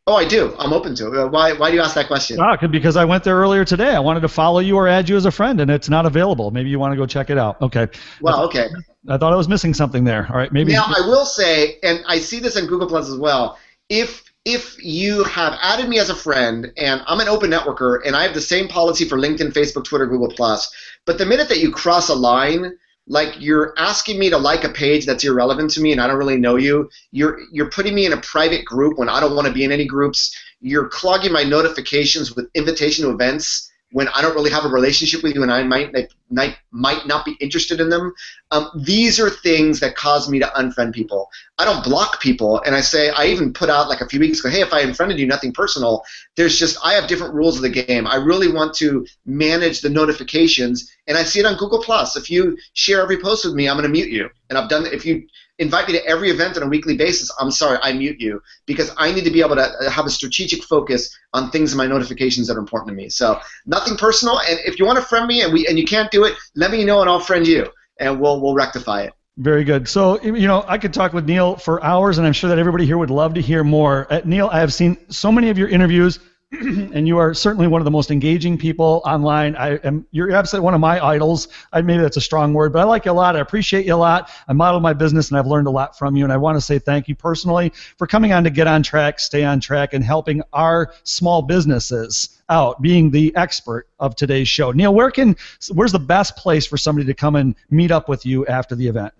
Oh, 0.06 0.16
I 0.16 0.26
do. 0.26 0.54
I'm 0.58 0.72
open 0.72 0.94
to 0.96 1.12
it. 1.12 1.16
Uh, 1.16 1.28
why, 1.28 1.52
why 1.52 1.70
do 1.70 1.76
you 1.76 1.82
ask 1.82 1.94
that 1.94 2.06
question? 2.06 2.38
Ah, 2.40 2.56
because 2.56 2.96
I 2.96 3.04
went 3.04 3.22
there 3.22 3.36
earlier 3.36 3.64
today. 3.64 3.90
I 3.90 4.00
wanted 4.00 4.20
to 4.20 4.28
follow 4.28 4.58
you 4.60 4.76
or 4.76 4.88
add 4.88 5.08
you 5.08 5.16
as 5.16 5.26
a 5.26 5.30
friend, 5.30 5.60
and 5.60 5.70
it's 5.70 5.90
not 5.90 6.06
available. 6.06 6.50
Maybe 6.50 6.70
you 6.70 6.78
want 6.78 6.92
to 6.92 6.96
go 6.96 7.04
check 7.06 7.28
it 7.28 7.36
out. 7.36 7.60
Okay. 7.60 7.86
Well, 8.22 8.42
okay. 8.44 8.68
I 9.08 9.18
thought 9.18 9.32
I 9.32 9.36
was 9.36 9.48
missing 9.48 9.74
something 9.74 10.02
there. 10.04 10.26
All 10.30 10.36
right, 10.36 10.50
maybe. 10.52 10.72
Now, 10.72 10.86
I 10.86 11.06
will 11.06 11.26
say, 11.26 11.78
and 11.82 12.00
I 12.08 12.18
see 12.18 12.40
this 12.40 12.56
on 12.56 12.66
Google 12.66 12.88
Plus 12.88 13.08
as 13.08 13.18
well. 13.18 13.58
If 13.88 14.24
if 14.44 14.82
you 14.82 15.22
have 15.24 15.58
added 15.60 15.88
me 15.88 15.98
as 15.98 16.08
a 16.08 16.14
friend, 16.14 16.72
and 16.76 17.02
I'm 17.06 17.20
an 17.20 17.28
open 17.28 17.50
networker, 17.50 18.00
and 18.04 18.16
I 18.16 18.22
have 18.22 18.32
the 18.32 18.40
same 18.40 18.68
policy 18.68 19.04
for 19.04 19.18
LinkedIn, 19.18 19.52
Facebook, 19.52 19.84
Twitter, 19.84 20.06
Google 20.06 20.32
Plus, 20.34 20.72
but 21.06 21.18
the 21.18 21.26
minute 21.26 21.48
that 21.48 21.60
you 21.60 21.70
cross 21.70 22.08
a 22.08 22.14
line, 22.14 22.76
like 23.06 23.34
you're 23.40 23.74
asking 23.76 24.18
me 24.18 24.30
to 24.30 24.38
like 24.38 24.64
a 24.64 24.68
page 24.68 25.06
that's 25.06 25.24
irrelevant 25.24 25.70
to 25.72 25.80
me 25.80 25.92
and 25.92 26.00
I 26.00 26.06
don't 26.06 26.18
really 26.18 26.38
know 26.38 26.56
you, 26.56 26.88
you're 27.10 27.40
you're 27.52 27.70
putting 27.70 27.94
me 27.94 28.06
in 28.06 28.12
a 28.12 28.20
private 28.20 28.64
group 28.64 28.98
when 28.98 29.08
I 29.08 29.20
don't 29.20 29.34
want 29.34 29.46
to 29.46 29.52
be 29.52 29.64
in 29.64 29.72
any 29.72 29.86
groups. 29.86 30.36
You're 30.60 30.88
clogging 30.88 31.32
my 31.32 31.42
notifications 31.42 32.36
with 32.36 32.50
invitation 32.54 33.04
to 33.04 33.10
events 33.10 33.69
when 33.92 34.08
I 34.08 34.22
don't 34.22 34.34
really 34.34 34.50
have 34.50 34.64
a 34.64 34.68
relationship 34.68 35.22
with 35.22 35.34
you 35.34 35.42
and 35.42 35.52
I 35.52 35.62
might 35.62 35.92
might, 36.30 36.56
might 36.70 37.06
not 37.06 37.24
be 37.24 37.36
interested 37.40 37.80
in 37.80 37.88
them. 37.88 38.12
Um, 38.52 38.70
these 38.84 39.18
are 39.18 39.28
things 39.28 39.80
that 39.80 39.96
cause 39.96 40.28
me 40.28 40.38
to 40.38 40.46
unfriend 40.46 40.94
people. 40.94 41.28
I 41.58 41.64
don't 41.64 41.82
block 41.82 42.20
people, 42.20 42.60
and 42.64 42.74
I 42.74 42.80
say 42.80 43.10
I 43.10 43.26
even 43.26 43.52
put 43.52 43.68
out 43.68 43.88
like 43.88 44.00
a 44.00 44.06
few 44.06 44.20
weeks 44.20 44.40
ago, 44.40 44.48
hey, 44.48 44.60
if 44.60 44.72
I 44.72 44.80
unfriended 44.80 45.18
you, 45.18 45.26
nothing 45.26 45.52
personal. 45.52 46.04
There's 46.36 46.58
just 46.58 46.78
I 46.84 46.92
have 46.94 47.08
different 47.08 47.34
rules 47.34 47.56
of 47.56 47.62
the 47.62 47.68
game. 47.68 48.06
I 48.06 48.16
really 48.16 48.50
want 48.50 48.74
to 48.74 49.06
manage 49.26 49.80
the 49.80 49.90
notifications, 49.90 50.90
and 51.06 51.18
I 51.18 51.24
see 51.24 51.40
it 51.40 51.46
on 51.46 51.56
Google 51.56 51.82
Plus. 51.82 52.16
If 52.16 52.30
you 52.30 52.56
share 52.74 53.02
every 53.02 53.18
post 53.18 53.44
with 53.44 53.54
me, 53.54 53.68
I'm 53.68 53.76
going 53.76 53.84
to 53.84 53.92
mute 53.92 54.10
you. 54.10 54.30
And 54.48 54.58
I've 54.58 54.68
done 54.68 54.86
if 54.86 55.04
you 55.04 55.26
invite 55.60 55.86
me 55.86 55.92
to 55.92 56.04
every 56.06 56.30
event 56.30 56.56
on 56.56 56.62
a 56.64 56.66
weekly 56.66 56.96
basis, 56.96 57.30
I'm 57.38 57.50
sorry, 57.50 57.78
I 57.82 57.92
mute 57.92 58.18
you 58.18 58.42
because 58.66 58.90
I 58.96 59.12
need 59.12 59.24
to 59.24 59.30
be 59.30 59.40
able 59.40 59.56
to 59.56 59.62
uh, 59.62 59.90
have 59.90 60.06
a 60.06 60.10
strategic 60.10 60.64
focus 60.64 61.16
on 61.34 61.50
things 61.50 61.72
in 61.72 61.78
my 61.78 61.86
notifications 61.86 62.48
that 62.48 62.56
are 62.56 62.60
important 62.60 62.88
to 62.88 62.94
me. 62.94 63.08
So 63.08 63.38
nothing 63.66 63.96
personal. 63.96 64.40
And 64.40 64.58
if 64.64 64.78
you 64.78 64.86
want 64.86 64.98
to 64.98 65.04
friend 65.04 65.26
me 65.26 65.42
and 65.42 65.52
we 65.52 65.66
and 65.68 65.78
you 65.78 65.84
can't 65.84 66.10
do 66.10 66.24
it, 66.24 66.34
let 66.56 66.72
me 66.72 66.84
know 66.84 67.00
and 67.02 67.08
I'll 67.08 67.20
friend 67.20 67.46
you 67.46 67.68
and 68.00 68.18
we'll 68.18 68.40
we'll 68.40 68.54
rectify 68.54 69.02
it. 69.02 69.12
Very 69.36 69.64
good. 69.64 69.88
So, 69.88 70.20
you 70.20 70.46
know, 70.46 70.64
I 70.66 70.76
could 70.76 70.92
talk 70.92 71.12
with 71.14 71.24
Neil 71.24 71.56
for 71.56 71.82
hours, 71.82 72.18
and 72.18 72.26
I'm 72.26 72.32
sure 72.34 72.50
that 72.50 72.58
everybody 72.58 72.84
here 72.84 72.98
would 72.98 73.10
love 73.10 73.34
to 73.34 73.40
hear 73.40 73.64
more. 73.64 74.06
Uh, 74.10 74.20
Neil, 74.24 74.48
I 74.52 74.58
have 74.58 74.74
seen 74.74 74.98
so 75.08 75.32
many 75.32 75.48
of 75.48 75.56
your 75.56 75.68
interviews. 75.68 76.18
and 76.60 77.06
you 77.06 77.16
are 77.16 77.32
certainly 77.32 77.68
one 77.68 77.80
of 77.80 77.84
the 77.84 77.92
most 77.92 78.10
engaging 78.10 78.58
people 78.58 79.02
online. 79.04 79.54
I 79.54 79.76
am 79.84 80.04
you're 80.10 80.32
absolutely 80.32 80.64
one 80.64 80.74
of 80.74 80.80
my 80.80 81.04
idols. 81.04 81.46
I, 81.72 81.80
maybe 81.80 82.02
that's 82.02 82.16
a 82.16 82.20
strong 82.20 82.54
word, 82.54 82.72
but 82.72 82.80
I 82.80 82.84
like 82.84 83.04
you 83.04 83.12
a 83.12 83.14
lot. 83.14 83.36
I 83.36 83.38
appreciate 83.38 83.86
you 83.86 83.94
a 83.94 83.96
lot. 83.96 84.30
I 84.48 84.52
model 84.52 84.80
my 84.80 84.92
business, 84.92 85.28
and 85.28 85.38
I've 85.38 85.46
learned 85.46 85.68
a 85.68 85.70
lot 85.70 85.96
from 85.96 86.16
you. 86.16 86.24
And 86.24 86.32
I 86.32 86.36
want 86.36 86.56
to 86.56 86.60
say 86.60 86.80
thank 86.80 87.06
you 87.06 87.14
personally 87.14 87.72
for 87.98 88.08
coming 88.08 88.32
on 88.32 88.42
to 88.42 88.50
get 88.50 88.66
on 88.66 88.82
track, 88.82 89.20
stay 89.20 89.44
on 89.44 89.60
track, 89.60 89.94
and 89.94 90.02
helping 90.02 90.42
our 90.52 90.92
small 91.04 91.40
businesses 91.40 92.40
out, 92.48 92.82
being 92.82 93.12
the 93.12 93.32
expert 93.36 93.86
of 94.00 94.16
today's 94.16 94.48
show. 94.48 94.72
Neil, 94.72 94.92
where 94.92 95.12
can 95.12 95.36
where's 95.72 95.92
the 95.92 96.00
best 96.00 96.36
place 96.36 96.66
for 96.66 96.76
somebody 96.76 97.06
to 97.06 97.14
come 97.14 97.36
and 97.36 97.54
meet 97.70 97.92
up 97.92 98.08
with 98.08 98.26
you 98.26 98.44
after 98.46 98.74
the 98.74 98.88
event? 98.88 99.14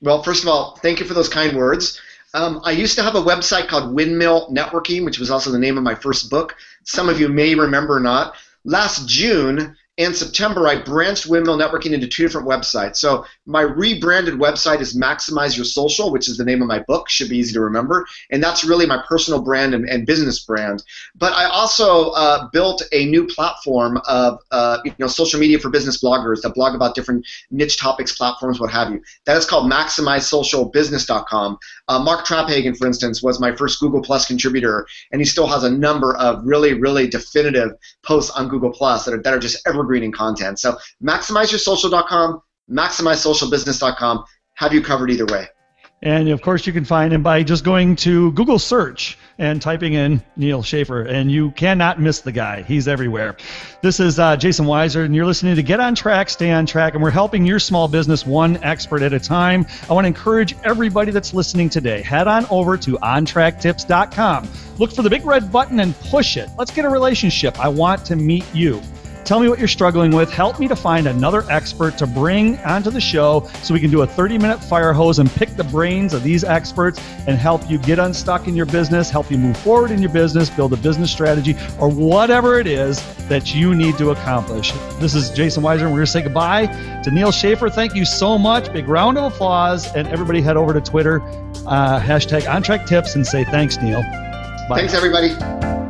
Well, 0.00 0.24
first 0.24 0.42
of 0.42 0.48
all, 0.48 0.76
thank 0.82 0.98
you 0.98 1.06
for 1.06 1.14
those 1.14 1.28
kind 1.28 1.56
words. 1.56 2.00
Um, 2.34 2.60
I 2.64 2.72
used 2.72 2.96
to 2.96 3.02
have 3.02 3.14
a 3.14 3.22
website 3.22 3.68
called 3.68 3.94
Windmill 3.94 4.48
Networking, 4.48 5.04
which 5.04 5.18
was 5.18 5.30
also 5.30 5.50
the 5.50 5.58
name 5.58 5.76
of 5.76 5.84
my 5.84 5.94
first 5.94 6.30
book. 6.30 6.56
Some 6.84 7.08
of 7.08 7.20
you 7.20 7.28
may 7.28 7.54
remember 7.54 8.00
not. 8.00 8.36
Last 8.64 9.06
June, 9.06 9.76
and 10.04 10.16
September, 10.16 10.66
I 10.66 10.76
branched 10.80 11.26
Windmill 11.26 11.58
Networking 11.58 11.92
into 11.92 12.08
two 12.08 12.24
different 12.24 12.46
websites. 12.46 12.96
So 12.96 13.24
my 13.46 13.62
rebranded 13.62 14.34
website 14.34 14.80
is 14.80 14.96
Maximize 14.96 15.56
Your 15.56 15.64
Social, 15.64 16.10
which 16.10 16.28
is 16.28 16.36
the 16.36 16.44
name 16.44 16.60
of 16.62 16.68
my 16.68 16.80
book, 16.80 17.08
should 17.08 17.28
be 17.28 17.38
easy 17.38 17.52
to 17.52 17.60
remember, 17.60 18.06
and 18.30 18.42
that's 18.42 18.64
really 18.64 18.86
my 18.86 19.02
personal 19.08 19.42
brand 19.42 19.74
and, 19.74 19.88
and 19.88 20.06
business 20.06 20.44
brand. 20.44 20.82
But 21.14 21.32
I 21.34 21.44
also 21.44 22.10
uh, 22.10 22.48
built 22.52 22.82
a 22.92 23.06
new 23.06 23.26
platform 23.26 24.00
of 24.08 24.40
uh, 24.50 24.78
you 24.84 24.92
know 24.98 25.06
social 25.06 25.38
media 25.38 25.58
for 25.58 25.70
business 25.70 26.02
bloggers 26.02 26.42
that 26.42 26.54
blog 26.54 26.74
about 26.74 26.94
different 26.94 27.26
niche 27.50 27.78
topics, 27.78 28.16
platforms, 28.16 28.60
what 28.60 28.70
have 28.70 28.90
you. 28.90 29.00
That 29.26 29.36
is 29.36 29.46
called 29.46 29.70
MaximizeSocialBusiness.com. 29.70 31.58
Uh, 31.88 31.98
Mark 31.98 32.26
Traphagen, 32.26 32.76
for 32.76 32.86
instance, 32.86 33.22
was 33.22 33.40
my 33.40 33.54
first 33.54 33.80
Google 33.80 34.02
Plus 34.02 34.26
contributor, 34.26 34.86
and 35.12 35.20
he 35.20 35.24
still 35.24 35.46
has 35.46 35.64
a 35.64 35.70
number 35.70 36.16
of 36.16 36.44
really, 36.44 36.74
really 36.74 37.08
definitive 37.08 37.72
posts 38.02 38.30
on 38.30 38.48
Google 38.48 38.70
Plus 38.72 39.04
that 39.04 39.14
are, 39.14 39.22
that 39.22 39.34
are 39.34 39.38
just 39.38 39.66
evergreen 39.66 39.91
evergreening 39.92 40.12
content. 40.12 40.58
So 40.58 40.76
maximizeyoursocial.com, 41.02 42.40
maximizesocialbusiness.com 42.70 44.24
have 44.54 44.72
you 44.72 44.82
covered 44.82 45.10
either 45.10 45.26
way. 45.26 45.48
And 46.04 46.28
of 46.30 46.42
course, 46.42 46.66
you 46.66 46.72
can 46.72 46.84
find 46.84 47.12
him 47.12 47.22
by 47.22 47.44
just 47.44 47.62
going 47.62 47.94
to 47.96 48.32
Google 48.32 48.58
search 48.58 49.16
and 49.38 49.62
typing 49.62 49.92
in 49.92 50.20
Neil 50.36 50.60
Schaefer, 50.60 51.02
and 51.02 51.30
you 51.30 51.52
cannot 51.52 52.00
miss 52.00 52.20
the 52.20 52.32
guy. 52.32 52.62
He's 52.62 52.88
everywhere. 52.88 53.36
This 53.82 54.00
is 54.00 54.18
uh, 54.18 54.36
Jason 54.36 54.66
Weiser, 54.66 55.04
and 55.04 55.14
you're 55.14 55.26
listening 55.26 55.54
to 55.54 55.62
Get 55.62 55.78
on 55.78 55.94
Track, 55.94 56.28
Stay 56.28 56.50
on 56.50 56.66
Track, 56.66 56.94
and 56.94 57.02
we're 57.02 57.10
helping 57.10 57.46
your 57.46 57.60
small 57.60 57.86
business 57.86 58.26
one 58.26 58.56
expert 58.64 59.00
at 59.02 59.12
a 59.12 59.20
time. 59.20 59.64
I 59.88 59.92
want 59.92 60.04
to 60.04 60.08
encourage 60.08 60.56
everybody 60.64 61.12
that's 61.12 61.32
listening 61.34 61.70
today 61.70 62.02
head 62.02 62.26
on 62.26 62.46
over 62.50 62.76
to 62.78 62.98
OnTrackTips.com. 62.98 64.48
Look 64.78 64.92
for 64.92 65.02
the 65.02 65.10
big 65.10 65.24
red 65.24 65.52
button 65.52 65.78
and 65.78 65.94
push 66.00 66.36
it. 66.36 66.48
Let's 66.58 66.72
get 66.72 66.84
a 66.84 66.88
relationship. 66.88 67.60
I 67.60 67.68
want 67.68 68.04
to 68.06 68.16
meet 68.16 68.44
you. 68.52 68.82
Tell 69.24 69.38
me 69.38 69.48
what 69.48 69.58
you're 69.58 69.68
struggling 69.68 70.10
with. 70.10 70.30
Help 70.30 70.58
me 70.58 70.66
to 70.68 70.74
find 70.74 71.06
another 71.06 71.44
expert 71.48 71.96
to 71.98 72.06
bring 72.06 72.58
onto 72.58 72.90
the 72.90 73.00
show 73.00 73.48
so 73.62 73.72
we 73.72 73.80
can 73.80 73.90
do 73.90 74.02
a 74.02 74.06
30 74.06 74.38
minute 74.38 74.62
fire 74.62 74.92
hose 74.92 75.18
and 75.18 75.30
pick 75.30 75.50
the 75.56 75.64
brains 75.64 76.12
of 76.12 76.22
these 76.22 76.42
experts 76.42 77.00
and 77.26 77.38
help 77.38 77.68
you 77.70 77.78
get 77.78 77.98
unstuck 77.98 78.48
in 78.48 78.56
your 78.56 78.66
business, 78.66 79.10
help 79.10 79.30
you 79.30 79.38
move 79.38 79.56
forward 79.56 79.90
in 79.90 80.00
your 80.00 80.12
business, 80.12 80.50
build 80.50 80.72
a 80.72 80.76
business 80.76 81.10
strategy, 81.10 81.56
or 81.78 81.88
whatever 81.88 82.58
it 82.58 82.66
is 82.66 83.00
that 83.28 83.54
you 83.54 83.74
need 83.74 83.96
to 83.98 84.10
accomplish. 84.10 84.72
This 84.98 85.14
is 85.14 85.30
Jason 85.30 85.62
Weiser, 85.62 85.82
and 85.82 85.90
we're 85.90 85.98
going 85.98 86.06
to 86.06 86.12
say 86.12 86.22
goodbye 86.22 86.66
to 87.04 87.10
Neil 87.10 87.30
Schaefer. 87.30 87.70
Thank 87.70 87.94
you 87.94 88.04
so 88.04 88.36
much. 88.36 88.72
Big 88.72 88.88
round 88.88 89.18
of 89.18 89.32
applause. 89.32 89.92
And 89.94 90.08
everybody 90.08 90.42
head 90.42 90.56
over 90.56 90.72
to 90.72 90.80
Twitter, 90.80 91.22
uh, 91.66 92.00
hashtag 92.00 92.42
OnTrackTips, 92.42 93.14
and 93.14 93.26
say 93.26 93.44
thanks, 93.44 93.78
Neil. 93.78 94.02
Bye. 94.68 94.78
Thanks, 94.78 94.94
everybody. 94.94 95.81